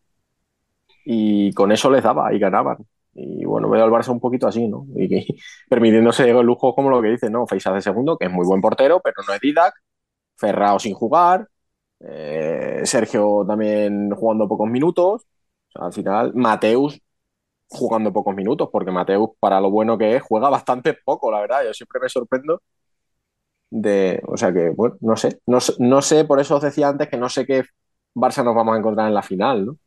[1.05, 2.77] Y con eso les daba y ganaban.
[3.13, 4.85] Y bueno, veo al Barça un poquito así, ¿no?
[4.95, 5.25] Y,
[5.69, 7.47] permitiéndose lujos como lo que dice, ¿no?
[7.47, 9.73] Feisas de segundo, que es muy buen portero, pero no es Didac.
[10.37, 11.47] Ferrao sin jugar.
[12.01, 15.23] Eh, Sergio también jugando pocos minutos.
[15.75, 17.01] al final, Mateus
[17.69, 21.63] jugando pocos minutos, porque Mateus, para lo bueno que es, juega bastante poco, la verdad.
[21.65, 22.61] Yo siempre me sorprendo
[23.69, 27.17] de, o sea que, bueno, no sé, no, sé, por eso os decía antes que
[27.17, 27.63] no sé qué
[28.15, 29.77] Barça nos vamos a encontrar en la final, ¿no?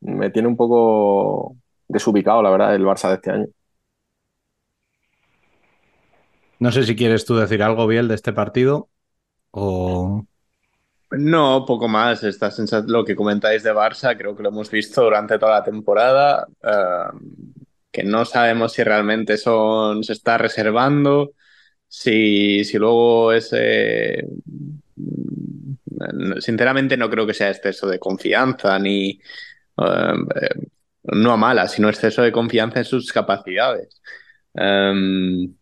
[0.00, 1.56] Me tiene un poco
[1.88, 3.46] desubicado, la verdad, el Barça de este año.
[6.58, 8.88] No sé si quieres tú decir algo, Biel, de este partido
[9.50, 10.24] o...
[11.10, 12.24] No, poco más.
[12.24, 12.50] Esta
[12.86, 17.18] lo que comentáis de Barça, creo que lo hemos visto durante toda la temporada, eh,
[17.92, 21.32] que no sabemos si realmente son, se está reservando,
[21.88, 24.26] si, luego ese...
[24.96, 29.20] Mm, sinceramente no creo que sea exceso de confianza ni...
[29.78, 30.48] Eh,
[31.12, 34.00] no a mala, sino exceso de confianza en sus capacidades.
[34.54, 35.54] Em,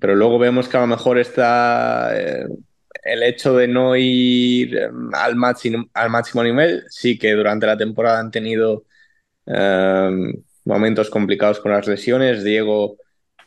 [0.00, 2.46] pero luego vemos que a lo mejor está eh,
[3.04, 7.76] el hecho de no ir em, al máximo, al máximo nivel, sí que durante la
[7.76, 8.84] temporada han tenido
[9.46, 10.32] em,
[10.64, 12.44] momentos complicados con las lesiones.
[12.44, 12.98] Diego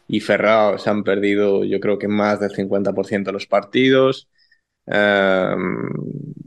[0.09, 4.27] y Ferrao se han perdido, yo creo que más del 50% de los partidos.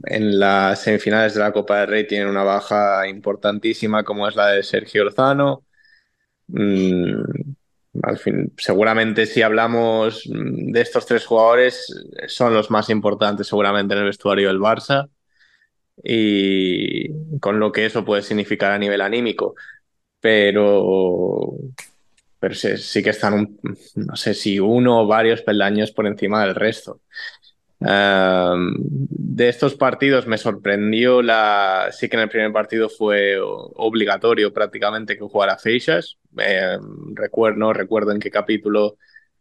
[0.05, 4.49] en las semifinales de la Copa del Rey tienen una baja importantísima como es la
[4.49, 5.63] de Sergio Orzano.
[6.47, 7.23] Mm,
[8.03, 11.85] al fin, seguramente si hablamos de estos tres jugadores,
[12.27, 15.09] son los más importantes seguramente en el vestuario del Barça
[16.03, 19.55] y con lo que eso puede significar a nivel anímico.
[20.19, 21.55] Pero,
[22.43, 23.57] pero sí, que están,
[23.95, 26.99] no sé si uno o varios peldaños por encima del resto.
[27.79, 31.87] Um, de estos partidos me sorprendió la.
[31.93, 36.17] Sí que en el primer partido fue obligatorio prácticamente que jugara Feixas.
[36.37, 36.77] Eh,
[37.13, 38.97] recuerdo, no recuerdo en qué capítulo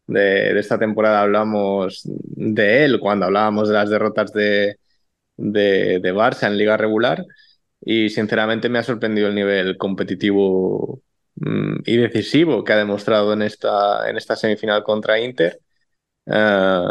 [0.07, 4.79] de, esta temporada hablamos de él, cuando hablábamos de las derrotas de,
[5.37, 7.25] de, Barça en liga regular.
[7.81, 11.02] Y sinceramente me ha sorprendido el nivel competitivo
[11.37, 15.61] y decisivo que ha demostrado en esta, en esta semifinal contra Inter.
[16.27, 16.83] Eh,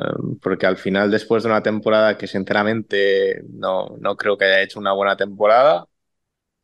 [0.41, 4.79] porque al final, después de una temporada que sinceramente no, no creo que haya hecho
[4.79, 5.85] una buena temporada,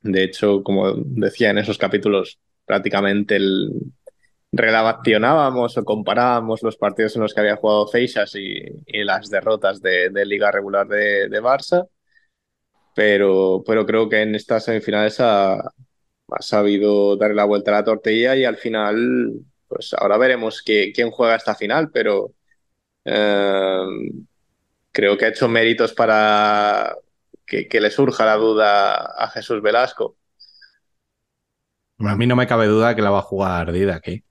[0.01, 3.71] de hecho, como decía en esos capítulos, prácticamente el,
[4.51, 8.53] relacionábamos o comparábamos los partidos en los que había jugado Feixas y,
[9.03, 11.87] las derrotas de, liga regular de, Barça,
[12.95, 15.17] pero, pero creo que en estas semifinales
[16.29, 19.33] ha sabido darle la vuelta a la tortilla y al final,
[19.67, 22.33] pues ahora veremos que, quién juega esta final, pero
[23.09, 24.27] Em,
[24.91, 26.93] creo que ha hecho méritos para
[27.45, 30.17] que, que, le surja la duda a Jesús Velasco.
[31.99, 34.07] A mí no me cabe duda que la va a jugar Didac.
[34.09, 34.23] ¿eh?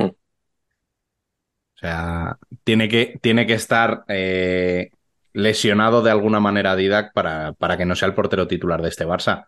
[0.00, 0.14] O
[1.74, 4.90] sea, tiene que, tiene que estar eh,
[5.32, 9.06] lesionado de alguna manera Didac para, para, que no sea el portero titular de este
[9.06, 9.46] Barça.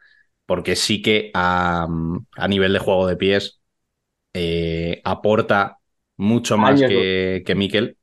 [0.50, 1.86] Porque sí que a,
[2.36, 3.60] a nivel de juego de pies
[4.34, 5.78] eh, aporta
[6.16, 7.98] mucho más que, que Miquel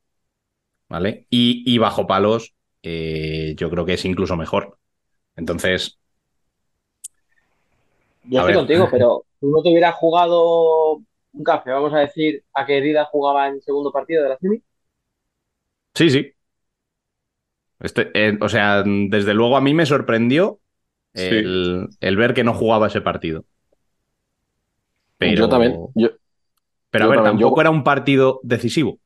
[0.87, 1.27] ¿vale?
[1.29, 4.77] Y, y bajo palos, eh, yo creo que es incluso mejor.
[5.35, 5.99] Entonces.
[8.23, 8.55] Yo estoy ver.
[8.55, 11.01] contigo, pero tú no te hubieras jugado
[11.33, 14.63] un café, vamos a decir, a que Herida jugaba en segundo partido de la CIMI.
[15.93, 16.33] Sí, sí.
[17.81, 20.61] Este, eh, o sea, desde luego a mí me sorprendió
[21.17, 21.97] el, sí.
[22.01, 23.45] el ver que no jugaba ese partido.
[25.17, 25.75] Pero, yo también.
[25.95, 26.09] Yo,
[26.89, 27.61] pero a ver, también, tampoco yo...
[27.61, 28.99] era un partido decisivo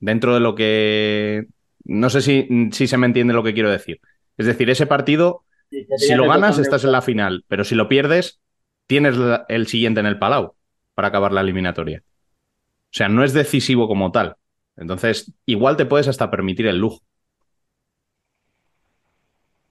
[0.00, 1.46] dentro de lo que...
[1.84, 4.00] No sé si, si se me entiende lo que quiero decir.
[4.36, 7.88] Es decir, ese partido, sí, si lo ganas, estás en la final, pero si lo
[7.88, 8.40] pierdes,
[8.86, 9.16] tienes
[9.48, 10.54] el siguiente en el Palau
[10.94, 12.02] para acabar la eliminatoria.
[12.06, 14.36] O sea, no es decisivo como tal.
[14.76, 17.00] Entonces, igual te puedes hasta permitir el lujo.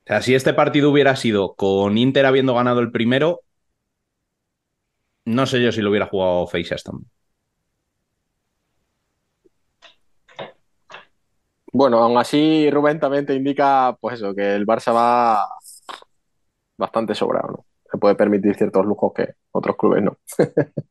[0.04, 3.42] O sea, si este partido hubiera sido con Inter habiendo ganado el primero,
[5.26, 6.46] no sé yo si lo hubiera jugado
[6.84, 7.10] también.
[11.72, 15.44] Bueno, aún así Rubén también te indica, pues eso, que el Barça va
[16.78, 17.66] bastante sobrado, ¿no?
[17.92, 20.18] Se puede permitir ciertos lujos que otros clubes no.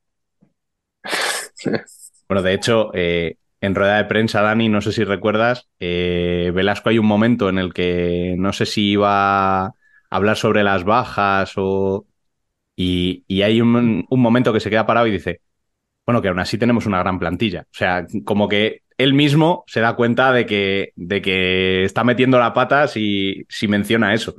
[2.29, 6.91] bueno, de hecho, eh, en rueda de prensa, Dani, no sé si recuerdas, eh, Velasco
[6.91, 9.75] hay un momento en el que no sé si iba a
[10.11, 12.07] hablar sobre las bajas o...
[12.75, 15.41] Y, hay un, un momento que se queda parado y dice,
[16.05, 17.63] bueno, que aún así tenemos una gran plantilla.
[17.63, 22.41] O sea, como que él mismo se da cuenta de que, de que está metiendo
[22.41, 24.35] la pata si, si menciona eso.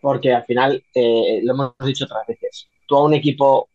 [0.00, 3.68] Porque al final, eh, lo hemos dicho otras veces, tú a un equipo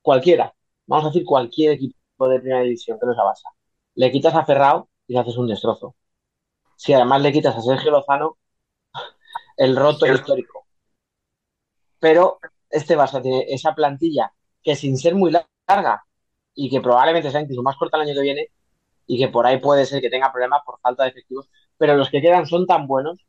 [0.00, 0.54] cualquiera,
[0.86, 1.96] vamos a decir cualquier equipo
[2.28, 3.50] de primera división que no es a Barça,
[3.94, 5.94] le quitas a Ferrao y le haces un destrozo.
[6.76, 8.38] Si además le quitas a Sergio Lozano,
[9.58, 10.66] el roto histórico.
[11.98, 12.38] Pero
[12.70, 14.32] este Barça tiene esa plantilla
[14.62, 15.30] que sin ser muy
[15.68, 16.04] larga
[16.54, 18.48] y que probablemente sea incluso más corta el año que viene
[19.06, 22.10] y que por ahí puede ser que tenga problemas por falta de efectivos, pero los
[22.10, 23.26] que quedan son tan buenos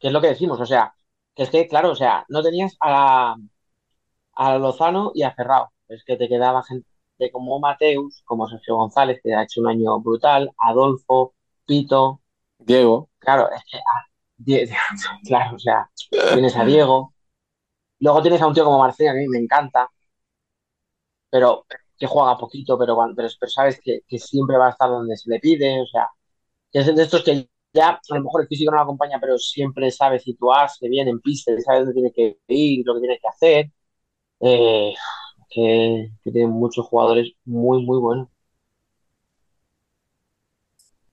[0.00, 0.94] que es lo que decimos, o sea,
[1.34, 3.36] que es que, claro, o sea, no tenías a,
[4.34, 6.88] a Lozano y a Ferrao, es que te quedaba gente
[7.30, 11.34] como Mateus, como Sergio González, que ha hecho un año brutal, Adolfo,
[11.66, 12.20] Pito,
[12.58, 13.10] Diego.
[13.18, 14.06] Claro, es que, ah,
[15.26, 15.88] claro, o sea,
[16.32, 17.14] tienes a Diego,
[18.00, 19.88] luego tienes a un tío como Marcelo, a mí me encanta,
[21.30, 21.64] pero
[21.98, 25.30] que juega poquito, pero, pero, pero sabes que, que, siempre va a estar donde se
[25.30, 26.08] le pide, o sea,
[26.72, 29.38] que es de estos que ya a lo mejor el físico no lo acompaña, pero
[29.38, 33.28] siempre sabe situarse bien en pista, sabe dónde tiene que ir, lo que tiene que
[33.28, 33.70] hacer.
[34.40, 34.94] Eh,
[35.54, 38.28] que, que tiene muchos jugadores muy, muy buenos.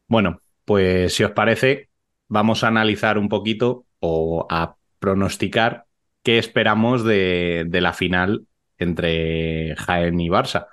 [0.07, 1.89] Bueno, pues si os parece,
[2.27, 5.85] vamos a analizar un poquito o a pronosticar
[6.23, 8.47] qué esperamos de, de la final
[8.77, 10.67] entre Jaén y Barça.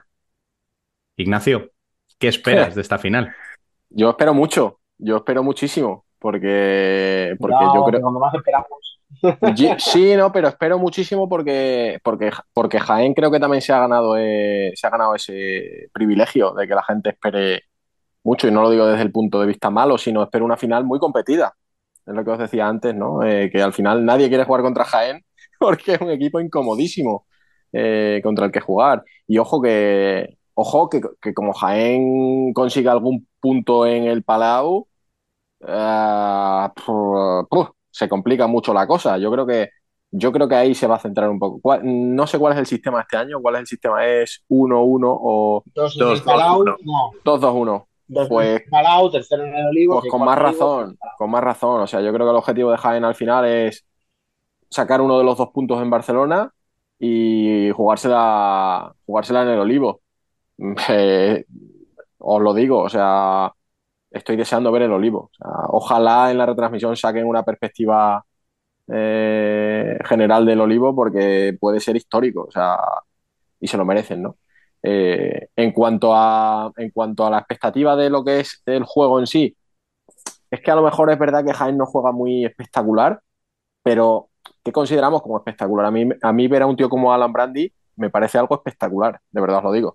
[1.17, 1.73] Ignacio,
[2.19, 3.37] ¿qué esperas de esta final?
[3.91, 8.01] Yo espero mucho, yo espero muchísimo, porque, porque No, yo creo...
[8.01, 8.99] cuando más esperamos.
[9.79, 14.17] Sí, no, pero espero muchísimo porque, porque, porque Jaén creo que también se ha ganado,
[14.19, 17.63] eh, se ha ganado ese privilegio de que la gente espere
[18.25, 20.85] mucho, y no lo digo desde el punto de vista malo, sino espero una final
[20.85, 21.55] muy competida.
[22.05, 23.23] Es lo que os decía antes, ¿no?
[23.25, 25.25] Eh, que al final nadie quiere jugar contra Jaén
[25.61, 27.27] porque es un equipo incomodísimo
[27.73, 29.05] eh, contra el que jugar.
[29.27, 34.89] Y ojo que, ojo que, que como Jaén consiga algún punto en el Palau,
[35.61, 39.19] eh, pu- pu, se complica mucho la cosa.
[39.19, 39.71] Yo creo que,
[40.11, 41.61] yo creo que ahí se va a centrar un poco.
[41.61, 45.17] ¿Cuál- No sé cuál es el sistema este año, cuál es el sistema, ¿es 1-1
[45.21, 46.77] o Dos en el Dos, dos, Palau, uno.
[46.83, 47.11] no.
[47.25, 47.89] 2-2-1?
[48.09, 50.01] Dos Pues- Palau, tercero en el Olivo.
[50.01, 51.81] Pues con más razón, con más razón.
[51.83, 53.85] O sea, yo creo que el objetivo de Jaén al final es
[54.71, 56.51] sacar uno de los dos puntos en Barcelona
[56.99, 60.01] y jugársela, jugársela en el Olivo.
[60.89, 61.45] Eh,
[62.19, 63.53] os lo digo, o sea,
[64.17, 65.31] estoy deseando ver el Olivo.
[65.69, 68.25] Ojalá en la retransmisión saquen una perspectiva
[68.89, 72.79] eh, general del Olivo porque puede ser histórico, o sea,
[73.61, 74.37] y se lo merecen, ¿no?
[74.83, 79.19] Eh, en cuanto a, en cuanto a la expectativa de lo que es el juego
[79.21, 79.57] en sí,
[80.51, 83.21] es que a lo mejor es verdad que Jaén no juega muy espectacular,
[83.83, 84.31] pero
[84.65, 85.87] ¿qué consideramos como espectacular?
[85.87, 89.21] A mí, a mí ver a un tío como Alan Brandy me parece algo espectacular,
[89.31, 89.89] de verdad os lo digo.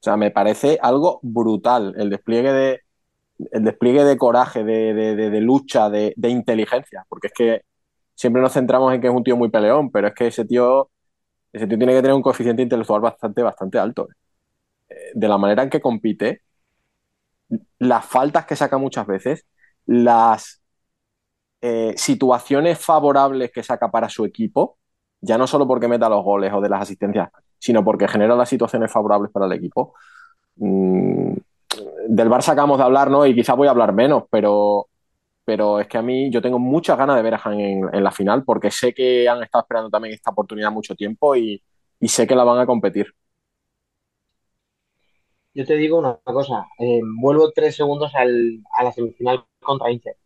[0.00, 2.80] O sea, me parece algo brutal el despliegue de,
[3.52, 7.62] el despliegue de coraje, de, de- de- lucha, de, de inteligencia, porque es que
[8.14, 10.90] siempre nos centramos en que es un tío muy peleón, pero es que ese tío,
[11.52, 14.08] ese tío tiene que tener un coeficiente intelectual bastante, bastante alto.
[14.88, 16.42] Eh, De la manera en que compite,
[17.78, 19.46] las faltas que saca muchas veces,
[19.86, 20.60] las
[21.60, 24.78] eh, situaciones favorables que saca para su equipo,
[25.20, 28.48] ya no solo porque meta los goles o de las asistencias, sino porque genera las
[28.48, 29.94] situaciones favorables para el equipo.
[30.56, 31.34] Mm,
[32.08, 33.26] del Bar sacamos de hablar, ¿no?
[33.26, 34.88] Y quizás voy a hablar menos, pero,
[35.44, 38.10] pero es que a mí yo tengo muchas ganas de ver a Jaén en, la
[38.12, 41.62] final porque sé que han estado esperando también esta oportunidad mucho tiempo y,
[42.00, 43.14] y sé que la van a competir.
[45.54, 50.16] Yo te digo una cosa, eh, vuelvo tres segundos al- a la semifinal contra Inter.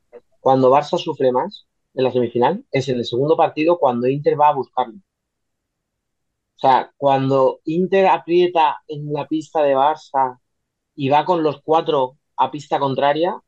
[0.41, 4.49] Cuando Barça sufre más en la semifinal es en el segundo partido cuando Inter va
[4.49, 4.95] a buscarlo.
[6.57, 10.39] O sea, cuando Inter aprieta en la pista de Barça
[10.95, 13.41] y va con los cuatro a pista contraria,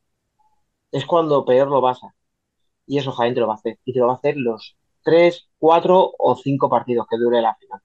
[0.92, 2.14] es cuando peor lo pasa.
[2.86, 3.78] Y eso Jaén te lo va a hacer.
[3.84, 7.54] Y te lo va a hacer los tres, cuatro o cinco partidos que dure la
[7.56, 7.80] final.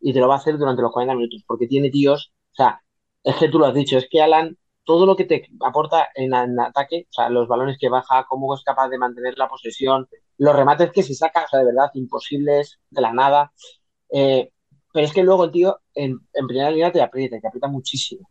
[0.00, 2.82] Y te lo va a hacer durante los 40 minutos, porque tiene tíos, o sea,
[3.24, 6.34] es que tú lo has dicho, es que Alan, todo lo que te aporta en,
[6.34, 10.08] ataque, o sea, los balones que baja, cómo es capaz de mantener la posesión,
[10.38, 13.52] los remates que se saca, o sea, de verdad, imposibles, de la nada.
[14.10, 14.52] Eh,
[14.92, 18.28] pero es que luego el tío en, en primera línea te aprieta, te aprieta muchísimo.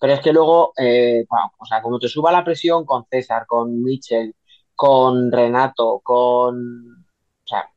[0.00, 1.24] Pero es que luego, eh,
[1.58, 4.34] o sea, como te suba la presión con César, con Michel,
[4.74, 7.04] con Renato, con...
[7.44, 7.70] O sea,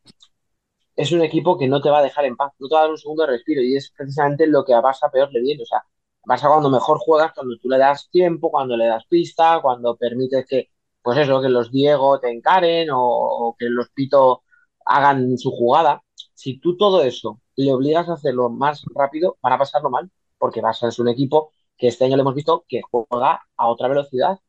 [0.96, 2.84] es un equipo que no te va a dejar en paz, no te va a
[2.84, 5.64] dar un segundo de respiro y es precisamente lo que a Barça peor le viene.
[5.64, 5.84] O sea,
[6.26, 10.46] Barça cuando mejor juegas, cuando tú le das tiempo, cuando le das pista, cuando permites
[10.48, 10.70] que,
[11.02, 14.44] pues eso, que los Diego te encaren o, o que los Pito
[14.86, 16.04] hagan su jugada.
[16.34, 20.62] Si tú todo eso le obligas a hacerlo más rápido, van a pasarlo mal, porque
[20.62, 24.40] Barça es un equipo que este año le hemos visto que juega a otra velocidad.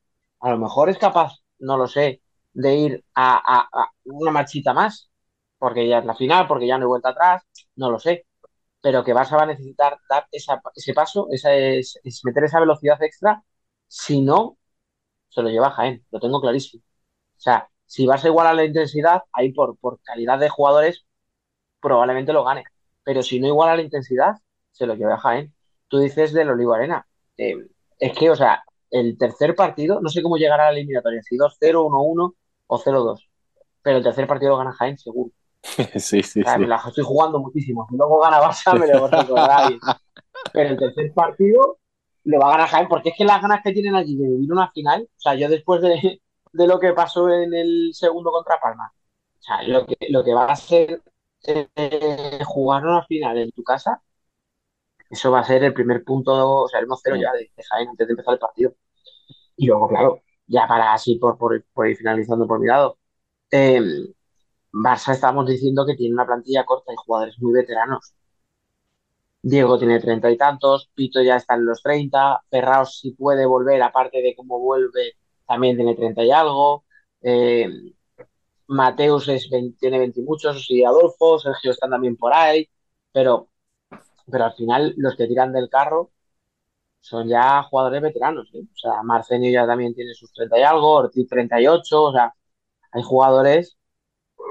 [0.41, 2.23] A lo mejor es capaz, no lo sé,
[2.53, 5.11] de ir a, a- a una marchita más,
[5.59, 7.43] porque ya es la final, porque ya no hay vuelta atrás,
[7.77, 8.27] no lo sé.
[8.83, 11.45] Pero que Barça va a necesitar dar ese paso, es,
[12.25, 13.43] meter esa velocidad extra,
[13.89, 14.59] si no,
[15.29, 16.83] se lo lleva Jaén, lo tengo clarísimo.
[17.39, 21.07] O sea, si Barça iguala la intensidad, ahí por, calidad de jugadores,
[21.81, 22.65] probablemente lo gane.
[23.05, 24.35] Pero si no iguala la intensidad,
[24.73, 25.55] se lo lleva Jaén.
[25.89, 27.07] Tú dices del Olivo Arena.
[27.37, 27.57] Eh,
[27.99, 31.37] es que, o sea, el tercer partido, no sé cómo llegará a la eliminatoria, si
[31.37, 32.35] 2-0, 1-1
[32.67, 33.29] o 0-2.
[33.83, 35.31] Pero el tercer partido lo gana Jaén, seguro.
[35.99, 36.61] Sí, sí, O sea, sí.
[36.61, 37.87] me la estoy jugando muchísimo.
[37.91, 39.81] Si luego gana Barça, me lo recordará bien.
[40.53, 41.79] Pero el tercer partido
[42.25, 44.53] lo va a ganar Jaén, porque es que las ganas que tienen allí de vivir
[44.53, 46.21] una final, o sea, yo después de,
[46.53, 48.93] de lo que pasó en el segundo contra Palma,
[49.39, 51.03] o sea, lo que, lo que va a ser
[51.47, 54.03] eh, jugar una final en tu casa,
[55.15, 58.07] eso va a ser el primer punto, o sea, el 1-0 ya de, Jaén antes
[58.07, 58.75] de empezar el partido.
[59.57, 62.99] Y luego, claro, ya para así por, por, por ir finalizando por mi lado,
[63.51, 63.81] eh,
[64.73, 68.15] Barça estábamos diciendo que tiene una plantilla corta y jugadores muy veteranos.
[69.43, 73.83] Diego tiene treinta y tantos, Pito ya está en los treinta, Ferrao si puede volver,
[73.83, 75.13] aparte de cómo vuelve,
[75.47, 76.85] también tiene treinta y algo.
[77.23, 77.69] Eh,
[78.67, 82.69] Mateus es 20, tiene 20 y muchos, y Adolfo, Sergio están también por ahí,
[83.13, 83.49] pero,
[84.31, 86.11] pero al final los que tiran del carro
[87.01, 88.49] son ya jugadores veteranos.
[88.55, 88.63] ¿eh?
[88.63, 92.35] O sea, Marcenio ya también tiene sus 30 y algo, Ortiz 38, o sea,
[92.93, 93.77] hay jugadores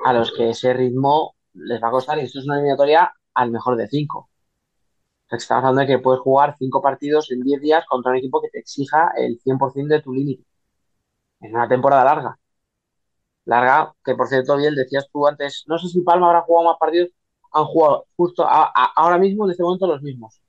[0.05, 3.51] a los que ese ritmo les va a costar y esto es una eliminatoria al
[3.51, 4.29] mejor de 5.
[5.31, 8.49] Estamos hablando de que puedes jugar 5 partidos en 10 días contra un equipo que
[8.49, 10.45] te exija el 100% de tu límite.
[11.41, 12.39] En una temporada larga.
[13.45, 16.77] Larga, que por cierto, bien, decías tú antes, no sé si Palma habrá jugado más
[16.79, 17.09] partidos,
[17.53, 20.41] han jugado justo a- a- ahora mismo, en este momento, los mismos.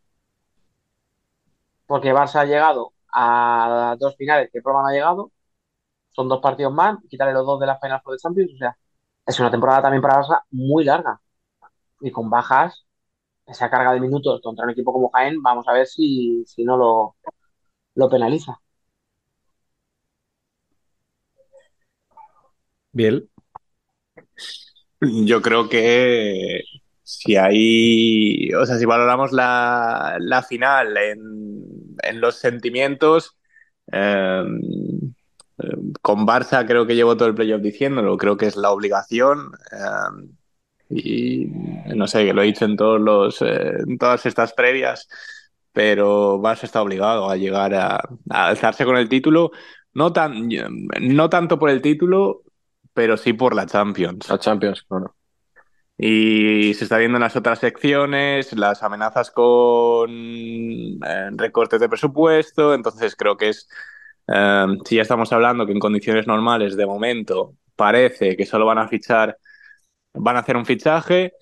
[1.87, 5.33] Porque Barça ha llegado a dos finales que Palma no ha llegado,
[6.11, 8.79] son dos partidos más, quitarle los dos de la Final Four de Champions, o sea,
[9.27, 11.21] es una temporada también para Barça muy larga.
[12.01, 12.87] Y con bajas,
[13.47, 16.77] esa carga de minutos contra un equipo como Jaén, vamos a ver si, si no
[16.77, 17.17] lo,
[17.97, 18.61] lo penaliza.
[22.93, 23.29] Bien.
[25.27, 26.63] Yo creo que
[27.05, 33.37] si hay, o sea, si valoramos la, la final en, en los sentimientos,
[33.93, 34.45] eh,
[36.03, 39.53] con Barça creo que llevo todo el playoff diciéndolo, creo que es la obligación.
[39.73, 40.29] eh,
[40.91, 41.47] y
[41.97, 45.09] no sé, que lo he dicho en todos los, eh, en todas estas previas,
[45.73, 47.97] pero Barça está obligado a llegar a,
[48.31, 49.51] a alzarse con el título,
[49.95, 50.49] no, tan,
[51.01, 52.43] no tanto por el título,
[52.93, 54.29] pero sí por la Champions.
[54.29, 55.15] La Champions, claro.
[55.97, 62.75] Y se está viendo en las otras secciones las amenazas con eh, recortes de presupuesto,
[62.75, 63.69] entonces creo que es,
[64.29, 68.79] eh, si ya estamos hablando que en condiciones normales de momento parece que solo van
[68.79, 69.39] a fichar,
[70.15, 71.35] van a hacer un fichaje,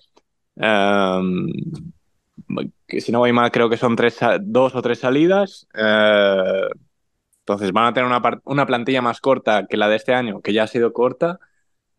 [0.57, 1.21] eh,
[2.87, 6.67] que si no voy mal creo que son tres, dos o tres salidas, eh,
[7.39, 10.53] entonces van a tener una, una plantilla más corta que la de este año, que
[10.53, 11.39] ya ha sido corta.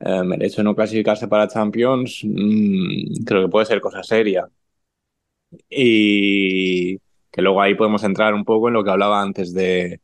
[0.05, 4.49] Eh, el hecho de no clasificarse para Champions, mm, creo que puede ser cosa seria.
[5.69, 6.99] Y
[7.31, 10.01] que luego ahí podemos entrar un poco en lo que hablaba antes de,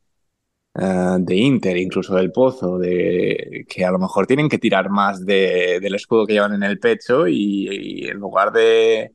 [0.77, 5.25] eh, de Inter, incluso del Pozo, de que a lo mejor tienen que tirar más
[5.27, 7.69] de- del escudo que llevan en el pecho y,
[8.05, 9.15] y en lugar de,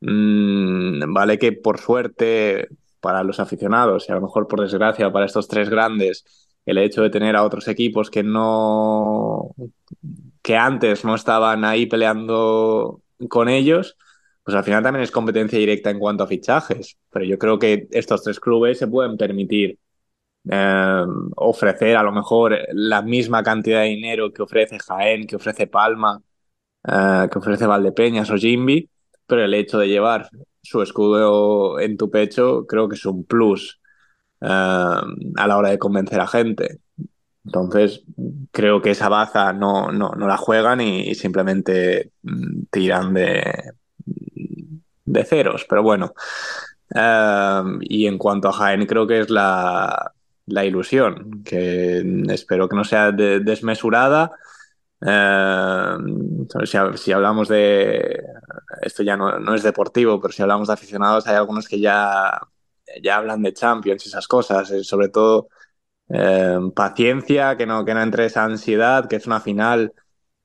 [0.00, 2.68] mm, vale que por suerte
[3.00, 6.24] para los aficionados y a lo mejor por desgracia para estos tres grandes,
[6.68, 9.54] el hecho de tener a otros equipos que no,
[10.42, 13.00] que antes no estaban ahí peleando
[13.30, 13.96] con ellos,
[14.42, 16.98] pues al final también es competencia directa en cuanto a fichajes.
[17.10, 19.78] Pero yo creo que estos tres clubes se pueden permitir
[20.50, 21.04] eh,
[21.36, 26.22] ofrecer a lo mejor la misma cantidad de dinero que ofrece Jaén, que ofrece Palma,
[26.86, 28.88] eh, que ofrece Valdepeñas o Jimby,
[29.26, 30.28] pero el hecho de llevar
[30.62, 33.77] su escudo en tu pecho creo que es un plus
[34.40, 36.80] eh, a la hora de convencer a gente.
[37.44, 38.04] Entonces,
[38.52, 43.72] creo que esa baza no, no, no la juegan y, simplemente mm, tiran de,
[45.04, 45.64] de ceros.
[45.68, 46.12] Pero bueno,
[46.94, 50.12] Eh, y en cuanto a Jaén, creo que es la,
[50.46, 54.32] la ilusión, que espero que no sea de- desmesurada.
[55.02, 55.96] Eh,
[56.64, 58.22] si, si hablamos de.
[58.82, 62.40] Esto ya no, no es deportivo, pero si hablamos de aficionados, hay algunos que ya,
[63.02, 64.70] ya hablan de Champions y esas cosas.
[64.70, 65.48] eh, Sobre todo
[66.10, 69.92] eh, paciencia, que no, que no entre esa ansiedad, que es una final.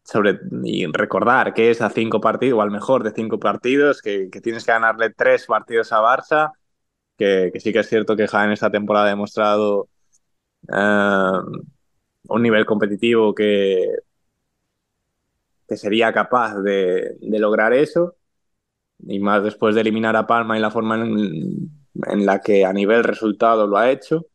[0.05, 4.29] Sobre, y recordar que es a cinco partidos, o al mejor de cinco partidos, que,
[4.31, 6.51] que tienes que ganarle tres partidos a Barça,
[7.17, 9.89] que, que sí que es cierto que Jaén esta temporada ha demostrado
[10.73, 11.39] eh,
[12.29, 13.87] un nivel competitivo que,
[15.67, 18.15] que sería capaz de, de lograr eso,
[18.99, 22.73] y más después de eliminar a Palma y la forma en, en la que a
[22.73, 24.25] nivel resultado lo ha hecho,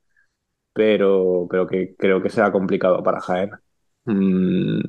[0.72, 3.50] pero, pero que creo que será complicado para Jaén.
[4.04, 4.80] Mm,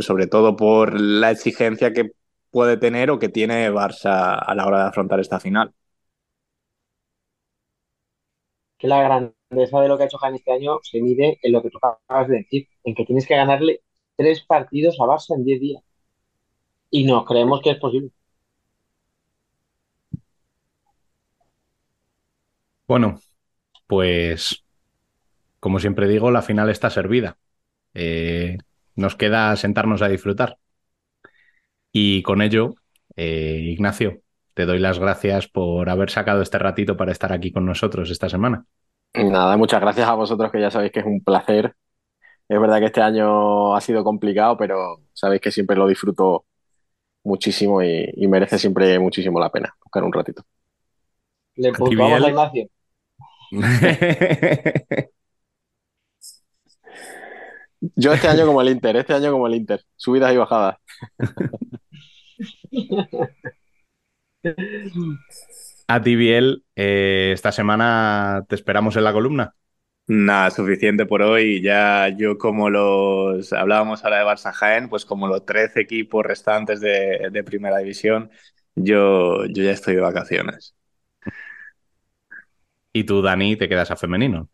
[0.00, 2.12] sobre todo por la exigencia que
[2.50, 5.74] puede tener o que tiene Barça a la hora de afrontar esta final.
[8.78, 11.62] Que la grandeza de lo que ha hecho Jaén este año se mide en lo
[11.62, 13.82] que tú acabas de decir, en que tienes que ganarle
[14.16, 15.82] tres partidos a Barça en 10 días.
[16.90, 18.10] Y no creemos que es posible.
[22.86, 23.20] Bueno,
[23.86, 24.64] pues
[25.60, 27.38] como siempre digo, la final está servida.
[27.94, 28.58] Eh,
[28.96, 30.58] nos queda sentarnos a disfrutar.
[31.92, 32.74] Y con ello,
[33.16, 34.22] eh, Ignacio,
[34.54, 38.28] te doy las gracias por haber sacado este ratito para estar aquí con nosotros esta
[38.28, 38.66] semana.
[39.14, 41.74] Nada, muchas gracias a vosotros que ya sabéis que es un placer.
[42.48, 46.46] Es verdad que este año ha sido complicado, pero sabéis que siempre lo disfruto
[47.24, 49.74] muchísimo y, y merece siempre muchísimo la pena.
[49.84, 50.44] buscar un ratito.
[51.56, 52.28] Le puntuamos a?
[52.30, 52.68] Ignacio.
[57.94, 59.84] Yo este año como el Inter, este año como el Inter.
[59.96, 60.76] Subidas y bajadas.
[65.88, 69.54] A ti, Biel, eh, esta semana te esperamos en la columna.
[70.08, 71.62] Nada, suficiente por hoy.
[71.62, 76.80] Ya yo como los, hablábamos ahora de Barça Jaén, pues como los 13 equipos restantes
[76.80, 78.30] de, de Primera División,
[78.74, 80.74] yo, yo ya estoy de vacaciones.
[82.98, 84.48] Y tú, Dani, te quedas a femenino.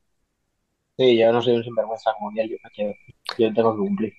[0.97, 2.93] Sí, yo no soy un sinvergüenza como Biel, yo me quedo.
[3.39, 4.13] Yo tengo que cumplir.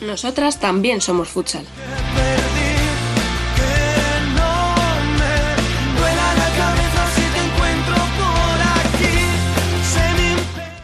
[0.00, 1.66] Nosotras también somos futsal.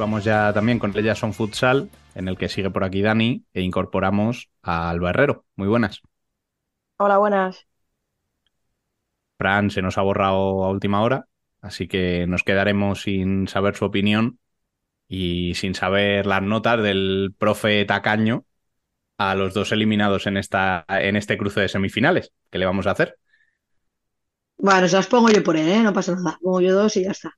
[0.03, 3.63] Vamos ya también con el Jason Futsal, en el que sigue por aquí Dani, e
[3.63, 5.45] incorporamos a Alba Herrero.
[5.55, 6.03] Muy buenas.
[6.97, 7.69] Hola, buenas.
[9.39, 11.29] Fran se nos ha borrado a última hora,
[11.61, 14.41] así que nos quedaremos sin saber su opinión
[15.07, 18.45] y sin saber las notas del profe tacaño
[19.19, 22.33] a los dos eliminados en, esta, en este cruce de semifinales.
[22.51, 23.19] ¿Qué le vamos a hacer?
[24.57, 25.81] Bueno, se las pongo yo por él, ¿eh?
[25.81, 26.41] No pasa nada.
[26.43, 27.33] Pongo yo dos y ya está.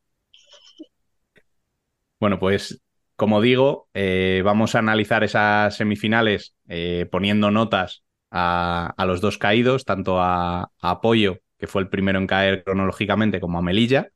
[2.21, 2.81] Bueno, pues
[3.17, 9.39] como digo, eh, vamos a analizar esas semifinales eh, poniendo notas a, a los dos
[9.39, 14.09] caídos, tanto a, a Apoyo, que fue el primero en caer cronológicamente, como a Melilla,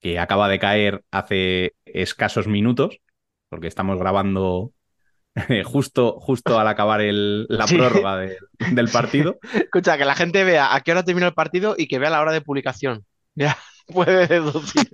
[0.00, 2.98] que acaba de caer hace escasos minutos,
[3.48, 4.72] porque estamos grabando
[5.66, 7.76] justo, justo al acabar el- la Sí.
[7.76, 8.38] prórroga de-
[8.72, 9.38] del partido.
[9.54, 12.20] Escucha, que la gente vea a qué hora termina el partido y que vea la
[12.20, 13.04] hora de publicación.
[13.34, 13.56] Ya
[13.88, 14.88] puede deducir.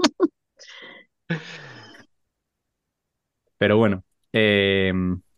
[3.64, 4.04] Pero bueno,
[4.34, 4.92] eh,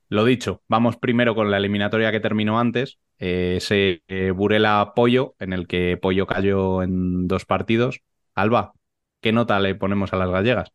[0.09, 5.37] lo dicho, vamos primero con la eliminatoria que terminó antes, eh, ese eh, Burela Pollo,
[5.39, 8.01] en el que Pollo cayó en dos partidos.
[8.35, 8.73] Alba,
[9.21, 10.73] ¿qué nota le ponemos a las gallegas?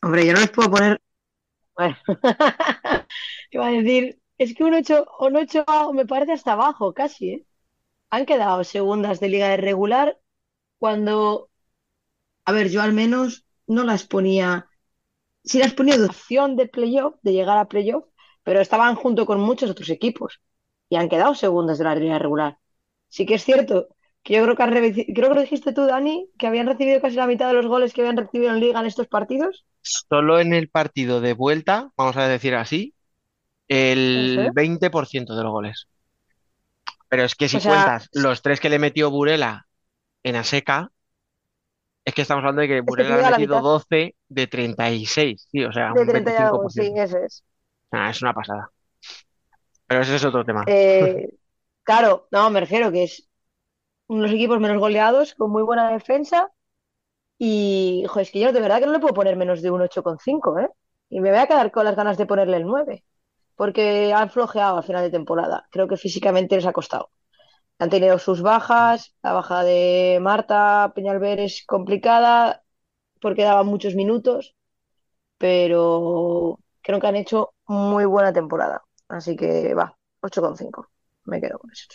[0.00, 1.00] Hombre, yo no les puedo poner.
[1.74, 1.96] Bueno,
[3.50, 7.46] iba a decir, es que un 8, un 8 me parece hasta abajo, casi, ¿eh?
[8.10, 10.16] Han quedado segundas de liga de regular
[10.78, 11.50] cuando,
[12.44, 14.69] a ver, yo al menos no las ponía,
[15.44, 18.04] sí las ponía de opción de playoff, de llegar a playoff,
[18.42, 20.40] pero estaban junto con muchos otros equipos
[20.88, 22.58] y han quedado segundas de la liga regular.
[23.08, 23.88] Sí que es cierto
[24.22, 27.16] que yo creo que, reci- creo que lo dijiste tú, Dani, que habían recibido casi
[27.16, 29.64] la mitad de los goles que habían recibido en liga en estos partidos.
[29.82, 32.94] Solo en el partido de vuelta, vamos a decir así,
[33.68, 34.54] el Ujú.
[34.54, 35.88] 20% de los goles.
[37.08, 39.66] Pero es que si O sea, cuentas los tres que le metió Burela
[40.24, 40.92] en Aseca,
[42.10, 45.48] es que estamos hablando de que es que Burela ha metido mitad 12 de 36,
[45.50, 46.70] sí, o sea, de un 30 y algo, 25%.
[46.70, 47.44] sí, ese es.
[47.92, 48.70] Ah, es una pasada.
[49.86, 50.64] Pero ese es otro tema.
[50.66, 51.28] Eh,
[51.82, 53.28] claro, no, me refiero que es
[54.08, 56.50] uno de los equipos menos goleados, con muy buena defensa.
[57.38, 59.80] Y, joder, es que yo de verdad que no le puedo poner menos de un
[59.80, 60.68] 8,5, ¿eh?
[61.08, 63.04] Y me voy a quedar con las ganas de ponerle el 9,
[63.54, 65.66] porque han flojeado a final de temporada.
[65.70, 67.10] Creo que físicamente les ha costado.
[67.80, 72.62] Han tenido sus bajas, la baja de Marta Peñalver es complicada
[73.20, 74.56] porque daba muchos minutos,
[75.38, 78.82] pero creo que han hecho muy buena temporada.
[79.08, 80.90] Así que va, 8,5.
[81.24, 81.86] Me quedo con eso.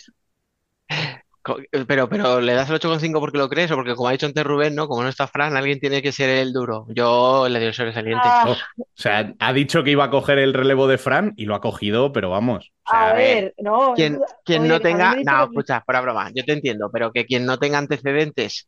[1.46, 1.58] Co-
[1.88, 4.44] Pero, pero ¿le das el 8,5 porque lo crees o porque como ha dicho antes
[4.44, 4.88] Rubén, ¿no?
[4.88, 6.88] Como no está Fran, alguien tiene que ser el duro.
[6.90, 8.34] Yo le doy el sobresaliente.
[8.34, 11.46] Ah, Oh, o sea, ha dicho que iba a coger el relevo de Fran y
[11.46, 12.72] lo ha cogido, pero vamos.
[12.86, 16.30] O sea, a ver, no, Quien, quien oye, no tenga, no, que- escucha, fuera broma,
[16.36, 18.68] yo te entiendo, pero que quien no tenga antecedentes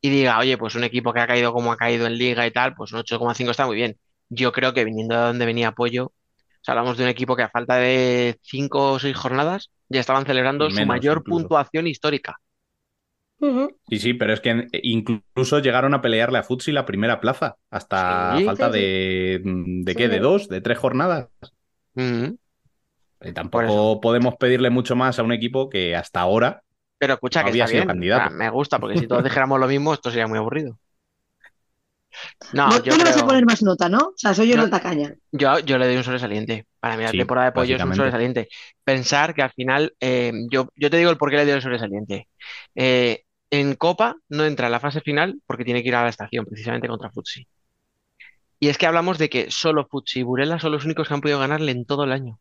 [0.00, 2.52] y diga, oye, pues un equipo que ha caído como ha caído en Liga y
[2.52, 3.98] tal, pues un 8,5 está muy bien.
[4.28, 6.12] Yo creo que viniendo de donde venía Apoyo, o
[6.68, 10.26] sea, hablamos de un equipo que a falta de 5 o 6 jornadas ya estaban
[10.26, 11.26] celebrando su mayor incluso.
[11.26, 12.36] puntuación histórica.
[13.88, 17.56] Sí, sí, pero es que eh, incluso llegaron a pelearle a Futsi la primera plaza,
[17.70, 18.82] hasta Sí, falta sí, sí.
[18.82, 20.08] de, ¿de Sí, qué?
[20.08, 20.48] ¿De dos?
[20.48, 21.28] ¿De tres jornadas?
[23.20, 26.62] Eh, tampoco podemos pedirle mucho más a un equipo que hasta ahora
[26.98, 28.36] Pero escucha no que había está sido bien, candidato.
[28.36, 30.78] me gusta, porque si todos dijéramos lo mismo, esto sería muy aburrido.
[32.52, 33.98] No, Vos yo tú le vas a poner más nota, ¿no?
[33.98, 35.14] O sea, soy yo yo, la tacaña.
[35.32, 36.66] Yo, yo le doy un sobresaliente.
[36.80, 38.48] Para mí la Sí, temporada de Pollo es un sobresaliente.
[38.84, 41.62] Pensar que al final, eh, yo, yo te digo el por qué le doy el
[41.62, 42.28] sobresaliente.
[42.74, 46.10] Eh, en Copa no entra en la fase final porque tiene que ir a la
[46.10, 47.46] estación, precisamente contra Futsi.
[48.60, 51.20] Y es que hablamos de que solo Futsi y Burela son los únicos que han
[51.20, 52.38] podido ganarle en todo el año.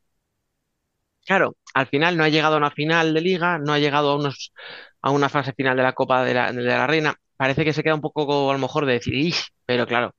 [1.26, 4.16] Claro, al final no ha llegado a una final de liga, no ha llegado a,
[4.16, 4.54] unos,
[5.02, 7.16] a una fase final de la Copa de la, de la Reina.
[7.38, 9.34] Parece que se queda un poco a lo mejor de decir,
[9.66, 10.16] pero claro,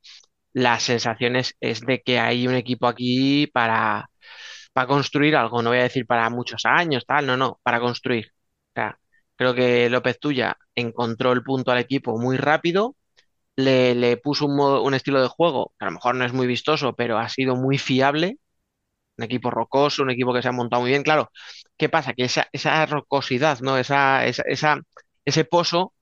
[0.54, 4.10] las sensaciones es de que hay un equipo aquí para,
[4.72, 8.32] para construir algo, no voy a decir para muchos años, tal, no, no, para construir.
[9.36, 12.96] Creo que López Tuya encontró el punto al equipo muy rápido,
[13.56, 16.32] le, le puso un, modo- un estilo de juego que a lo mejor no es
[16.34, 18.38] muy vistoso, pero ha sido muy fiable,
[19.18, 21.02] un equipo rocoso, un equipo que se ha montado muy bien.
[21.04, 21.30] Claro,
[21.78, 22.14] ¿qué pasa?
[22.14, 23.78] Que esa, esa rocosidad, ¿no?
[23.78, 24.80] Esa, esa, esa-
[25.24, 25.94] ese pozo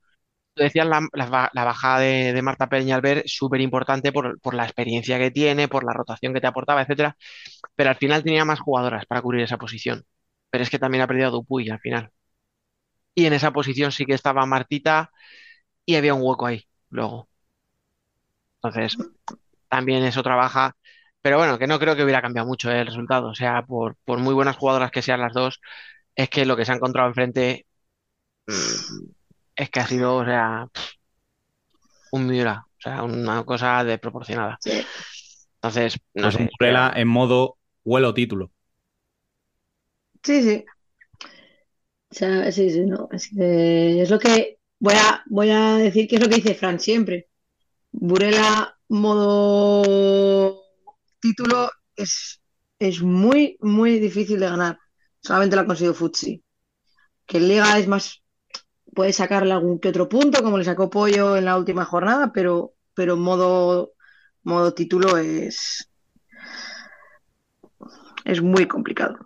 [0.57, 5.17] Decías la, la ba- la bajada de, de Marta Peñalver, súper importante por, la experiencia
[5.19, 7.15] que tiene, por la rotación que te aportaba, etcétera,
[7.75, 10.05] pero al final tenía más jugadoras para cubrir esa posición.
[10.51, 12.11] Pero es que también ha perdido a Dupuy al final.
[13.15, 15.11] Y en esa posición sí que estaba Martita
[15.85, 17.29] y había un hueco ahí luego.
[18.61, 18.97] Entonces,
[19.69, 20.75] también eso trabaja.
[21.21, 23.29] Pero bueno, que no creo que hubiera cambiado mucho eh, el resultado.
[23.29, 25.61] O sea, por, por muy buenas jugadoras que sean las dos,
[26.15, 27.67] es que lo que se ha encontrado enfrente
[28.47, 29.11] mm,
[29.57, 30.67] es que ha sido, o sea,
[32.11, 34.59] un Miura, o sea, una cosa desproporcionada.
[35.55, 36.43] Entonces, no Pues sé.
[36.43, 38.51] un Burela en modo huelo título.
[40.23, 40.65] Sí, sí.
[42.11, 43.09] O sea, sí, sí, no.
[43.11, 46.55] Es, que es lo que voy a, voy a decir que es lo que dice
[46.55, 47.29] Fran siempre.
[47.91, 50.63] Burela modo
[51.21, 52.41] título es,
[52.79, 54.79] es muy, muy difícil de ganar.
[55.21, 56.43] Solamente lo ha conseguido Futsi.
[57.27, 58.23] Que en Liga es más,
[58.97, 62.73] puede sacarle algún que otro punto, como le sacó Pollo en la última jornada, pero,
[62.95, 63.91] pero modo,
[64.41, 65.87] modo título es,
[68.25, 69.19] es muy complicado.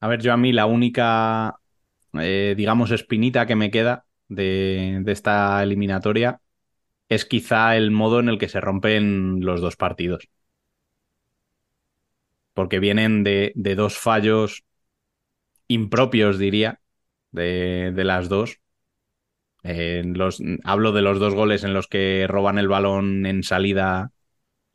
[0.00, 1.56] A ver, yo a mí la única,
[2.14, 6.40] eh, digamos, espinita que me queda de, de esta eliminatoria
[7.10, 10.30] es quizá el modo en el que se rompen los dos partidos.
[12.54, 14.64] Porque vienen de, de dos fallos
[15.66, 16.80] impropios, diría,
[17.32, 18.60] de, de las dos.
[19.64, 24.12] Eh, los, hablo de los dos goles en los que roban el balón en salida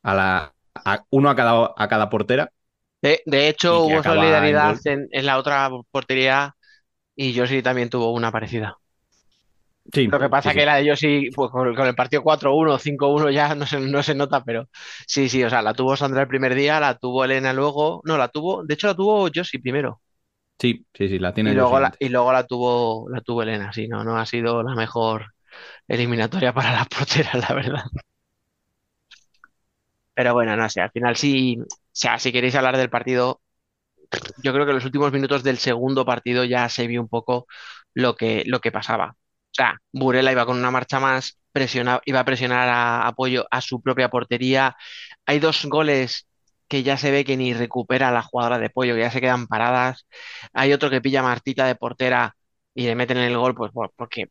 [0.03, 2.51] a la, a- uno a cada, a cada portera.
[3.03, 6.55] De, de hecho, hubo solidaridad en, en la otra portería
[7.15, 8.77] y Josi también tuvo una parecida.
[9.93, 10.65] Sí, Lo que pasa sí, que sí.
[10.65, 14.13] la de Josi, pues con, con el partido 4-1, 5-1 ya no se, no se
[14.15, 14.69] nota, pero
[15.07, 18.17] sí, sí, o sea, la tuvo Sandra el primer día, la tuvo Elena luego, no,
[18.17, 20.01] la tuvo, de hecho la tuvo Josi primero
[20.59, 23.43] Sí, sí, sí, la y tiene yo luego la, y luego la tuvo, la tuvo
[23.43, 25.33] Elena, sí, no, no ha sido la mejor
[25.87, 27.83] eliminatoria para las porteras, la verdad.
[30.13, 33.41] Pero bueno, no sé, al final sí, o sea, si queréis hablar del partido,
[34.43, 37.47] yo creo que en los últimos minutos del segundo partido ya se vio un poco
[37.93, 39.15] lo que, lo que pasaba.
[39.17, 43.61] O sea, Burela iba con una marcha más, presiona, iba a presionar a apoyo a
[43.61, 44.75] su propia portería.
[45.25, 46.27] Hay dos goles
[46.67, 49.47] que ya se ve que ni recupera la jugadora de pollo, que ya se quedan
[49.47, 50.05] paradas.
[50.53, 52.35] Hay otro que pilla a Martita de portera
[52.73, 54.27] y le meten en el gol, pues por- porque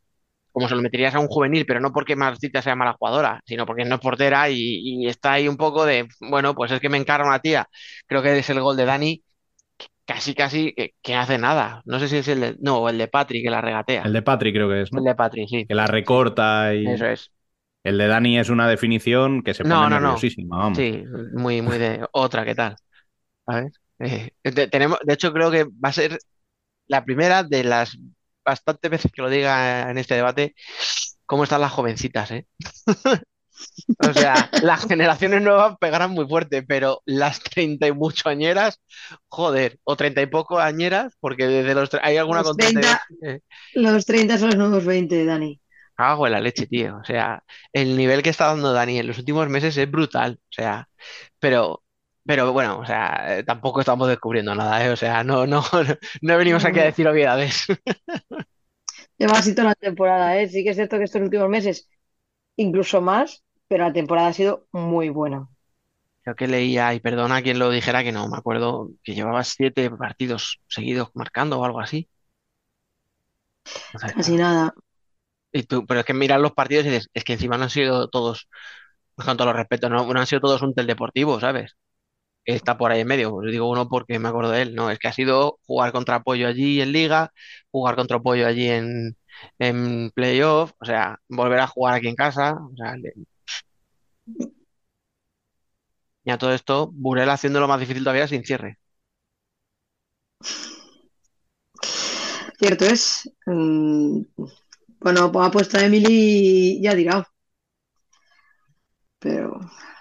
[0.52, 3.66] como se lo meterías a un juvenil, pero no porque Martita sea mala jugadora, sino
[3.66, 4.56] porque no es portera y,
[5.04, 7.68] y está ahí un poco de, bueno, pues es que me encara una tía.
[8.06, 9.22] Creo que es el gol de Dani
[10.06, 11.82] casi, casi que, que hace nada.
[11.86, 14.09] No sé si es el de, no, el de Patri que la regatea.
[14.09, 15.00] El de Patri creo que es, ¿no?
[15.00, 15.68] El de Patri, sí.
[15.68, 16.84] Que la recorta y...
[16.84, 17.32] Eso es.
[17.84, 20.12] El de Dani es una definición que se pone No, no, no.
[20.12, 20.78] nerviosísima, vamos.
[20.78, 21.04] Sí,
[21.34, 22.76] muy, muy de otra, ¿qué tal?
[23.46, 23.72] ¿Sabes?
[24.00, 26.18] Eh, de, tenemos, de hecho, creo que va a ser
[26.88, 27.96] la primera de las
[28.44, 30.54] bastantes veces que lo diga en este debate,
[31.26, 32.46] cómo están las jovencitas, ¿eh?
[33.98, 38.80] O sea, las generaciones nuevas pegarán muy fuerte, pero las treinta y mucho añeras,
[39.28, 42.82] joder, o treinta y poco añeras, porque desde los hay alguna Los con 30 y-
[42.82, 43.40] 30, eh,
[43.74, 45.60] los 30 son los nuevos 20, Dani.
[45.94, 46.98] Cago en la leche, tío.
[46.98, 47.43] O sea,
[47.73, 50.39] el nivel que está dando Dani en los últimos meses es brutal.
[50.43, 50.89] O sea,
[51.39, 51.82] pero,
[52.27, 54.90] pero bueno, o sea, eh, tampoco estamos descubriendo nada, ¿eh?
[54.90, 55.62] O sea, no, no,
[56.23, 57.66] no venimos aquí a decir obviedades.
[59.19, 60.48] Lleva así toda la temporada, ¿eh?
[60.48, 61.89] Sí que es cierto que estos últimos meses,
[62.56, 65.48] incluso más, pero la temporada ha sido muy buena.
[66.23, 69.43] Creo que leía, y perdona a quien lo dijera, que no me acuerdo, que llevaba
[69.44, 72.09] siete partidos seguidos marcando o algo así.
[73.94, 74.74] O sea, Casi nada.
[75.89, 78.49] Pero es que miras los partidos y dices, es que encima no han sido todos,
[79.16, 81.77] con todos los respetos, no, han sido todos un tel deportivo, ¿sabes?
[82.45, 83.35] está por ahí en medio.
[83.37, 84.91] Os digo uno porque me acuerdo de él, ¿no?
[84.91, 87.33] Es que ha sido jugar contra Apoyo allí en Liga,
[87.70, 89.16] jugar contra Apoyo allí en,
[89.59, 93.12] en playoff, o sea, volver a jugar aquí en casa, o sea, le-
[96.24, 98.79] y a todo esto, Burel haciéndolo más difícil todavía sin cierre.
[102.59, 103.29] Cierto es.
[103.47, 104.23] Mm,
[105.03, 107.27] bueno, pues ha puesto a Emily y ha tirado.
[109.19, 109.59] Pero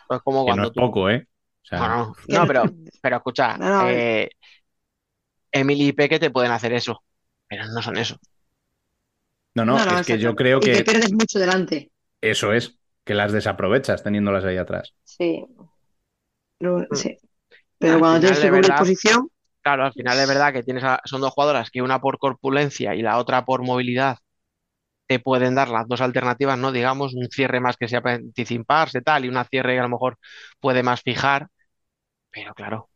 [0.08, 0.72] Pues como Que no cuando es tú...
[0.74, 1.28] poco, ¿eh?
[1.64, 4.30] O sea, Bueno, no, pero, pero escucha, No, no, eh,
[5.54, 7.04] Emily y Peque te pueden hacer eso,
[7.48, 8.18] pero no son eso.
[9.56, 10.36] No, no, No, no, es que yo claro.
[10.36, 11.92] creo Y que que pierdes mucho delante.
[12.22, 14.94] eso es, que las desaprovechas teniéndolas ahí atrás.
[15.04, 15.46] Sí.
[16.92, 17.02] Mm.
[17.02, 17.18] sí.
[17.80, 19.30] Pero cuando tienes que verdad, posición,
[19.62, 22.96] claro, al final es verdad que tienes a- son dos jugadoras que una por corpulencia
[22.96, 24.18] y la otra por movilidad
[25.12, 26.72] te pueden dar las dos alternativas, ¿no?
[26.72, 29.90] Digamos, un cierre más que sea para anticiparse, tal, y una cierre que a lo
[29.90, 30.18] mejor
[30.60, 31.48] puede más fijar,
[32.32, 32.90] pero claro,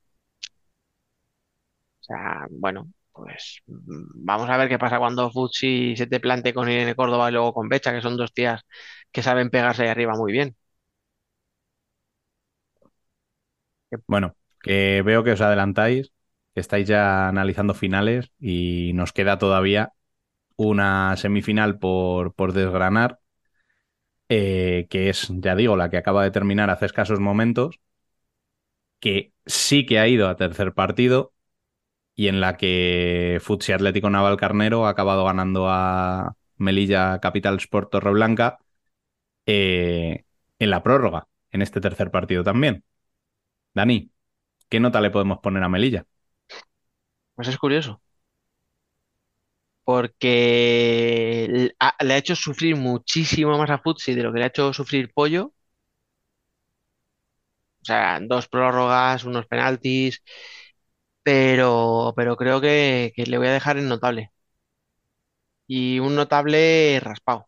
[2.01, 6.53] o sea, bueno, pues mm, vamos a ver qué pasa cuando Futsi se te plante
[6.53, 8.61] con Irene Córdoba y luego con Becha, que son dos tías
[9.11, 10.55] que saben pegarse ahí arriba muy bien.
[14.07, 16.11] Bueno, que veo que os adelantáis,
[16.53, 19.93] que estáis ya analizando finales y nos queda todavía
[20.57, 23.19] una semifinal por, por desgranar,
[24.30, 27.80] eh, que es, ya digo, la que acaba de terminar hace escasos momentos,
[28.99, 31.34] que sí que ha ido a tercer partido
[32.15, 38.60] y en la que Futsi Atlético Navalcarnero ha acabado ganando a Melilla Capital Sport Torreblanca
[39.45, 40.26] eh,
[40.60, 42.84] en la prórroga, en este tercer partido también.
[43.73, 44.11] Dani,
[44.69, 46.06] ¿qué nota le podemos poner a Melilla?
[47.36, 48.02] Pues es curioso,
[49.85, 51.71] porque
[52.01, 55.11] le ha hecho sufrir muchísimo más a Futsi de lo que le ha hecho sufrir
[55.13, 55.53] Pollo.
[57.81, 60.21] O sea, dos prórrogas, unos penaltis,
[61.23, 64.31] pero, pero creo que, que le voy a dejar en notable.
[65.67, 67.47] Y un notable raspado.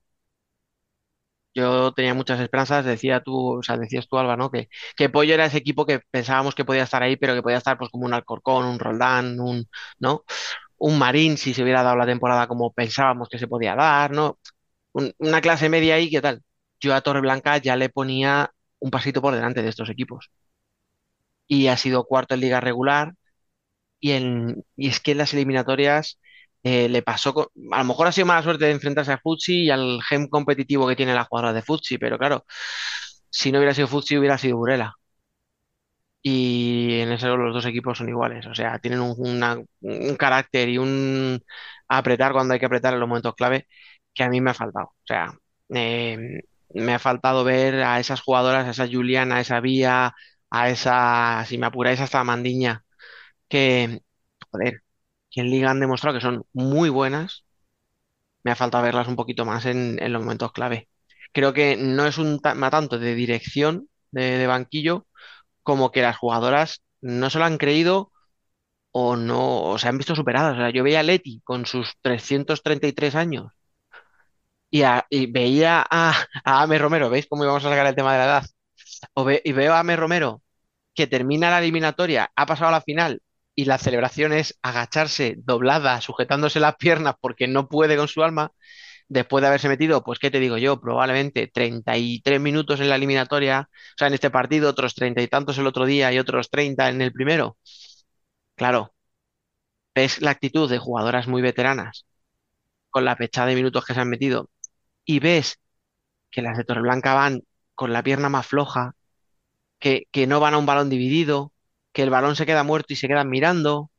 [1.53, 4.51] Yo tenía muchas esperanzas, decía tú, o sea, decías tú, Alba, ¿no?
[4.51, 7.57] Que, que Pollo era ese equipo que pensábamos que podía estar ahí, pero que podía
[7.57, 9.67] estar pues como un Alcorcón, un Roldán, un,
[9.99, 10.23] ¿no?
[10.77, 14.39] Un Marín si se hubiera dado la temporada como pensábamos que se podía dar, ¿no?
[14.93, 16.43] Un- una clase media ahí, ¿qué tal?
[16.79, 20.31] Yo a Torreblanca ya le ponía un pasito por delante de estos equipos.
[21.47, 23.13] Y ha sido cuarto en liga regular,
[23.99, 26.19] y, en, y es que en las eliminatorias
[26.63, 29.65] eh, le pasó, con- a lo mejor ha sido mala suerte de enfrentarse a Futsi
[29.65, 32.45] y al gen competitivo que tiene la jugadora de Futsi, pero claro,
[33.31, 34.95] si no hubiera sido Futsi hubiera sido Burela.
[36.21, 41.41] Y en eso los dos equipos son iguales, o sea, tienen un, carácter y un
[41.87, 43.67] apretar cuando hay que apretar en los momentos clave
[44.13, 44.87] que a mí me ha faltado.
[44.87, 45.33] O sea,
[45.73, 46.41] eh,
[46.73, 50.15] me ha faltado ver a esas jugadoras, a esa Juliana, a esa Vía,
[50.49, 52.85] a esa, si me apuráis, hasta Mandiña,
[53.49, 54.01] que,
[54.51, 54.83] joder,
[55.31, 57.45] que en Liga han demostrado que son muy buenas.
[58.43, 60.89] Me ha faltado verlas un poquito más en, los momentos clave.
[61.33, 65.07] Creo que no es un tema tanto de dirección de banquillo
[65.67, 68.13] como que las jugadoras no se lo han creído
[68.91, 70.55] o no, se han visto superadas.
[70.55, 73.51] O sea, yo veía a Leti con sus 333 años
[74.69, 76.13] y, y veía a,
[76.43, 78.45] a Ame Romero, ¿veis cómo íbamos a sacar el tema de la edad?
[79.13, 80.41] O y veo a Ame Romero
[80.95, 83.21] que termina la eliminatoria, ha pasado a la final
[83.55, 88.51] y la celebración es agacharse doblada, sujetándose las piernas porque no puede con su alma,
[89.09, 93.69] después de haberse metido, pues qué te digo yo, probablemente 33 minutos en la eliminatoria,
[93.71, 96.89] o sea, en este partido, otros treinta y tantos el otro día y otros 30
[96.89, 97.57] en el primero.
[98.55, 98.93] Claro,
[99.95, 102.05] ves la actitud de jugadoras muy veteranas
[102.91, 104.49] con la pechada de minutos que se han metido
[105.05, 105.59] y ves
[106.31, 107.43] que las de Torreblanca van
[107.75, 108.95] con la pierna más floja,
[109.79, 111.53] que, que no van a un balón dividido,
[111.93, 113.91] que el balón se queda muerto y se quedan mirando,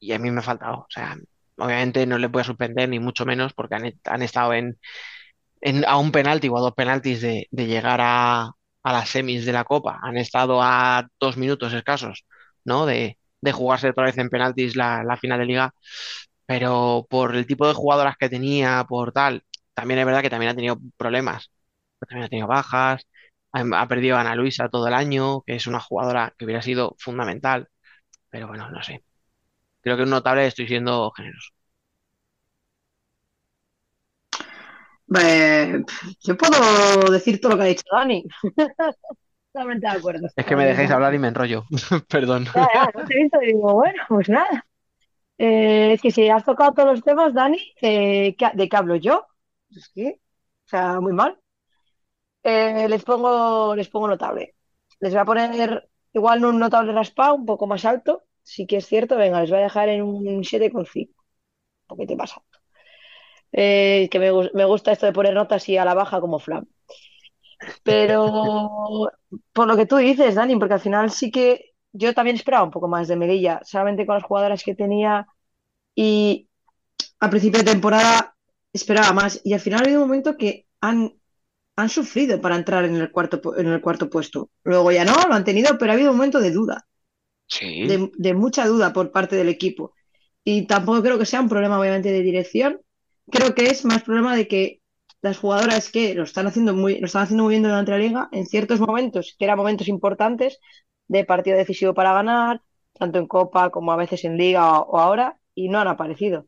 [0.00, 0.78] y a mí me ha faltado.
[0.80, 1.16] O sea,
[1.56, 3.74] obviamente no voy a sorprender ni mucho menos porque
[4.04, 4.78] han, estado en,
[5.86, 8.52] a un penalti o a dos penaltis de, llegar a,
[8.84, 9.98] las semis de la Copa.
[10.02, 12.24] Han estado a dos minutos escasos,
[12.64, 12.86] ¿no?
[12.86, 15.74] De, de jugarse otra vez en penaltis la, la final de liga.
[16.46, 20.52] Pero por el tipo de jugadoras que tenía, por tal, también es verdad que también
[20.52, 21.50] ha tenido problemas.
[22.00, 23.06] También ha tenido bajas.
[23.52, 26.62] Ha, ha perdido a Ana Luisa todo el año, que es una jugadora que hubiera
[26.62, 27.68] sido fundamental.
[28.30, 29.04] Pero bueno, no sé.
[29.86, 31.50] Creo que es notable, estoy siendo generoso.
[35.16, 35.80] eh,
[36.24, 38.24] yo puedo decir todo lo que ha dicho Dani.
[39.52, 40.26] Totalmente de acuerdo.
[40.36, 41.64] Es que me dejéis hablar y me enrollo.
[42.08, 42.46] Perdón.
[42.52, 44.66] Ya, ya, no te he visto y digo, bueno, pues nada.
[45.38, 48.96] Eh, es que si has tocado todos los temas, Dani, eh, ¿qué- ¿de qué hablo
[48.96, 49.26] yo?
[49.70, 50.20] Es que,
[50.66, 51.38] o sea, muy mal.
[52.42, 54.54] Eh, les pongo, les pongo notable.
[55.00, 58.24] Les voy a poner igual un notable raspado, un poco más alto.
[58.52, 61.24] Sí que es cierto, venga, les voy a dejar en un 7,5.
[61.88, 62.58] Un poquito más alto.
[63.52, 66.66] Eh, que me, me gusta esto de poner notas así a la baja como Flam.
[67.82, 69.10] Pero
[69.52, 72.70] por lo que tú dices, Dani, porque al final sí que yo también esperaba un
[72.70, 75.26] poco más de Melilla, solamente con las jugadoras que tenía
[75.94, 76.48] y
[77.20, 78.36] a principio de temporada
[78.72, 81.14] esperaba más y al final ha habido un momento que han,
[81.76, 84.50] han sufrido para entrar en el cuarto, en el cuarto puesto.
[84.64, 86.86] Luego ya no, lo han tenido, pero ha habido un momento de duda,
[87.80, 89.92] De mucha duda por parte del equipo.
[90.44, 92.80] Y tampoco creo que sea un problema, obviamente, de dirección,
[93.30, 94.80] creo que es más problema de que
[95.22, 98.28] las jugadoras que lo están haciendo muy, lo están haciendo muy bien durante la liga,
[98.32, 100.60] en ciertos momentos, que eran momentos importantes
[101.08, 102.62] de partido decisivo para ganar,
[102.92, 106.46] tanto en Copa como a veces en Liga o, o ahora, y no han aparecido.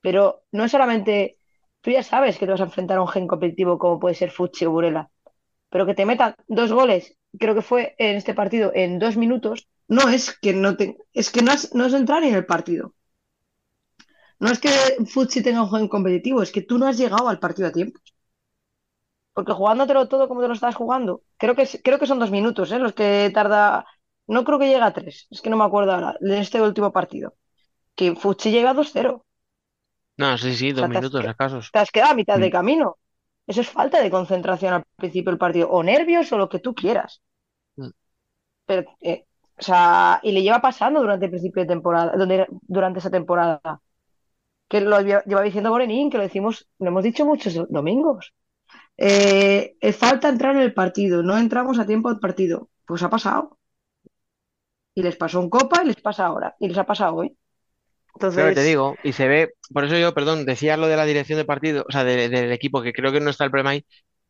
[0.00, 1.38] Pero no es solamente,
[1.80, 4.30] tú ya sabes que te vas a enfrentar a un gen competitivo como puede ser
[4.30, 5.10] Fuchi o Burela,
[5.70, 9.68] pero que te metan dos goles, creo que fue en este partido en dos minutos,
[9.96, 12.46] no es que no te, es que no has, no has entrado ni en el
[12.46, 12.94] partido.
[14.40, 14.68] No es que
[15.12, 17.98] Futsi tenga un juego competitivo, es que tú no has llegado al partido a tiempo.
[19.34, 22.30] Porque jugándotelo todo como te lo estás jugando, creo que, es- creo que son dos
[22.30, 22.78] minutos, ¿eh?
[22.78, 23.86] Los que tarda.
[24.26, 26.92] No creo que llegue a tres, es que no me acuerdo ahora, de este último
[26.92, 27.34] partido.
[27.96, 29.26] Que Futsi llega a 2-0.
[30.16, 31.70] No, sí, sí, O dos sea, te has, minutos que- escasos.
[31.72, 32.52] te has quedado a mitad de Mm.
[32.52, 32.98] camino.
[33.46, 36.74] Eso es falta de concentración al principio del partido, o nervios o lo que tú
[36.74, 37.22] quieras.
[37.76, 37.90] Mm.
[38.66, 39.26] Pero, eh,
[39.62, 43.60] o sea, y le lleva pasando durante el principio de temporada, donde, durante esa temporada.
[44.68, 48.32] que lo lleva diciendo Morenín, que lo decimos, lo hemos dicho muchos do- domingos.
[48.98, 52.70] Eh, falta entrar en el partido, no entramos a tiempo al partido.
[52.86, 53.58] Pues ha pasado.
[54.94, 56.56] Y les pasó en Copa y les pasa ahora.
[56.58, 57.36] Y les ha pasado hoy.
[58.34, 60.96] Creo que te Entonces, digo, y se ve, por eso yo, perdón, decía lo de
[60.96, 63.50] la dirección de partido, o sea, de- del equipo, que creo que no está el
[63.50, 63.84] problema ahí,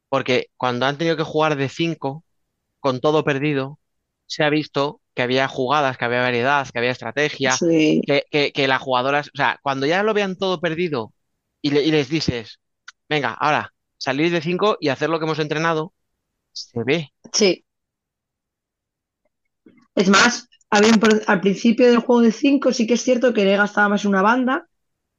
[0.09, 2.25] porque cuando han tenido que jugar de cinco,
[2.81, 3.81] con todo perdido,
[4.27, 8.53] se ha visto que había jugadas, que había variedad, que había estrategia, sí, que, que,
[8.53, 11.15] que las jugadoras, o sea, cuando ya lo vean todo perdido
[11.61, 12.61] y, le- y les dices,
[13.09, 15.95] venga, ahora, salir de cinco y hacer lo que hemos entrenado,
[16.53, 17.13] se ve.
[17.33, 17.65] sí.
[19.95, 23.45] Es más, había un al principio del juego de 5 sí que es cierto que
[23.45, 24.69] Lega estaba más en una banda,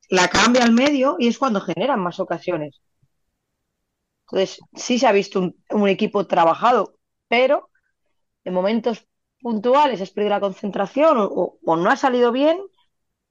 [0.10, 2.82] la cambia al medio y es cuando generan más ocasiones.
[4.32, 6.98] Entonces, sí se ha visto un, un equipo trabajado,
[7.28, 7.70] pero
[8.46, 9.08] en momentos
[9.42, 12.58] puntuales has perdido la concentración o, o- o no ha salido bien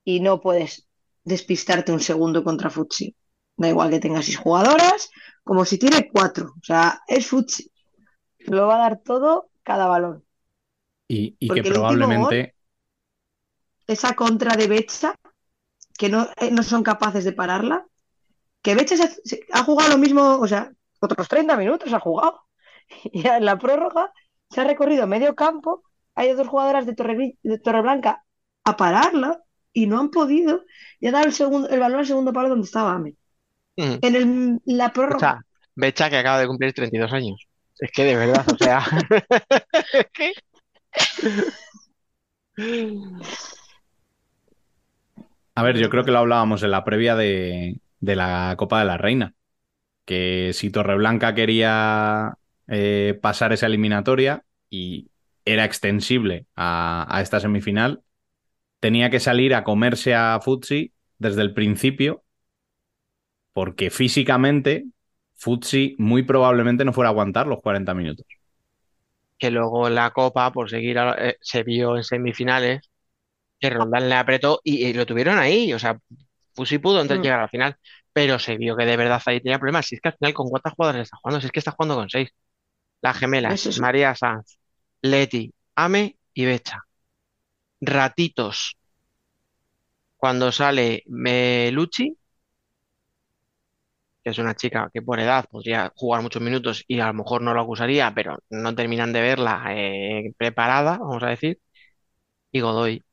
[0.04, 0.88] y no puedes
[1.24, 3.16] despistarte un segundo contra Futsi.
[3.56, 5.10] Da igual que tenga seis jugadoras,
[5.44, 6.54] como si tiene cuatro.
[6.60, 7.70] O sea, es Futsi.
[8.40, 10.24] Lo va a dar todo cada balón.
[11.08, 12.54] Y, y que gol, probablemente,
[13.86, 15.14] esa contra de Becha,
[15.98, 17.86] que no, eh, no son capaces de pararla,
[18.62, 22.42] que Becha se- se- ha jugado lo mismo, o sea, otros 30 minutos ha jugado.
[23.12, 24.12] Y en la prórroga
[24.52, 25.82] se ha recorrido medio campo,
[26.14, 28.24] hay dos jugadoras de, Torre, de Torreblanca
[28.64, 29.40] a pararla
[29.72, 30.64] y no han podido.
[31.00, 33.14] Y ha dado el, segundo, el balón al segundo palo donde estaba Ame.
[33.76, 33.94] Mm.
[34.02, 35.16] En el- la prórroga.
[35.16, 35.40] Becha,
[35.74, 37.46] Becha que acaba de cumplir 32 años.
[37.78, 38.84] Es que de verdad, o sea,
[45.54, 48.84] a ver, yo creo que lo hablábamos en la previa de, de la Copa de
[48.84, 49.32] la Reina,
[50.04, 52.36] que si Torreblanca quería
[52.72, 55.10] eh, pasar esa eliminatoria y
[55.46, 58.02] era extensible a, a esta semifinal,
[58.80, 62.24] tenía que salir a comerse a Futsi desde el principio,
[63.52, 64.86] porque físicamente
[65.34, 68.26] Futsi muy probablemente no fuera a aguantar los 40 minutos.
[69.38, 72.80] que luego la Copa, por seguir, a- eh, se vio en semifinales
[73.60, 75.72] que Roldán le apretó y, y lo tuvieron ahí.
[75.74, 75.98] O sea,
[76.54, 77.22] Fusi pudo antes Mm.
[77.22, 77.76] llegar al final,
[78.12, 79.86] pero se vio que de verdad ahí tenía problemas.
[79.86, 81.40] Si es que al final, ¿con cuántas jugadoras está jugando?
[81.40, 82.30] Si es que está jugando con seis.
[83.02, 83.78] Las gemelas, Es.
[83.78, 84.58] María Sanz,
[85.02, 86.84] Leti, Ame y Becha.
[87.94, 88.58] Ratitos.
[90.16, 92.16] Cuando sale Melucci,
[94.22, 97.42] que es una chica que por edad podría jugar muchos minutos y a lo mejor
[97.42, 101.58] no lo acusaría, pero no terminan de verla eh, preparada, vamos a decir.
[102.52, 103.04] Y Godoy,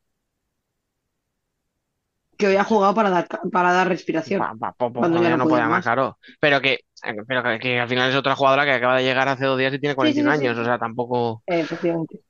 [2.39, 4.41] Que hoy ha jugado para dar, para dar respiración.
[4.41, 6.17] pa- pa- po- Cuando ya no podía más, claro.
[6.39, 6.79] Pero que,
[7.27, 9.73] pero que, que al final es otra jugadora que acaba de llegar hace dos días
[9.73, 10.53] y tiene Sí, 41 sí, sí.
[10.53, 11.43] años, o sea, tampoco.
[11.47, 12.23] Efectivamente.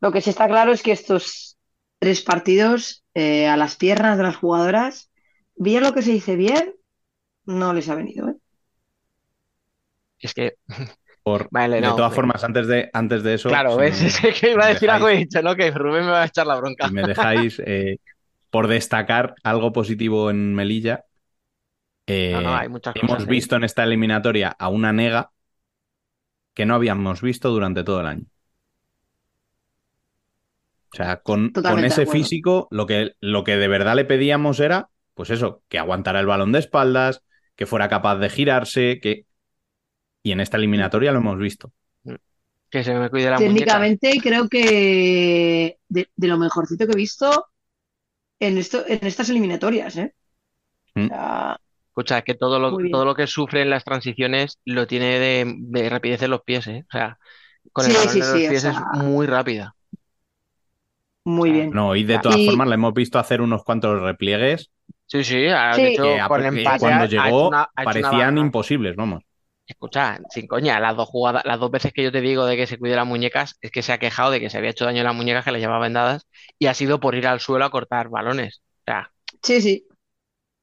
[0.00, 1.56] Lo que sí está claro es que estos
[1.98, 5.10] tres partidos eh, a las piernas de las jugadoras,
[5.56, 6.74] bien lo que se dice bien,
[7.46, 8.30] no les ha venido.
[8.30, 8.36] ¿eh?
[10.18, 10.56] Es que,
[11.24, 11.94] Por, vale, de no.
[11.94, 14.00] todas formas, antes de, antes de eso, Claro, si ¿ves?
[14.00, 15.54] me- Es que iba a decir algo y he dicho, ¿no?
[15.56, 16.84] Que Rubén me va a echar la bronca.
[16.84, 17.98] si me dejáis eh,
[18.50, 21.06] por destacar algo positivo en Melilla,
[22.06, 23.26] eh, No, no, hay muchas hemos cosas.
[23.26, 25.30] visto en esta eliminatoria a una nega
[26.54, 28.26] que no habíamos visto durante todo el año.
[30.92, 34.90] O sea, con, con ese físico, lo que, lo que de verdad le pedíamos era,
[35.14, 37.24] pues eso, que aguantara el balón de espaldas,
[37.56, 39.26] que fuera capaz de girarse, que...
[40.24, 41.70] Y en esta eliminatoria lo hemos visto.
[42.70, 43.54] Que se me cuide la muñeca.
[43.54, 47.46] Técnicamente creo que de, de lo mejorcito que he visto
[48.40, 49.96] en, esto, en estas eliminatorias.
[49.98, 50.12] ¿eh?
[50.96, 51.04] Mm.
[51.04, 51.60] O sea,
[51.90, 55.54] Escucha, es que todo lo, todo lo que sufre en las transiciones lo tiene de,
[55.56, 56.84] de rapidez en los pies, ¿eh?
[56.88, 57.18] O sea,
[57.70, 59.76] con el Sí, balón sí, en los sí, o pies sea- es muy rápida.
[61.24, 61.70] muy bien.
[61.70, 64.70] No, y de todas Y- formas le hemos visto hacer unos cuantos repliegues
[65.06, 65.82] Sí, sí, ha- Sí.
[65.82, 68.96] de hecho, con empate ha- cuando ha hecho llegó una- ha hecho una parecían imposibles,
[68.96, 69.22] vamos.
[69.66, 72.66] Escucha, sin coña, las dos jugadas, las dos veces que yo te digo de que
[72.66, 74.98] se cuide las muñecas, es que se ha quejado de que se había hecho daño
[74.98, 76.26] en las muñecas que le llevaba vendadas
[76.58, 78.62] y ha sido por ir al suelo a cortar balones.
[78.80, 79.10] O sea,
[79.42, 79.86] Sí, sí.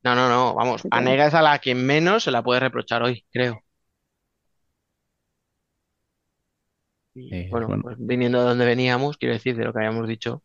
[0.03, 3.03] no, no, no, vamos, a Nega es a la que menos se la puede reprochar
[3.03, 3.63] hoy, creo.
[7.13, 7.83] Y, Eh, bueno, bueno.
[7.83, 10.43] pues viniendo de donde veníamos, quiero decir, de lo que habíamos dicho,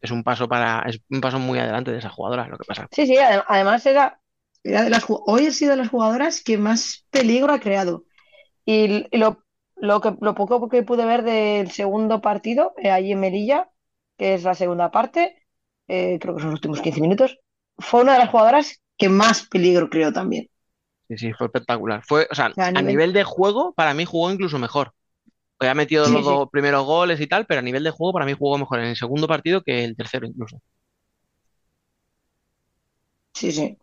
[0.00, 2.88] es un paso para, es un paso muy adelante de esa jugadora, lo que pasa.
[2.90, 4.20] Sí, sí, ade- además era,
[4.70, 8.04] era de las, ju- hoy ha sido de las jugadoras que más peligro ha creado.
[8.64, 9.44] Y, lo,
[9.76, 13.70] lo que, lo poco que pude ver del segundo partido, eh, allí en Melilla,
[14.18, 15.36] que es la segunda parte,
[15.88, 17.38] eh, creo que son los últimos 15 minutos,
[17.78, 20.50] fue una de las jugadoras que más peligro creó también.
[21.08, 22.02] Sí, sí, fue espectacular.
[22.04, 24.92] Fue, o sea, sea, a a nivel- nivel de juego, para mí jugó incluso mejor.
[25.60, 26.40] Hoy ha metido Sí, los sí.
[26.40, 28.86] dos primeros goles y tal, pero a nivel de juego, para mí jugó mejor en
[28.86, 30.60] el segundo partido que el tercero incluso.
[33.34, 33.78] Sí, sí.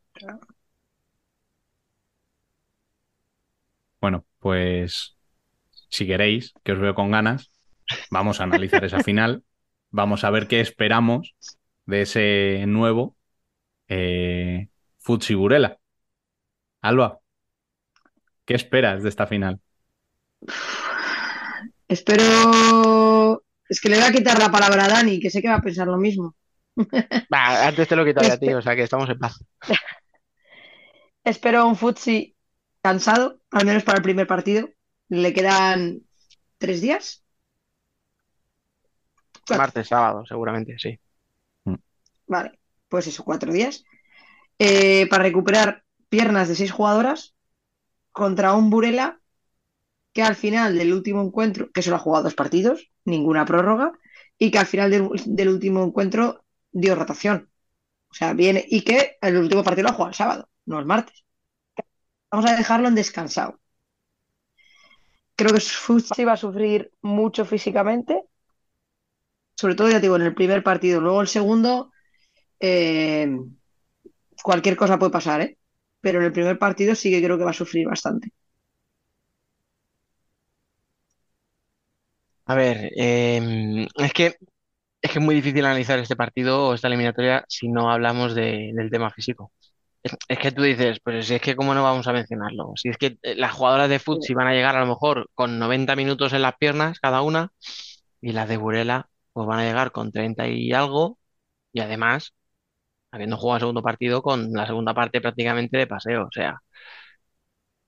[4.03, 5.15] Bueno, pues
[5.88, 7.53] si queréis, que os veo con ganas,
[8.11, 9.45] vamos a analizar esa final.
[9.91, 11.35] Vamos a ver qué esperamos
[11.85, 13.15] de ese nuevo
[13.88, 14.67] eh,
[14.99, 15.77] Futsi Burela.
[16.81, 17.19] Alba,
[18.43, 19.61] ¿qué esperas de esta final?
[21.88, 23.41] Espero.
[23.69, 25.61] Es que le voy a quitar la palabra a Dani, que sé que va a
[25.61, 26.35] pensar lo mismo.
[27.34, 29.41] Va, antes te lo quitaba a ti, o sea que estamos en paz.
[31.23, 32.35] Espero un Futsi
[32.81, 34.69] cansado, al menos para el primer partido.
[35.09, 36.01] Le quedan
[36.57, 37.23] tres días.
[39.45, 39.57] Cuatro.
[39.57, 40.99] Martes, sábado, seguramente, sí.
[42.27, 43.84] Vale, pues eso, cuatro días.
[44.57, 47.35] Eh, para recuperar piernas de seis jugadoras
[48.11, 49.19] contra un Burela
[50.13, 53.91] que al final del último encuentro, que solo ha jugado dos partidos, ninguna prórroga,
[54.38, 57.49] y que al final del, del último encuentro dio rotación.
[58.09, 60.85] O sea, viene, y que el último partido lo ha jugado el sábado, no el
[60.85, 61.22] martes.
[62.34, 63.61] Vamos a dejarlo en descansado.
[65.39, 66.80] Creo que Futsi va a sufrir
[67.15, 68.14] mucho físicamente,
[69.55, 71.01] sobre todo, ya te digo, en el primer partido.
[71.01, 71.91] Luego el segundo,
[72.60, 73.30] eh,
[74.43, 75.57] cualquier cosa puede pasar, ¿eh?
[76.01, 78.31] Pero en el primer partido sí que creo que va a sufrir bastante.
[82.45, 84.35] A ver, eh, es que
[85.01, 88.72] es que es muy difícil analizar este partido o esta eliminatoria si no hablamos de-
[88.76, 89.51] del tema físico.
[90.03, 92.73] Es, es que tú dices, pues si es que cómo no vamos a mencionarlo.
[92.75, 95.30] Si es que eh, las jugadoras de fútbol si van a llegar a lo mejor
[95.34, 97.51] con 90 minutos en las piernas cada una
[98.21, 101.17] y las de Burela pues van a llegar con 30 y algo
[101.71, 102.34] y además
[103.11, 106.23] habiendo jugado el segundo partido con la segunda parte prácticamente de paseo.
[106.25, 106.59] O sea,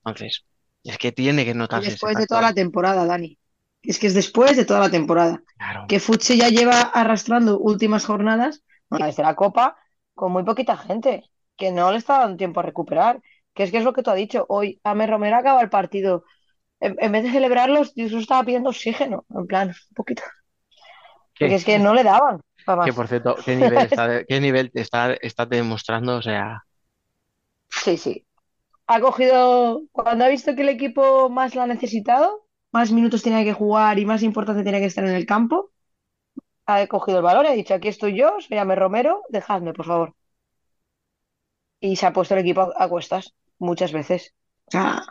[0.06, 0.46] entonces,
[0.84, 3.38] es que tiene que Y notarse ese después de toda la temporada, Dani.
[3.82, 5.44] Es que es después de toda la temporada.
[5.58, 5.86] Claro.
[5.88, 9.78] Que Futsi ya lleva arrastrando últimas jornadas, bueno, desde la Copa,
[10.14, 11.24] con muy poquita gente,
[11.58, 13.22] que no le está dando tiempo a recuperar.
[13.54, 14.46] Que es que es lo que tú has dicho.
[14.50, 16.26] Hoy Ame Romero acaba el partido.
[16.80, 20.24] En, en vez de celebrarlos, Jesús estaba pidiendo oxígeno, en plan, un poquito.
[21.34, 21.46] ¿Qué?
[21.46, 22.42] Porque es que no le daban.
[22.84, 26.18] Que por cierto, ¿qué nivel está, qué nivel está, está demostrando?
[26.18, 26.64] O sea,
[27.70, 28.26] Sí, sí.
[28.88, 33.44] Ha cogido, cuando ha visto que el equipo más la ha necesitado, más minutos tenía
[33.46, 35.72] que jugar y más importante tenía que estar en el campo,
[36.68, 39.86] ha cogido el balón y ha dicho, aquí estoy yo, soy Ame Romero, dejadme, por
[39.86, 40.16] favor.
[41.88, 44.34] Y se ha puesto el equipo a, a cuestas muchas veces.
[44.68, 45.06] O sea,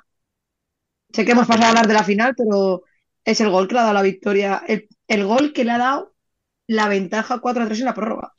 [1.12, 2.82] sé que hemos pasado a hablar de la final, pero
[3.24, 5.78] es el gol que le ha dado la victoria, el, el gol que le ha
[5.78, 6.14] dado
[6.66, 8.34] la ventaja 4 a 3 en la prórroga.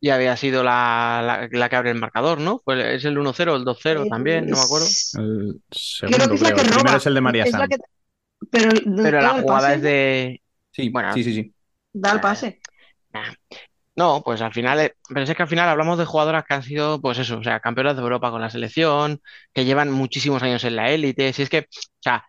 [0.00, 2.58] y había sido la, la, la que abre el marcador, ¿no?
[2.64, 4.96] Fue, es el 1-0 o el 2-0 también, no me acuerdo.
[5.12, 5.62] El
[6.04, 6.56] Creo segundo, que es la creo.
[6.56, 6.74] que El roba.
[6.74, 7.68] primero es el de María Sanz.
[7.68, 7.78] que-
[8.50, 8.70] Pero,
[9.00, 10.40] Pero la da el jugada pase, es de...
[10.70, 11.54] Sí, Bueno, sí, sí, sí.
[11.92, 12.60] Da el pase.
[13.94, 16.62] No, pues al final, eh, pero es que al final hablamos de jugadoras que han
[16.62, 19.20] sido, pues eso, o sea, campeonas de Europa con la selección,
[19.52, 21.32] que llevan muchísimos años en la élite.
[21.34, 21.64] Si es que, o
[22.00, 22.24] sea,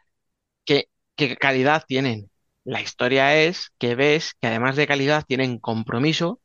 [0.66, 0.86] que,
[1.16, 2.32] que calidad tienen.
[2.66, 6.42] La historia es que ves que además de calidad tienen compromiso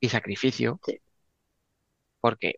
[0.00, 0.80] y sacrificio.
[2.20, 2.54] Porque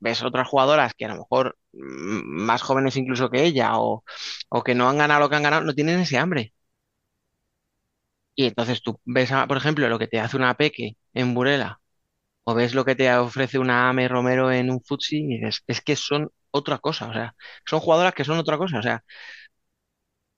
[0.00, 4.04] ves otras jugadoras que a lo mejor mm, más jóvenes incluso que ella o,
[4.48, 6.52] o que no han ganado lo que han ganado, no tienen ese hambre.
[8.38, 11.80] Y entonces tú ves, por ejemplo, lo que te hace una Peque en Burela
[12.44, 15.80] o ves lo que te ofrece una Ame Romero en un Futsi y dices, es
[15.82, 17.34] que son otra cosa, o sea,
[17.66, 19.04] son jugadoras que son otra cosa, o sea,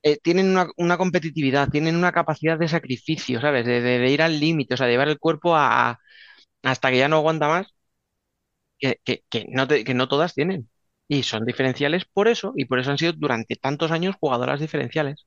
[0.03, 3.67] eh, tienen una, competitividad, tienen una capacidad de sacrificio, ¿sabes?
[3.67, 5.99] De, ir al límite, o sea, de llevar el cuerpo a,
[6.63, 7.69] hasta que ya no aguanta más,
[8.79, 10.69] que, que- no que no todas tienen.
[11.09, 15.27] Y son diferenciales por eso, y por eso han sido durante tantos años jugadoras diferenciales.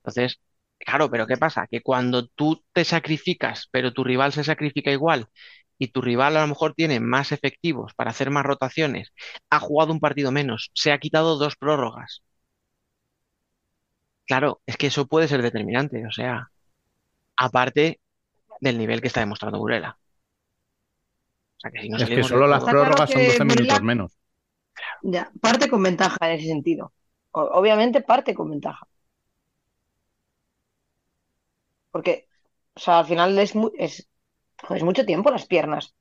[0.00, 0.40] Entonces,
[0.78, 1.66] Claro, pero ¿qué pasa?
[1.70, 5.26] Que cuando tú te sacrificas, pero tu rival se sacrifica igual,
[5.78, 9.12] y tu rival a lo mejor tiene más efectivos para hacer más rotaciones,
[9.50, 12.22] ha jugado un partido menos, se ha quitado dos prórrogas.
[14.26, 16.50] Claro, es que eso puede ser determinante, o sea,
[17.36, 18.00] aparte
[18.60, 19.98] del nivel que está demostrando Burela.
[21.56, 23.20] O sea, que si no Es que salimos solo las todo- Está claro prórrogas son
[23.20, 24.18] que 12 minutos Burela- menos.
[25.02, 26.92] Ya, parte con ventaja en ese sentido.
[27.32, 28.86] O- obviamente parte con ventaja.
[31.90, 32.28] Porque,
[32.74, 34.08] o sea, al final es, mu- es,
[34.70, 35.94] es mucho tiempo las piernas.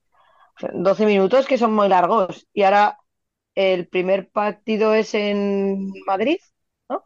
[0.57, 2.47] O sea, 12 minutos que son muy largos.
[2.53, 2.99] Y ahora
[3.55, 6.39] el primer partido es en Madrid,
[6.89, 6.97] ¿no?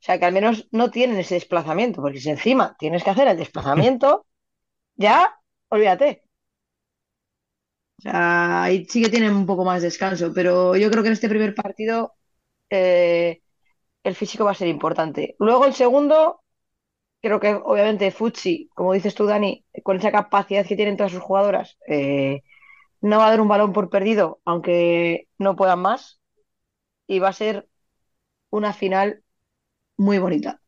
[0.00, 3.28] O sea, que al menos no tienen ese desplazamiento, porque si encima tienes que hacer
[3.28, 4.26] el desplazamiento,
[4.96, 5.16] ya,
[5.70, 6.24] olvídate.
[7.98, 11.08] O sea, ahí sí que tienen un poco más de descanso, pero yo creo que
[11.08, 12.14] en este primer partido
[12.70, 13.42] eh,
[14.04, 15.36] el físico va a ser importante.
[15.40, 16.41] Luego el segundo,
[17.22, 21.22] creo que obviamente Futsi, como dices tú, Dani, con esa capacidad que tienen todas sus
[21.22, 22.42] jugadoras, eh,
[23.02, 26.20] no va a dar un balón por perdido, aunque no puedan más,
[27.08, 27.68] y va a ser
[28.50, 29.24] una final
[29.98, 30.60] muy bonita.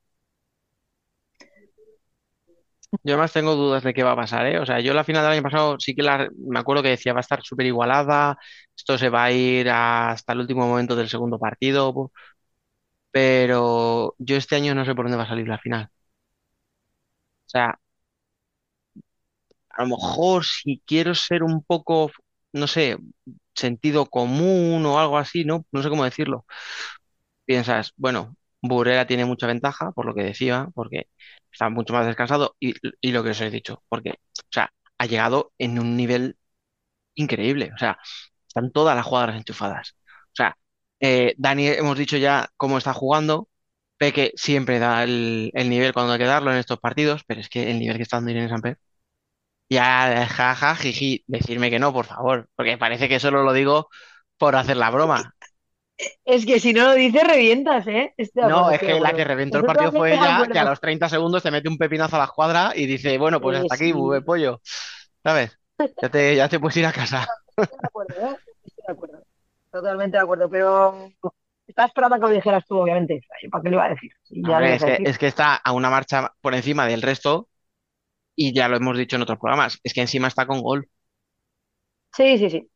[3.02, 4.58] Yo además tengo dudas de qué va a pasar, ¿eh?
[4.60, 6.02] O sea, yo la final del año pasado sí que
[6.38, 8.38] me acuerdo que decía va a estar súper igualada,
[8.76, 12.12] esto se va a ir hasta el último momento del segundo partido,
[13.10, 15.88] pero yo este año no sé por dónde va a salir la final.
[17.54, 17.78] Sea,
[19.70, 22.10] a lo mejor si quiero ser un poco,
[22.52, 22.96] no sé,
[23.54, 25.66] sentido común o algo así, ¿no?
[25.72, 26.46] No sé cómo decirlo.
[27.44, 31.08] Piensas, bueno, Burela tiene mucha ventaja, por lo que decía, porque
[31.52, 34.14] está mucho más descansado y, y lo que os he dicho, porque, o
[34.50, 36.38] sea, ha llegado en un nivel
[37.14, 37.72] increíble.
[37.74, 37.98] O sea,
[38.48, 39.96] están todas las jugadoras enchufadas.
[40.32, 40.56] O sea,
[41.00, 43.48] eh, Dani, hemos dicho ya cómo está jugando.
[44.04, 47.48] Peque siempre da el, el nivel cuando hay que darlo en estos partidos, pero es
[47.48, 48.78] que el nivel que está dando Irene Samper.
[49.70, 53.88] Ya, jaja, jiji, decirme que no, por favor, porque parece que solo lo digo
[54.38, 55.34] por hacer la broma.
[56.24, 58.14] Es que si no lo dices, revientas, ¿eh?
[58.40, 61.42] No, es que la que reventó el partido fue ella, que a los 30 segundos
[61.42, 64.20] te mete un pepinazo a la escuadra y dice, bueno, pues Sí, hasta aquí, bube
[64.22, 64.60] pollo.
[65.22, 65.58] ¿Sabes?
[66.00, 67.26] Ya te, ya te puedes ir a casa.
[67.56, 68.36] Estoy de acuerdo, ¿eh?
[68.64, 69.22] Estoy de acuerdo.
[69.70, 71.12] Totalmente de acuerdo, pero
[71.66, 73.20] estaba esperando a que lo dijeras tú, obviamente.
[73.50, 74.10] ¿Para qué lo iba a decir?
[74.22, 75.10] Si ya lo Hombre, ibas es a que, decir.
[75.10, 77.48] es que está a una marcha por encima del resto
[78.36, 80.88] y ya lo hemos dicho en otros programas, es que encima está con gol.
[82.16, 82.70] Sí, sí, sí.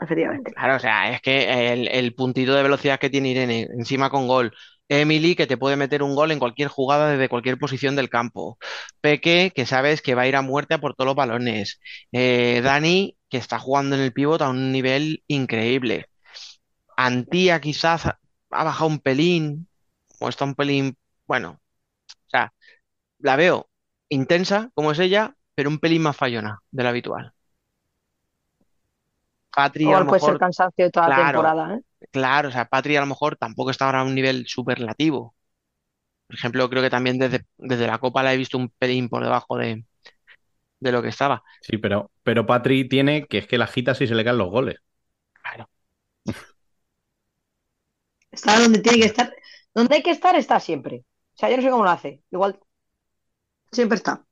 [0.00, 0.56] Efectivamente.
[0.56, 4.26] Claro, o sea, es que el, el puntito de velocidad que tiene Irene, encima con
[4.26, 4.52] gol.
[4.88, 8.58] Emily, que te puede meter un gol en cualquier jugada desde cualquier posición del campo.
[9.00, 11.80] Peque, que sabes que va a ir a muerte a por todos los balones.
[12.12, 16.06] Eh, Dani, que está jugando en el pívot a un nivel increíble.
[17.06, 18.18] Antía quizás ha
[18.64, 19.66] bajado un pelín,
[20.18, 20.96] o está un pelín,
[21.26, 21.58] bueno,
[22.08, 22.52] o sea,
[23.18, 23.70] la veo
[24.10, 27.34] intensa como es ella, pero un pelín más fallona de lo habitual.
[29.54, 31.82] Patri a Igual lo puede ser mejor, cansancio de toda la claro, temporada, ¿eh?
[32.10, 35.34] claro, o sea, Patri a lo mejor tampoco está ahora a un nivel superlativo.
[36.26, 39.22] Por ejemplo, creo que también desde, desde la Copa la he visto un pelín por
[39.24, 39.84] debajo de,
[40.80, 41.42] de lo que estaba.
[41.60, 44.50] Sí, pero, pero Patri tiene que es que la agita si se le caen los
[44.50, 44.76] goles.
[45.42, 45.68] Claro.
[48.30, 49.32] Está donde tiene que estar.
[49.74, 51.04] Donde hay que estar, está siempre.
[51.34, 52.22] O sea, yo no sé cómo lo hace.
[52.30, 52.58] Igual
[53.72, 54.24] siempre está.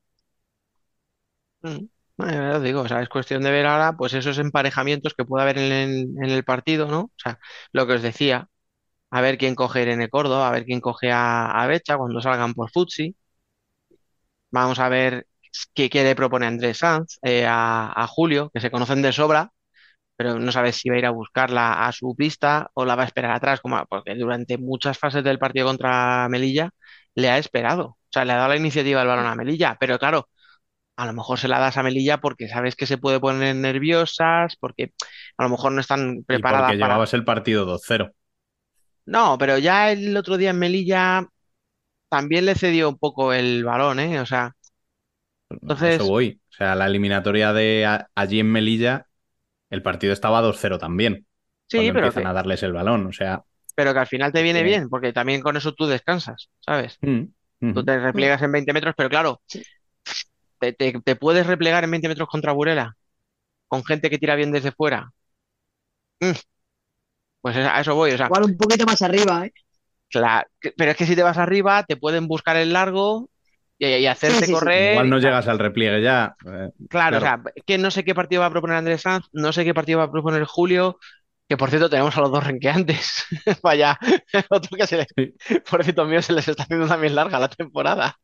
[1.62, 1.87] Mm,
[2.19, 5.43] ya os digo, o sea, es cuestión de ver ahora, pues esos emparejamientos que puede
[5.43, 7.01] haber en el, partido, ¿no?
[7.03, 7.39] O sea,
[7.73, 8.49] lo que os decía,
[9.11, 12.55] a ver quién coge a Irene Córdoba, a ver quién coge a, Becha cuando salgan
[12.55, 13.16] por Futsi.
[14.51, 15.27] Vamos a ver
[15.75, 19.53] qué, qué le propone Andrés Sanz eh, a Julio, que se conocen de sobra,
[20.19, 23.05] pero no sabes si va a ir a buscarla a su pista o la va
[23.05, 26.70] a esperar atrás, como, porque durante muchas fases del partido contra Melilla
[27.16, 27.86] le ha esperado.
[27.89, 30.28] O sea, le ha dado la iniciativa del balón a Melilla, pero claro,
[30.97, 34.57] a lo mejor se la das a Melilla porque sabes que se puede poner nerviosas,
[34.61, 34.93] porque
[35.39, 36.78] a lo mejor no están Y preparadas porque para...
[36.89, 38.12] llevabas el partido 2-0.
[39.07, 41.27] No, pero ya el otro día en Melilla
[42.11, 44.20] también le cedió un poco el balón, ¿eh?
[44.20, 44.53] O sea,
[45.51, 46.40] entonces, eso voy.
[46.51, 49.07] O sea, la eliminatoria de allí en Melilla,
[49.70, 51.27] el partido estaba 2-0 también.
[51.66, 53.07] sí, pero empiezan que, a darles el balón.
[53.07, 53.45] O sea.
[53.74, 56.99] pero que al final te viene bien, porque también con eso tú descansas, ¿sabes?
[57.03, 57.28] Mm,
[57.73, 59.43] Tú te repliegas en 20 metros, pero claro,
[60.61, 62.97] te, te- te puedes replegar en 20 metros contra Burela,
[63.69, 65.12] con gente que tira bien desde fuera.
[66.23, 66.35] Mm,
[67.40, 69.53] pues a eso voy, o sea, Igual un poquito más arriba, ¿eh?
[70.11, 73.31] claro, pero es que si te vas arriba, te pueden buscar el largo
[73.78, 74.66] y, y hacerte Sí, sí, sí.
[74.66, 74.88] correr.
[74.90, 75.18] Igual no tal.
[75.18, 76.36] llegas al repliegue ya.
[76.46, 77.18] eh, Claro, claro.
[77.18, 79.74] o sea, que no sé qué partido va a proponer Andrés Sanz, no sé qué
[79.74, 80.98] partido va a proponer Julio,
[81.48, 83.26] Que por cierto, tenemos a los dos renqueantes.
[83.62, 83.98] Vaya,
[84.50, 85.34] otro que se le.
[85.70, 88.16] Pobrecito mío, se les está haciendo también larga la temporada.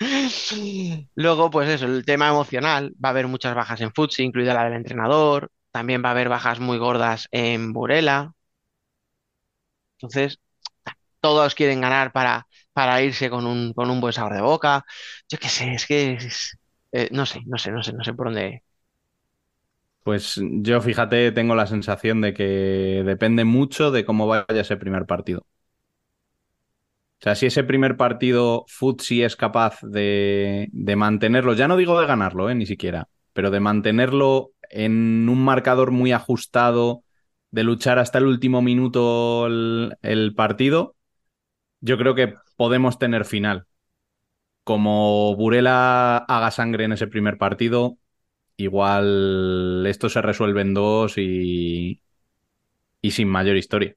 [1.14, 2.92] Luego, pues eso, el tema emocional.
[3.02, 5.50] Va a haber muchas bajas en Futsi, incluida la del entrenador.
[5.70, 8.32] También va a haber bajas muy gordas en Burela.
[9.98, 10.38] Entonces,
[11.20, 14.84] todos quieren ganar para, para irse con un, con un buen sabor de boca.
[15.28, 16.18] Yo qué sé, es que
[16.92, 18.62] eh, no sé, no sé, no sé, no sé por dónde.
[20.04, 25.06] Pues yo, fíjate, tengo la sensación de que depende mucho de cómo vaya ese primer
[25.06, 25.46] partido.
[27.20, 32.00] O sea, si ese primer partido Futsi es capaz de, de mantenerlo, ya no digo
[32.00, 37.04] de ganarlo, eh, ni siquiera, pero de mantenerlo en un marcador muy ajustado,
[37.52, 40.96] de luchar hasta el último minuto el partido,
[41.80, 43.66] yo creo que podemos tener final.
[44.64, 47.98] Como Burela haga sangre en ese primer partido,
[48.56, 52.02] igual esto se resuelve en dos y,
[53.02, 53.96] y sin mayor historia.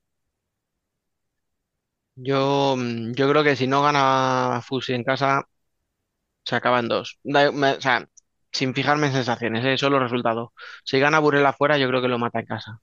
[2.15, 5.43] Yo, mm, yo creo que si no gana Fusi en casa,
[6.45, 7.19] se acaba en dos.
[7.25, 8.07] O sea,
[8.51, 9.77] sin fijarme en sensaciones, ¿eh?
[9.77, 10.53] Solo resultado.
[10.83, 12.81] Si gana Burela fuera, yo creo que lo mata en casa.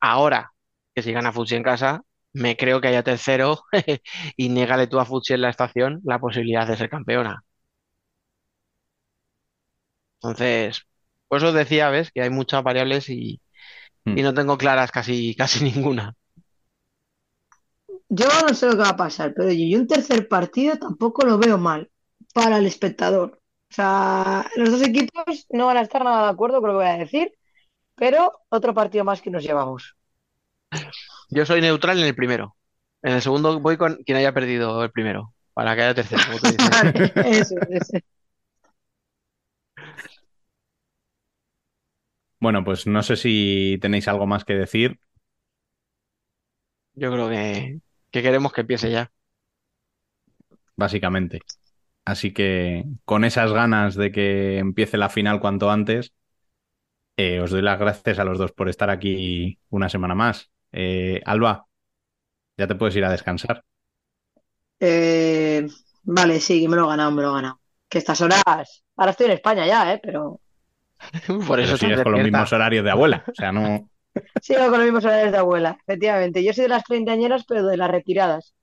[0.00, 0.52] Ahora,
[0.94, 2.02] que si gana Fusi en casa,
[2.36, 3.62] me creo que haya tercero
[4.36, 7.44] y niégale tú a Fusi en la estación la posibilidad de ser campeona.
[10.22, 10.82] Entonces,
[11.28, 12.10] por eso os decía, ¿ves?
[12.12, 13.40] Que hay muchas variables y,
[14.14, 16.14] y no tengo claras casi, casi ninguna.
[18.08, 21.24] Yo no sé lo que va a pasar, pero yo, yo un tercer partido tampoco
[21.26, 21.90] lo veo mal
[22.34, 23.40] para el espectador.
[23.70, 26.84] O sea, los dos equipos no van a estar nada de acuerdo con lo que
[26.84, 27.32] voy a decir,
[27.96, 29.95] pero otro partido más que nos llevamos.
[31.30, 32.56] Yo soy neutral en el primero.
[33.02, 36.38] En el segundo voy con quien haya perdido el primero, para que haya tercero, como
[36.38, 36.76] tú dices.
[37.24, 37.98] Eso, eso.
[42.40, 44.98] Bueno, pues no sé si tenéis algo más que decir.
[46.94, 47.80] Yo creo que,
[48.10, 49.10] que queremos que empiece ya.
[50.76, 51.40] básicamente.
[52.04, 56.12] Así que con esas ganas de que empiece la final cuanto antes,
[57.16, 60.50] eh, os doy las gracias a los dos por estar aquí una semana más.
[60.78, 61.66] Eh, Alba,
[62.58, 63.64] ya te puedes ir a descansar.
[64.78, 65.66] Eh,
[66.02, 67.60] vale, sí, que me lo he ganado, me lo he ganado.
[67.88, 68.42] Que estas horas,
[68.96, 70.00] ahora estoy en España ya, ¿eh?
[70.02, 70.40] Pero
[71.26, 73.24] Por Pero sigues con los mismos horarios de abuela.
[73.26, 73.88] O sea, no.
[74.42, 76.44] sigo con los mismos horarios de abuela, efectivamente.
[76.44, 78.54] Yo soy de las treintañeras, pero de las retiradas.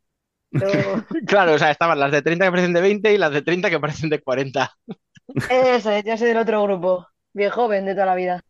[1.26, 3.72] Claro, o sea, estaban las de 30 que parecen de 20 y las de 30
[3.72, 4.72] que parecen de 40.
[5.50, 8.44] Eso es, yo soy del otro grupo, bien joven de toda la vida.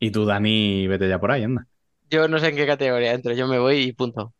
[0.00, 1.66] Y tú, Dani, vete ya por ahí, anda.
[2.10, 4.32] Yo no sé en qué categoría entro, yo me voy y punto.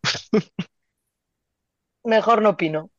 [2.05, 2.91] Mejor no opino.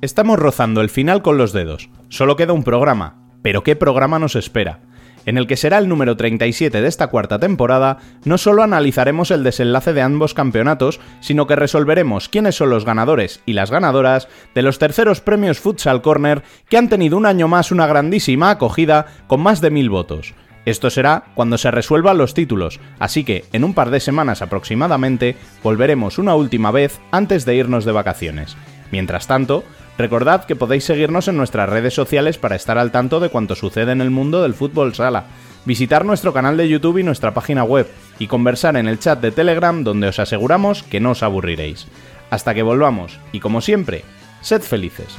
[0.00, 1.90] Estamos rozando el final con los dedos.
[2.10, 3.20] Solo queda un programa.
[3.42, 4.80] Pero ¿qué programa nos espera?
[5.26, 9.42] En el que será el número 37 de esta cuarta temporada, no solo analizaremos el
[9.42, 14.62] desenlace de ambos campeonatos, sino que resolveremos quiénes son los ganadores y las ganadoras de
[14.62, 19.40] los terceros premios Futsal Corner que han tenido un año más una grandísima acogida con
[19.40, 20.34] más de mil votos.
[20.64, 25.36] Esto será cuando se resuelvan los títulos, así que en un par de semanas aproximadamente
[25.62, 28.56] volveremos una última vez antes de irnos de vacaciones.
[28.90, 29.64] Mientras tanto,
[29.98, 33.92] recordad que podéis seguirnos en nuestras redes sociales para estar al tanto de cuanto sucede
[33.92, 35.24] en el mundo del fútbol sala,
[35.64, 37.88] visitar nuestro canal de YouTube y nuestra página web,
[38.18, 41.86] y conversar en el chat de Telegram donde os aseguramos que no os aburriréis.
[42.30, 44.04] Hasta que volvamos, y como siempre,
[44.40, 45.16] sed felices.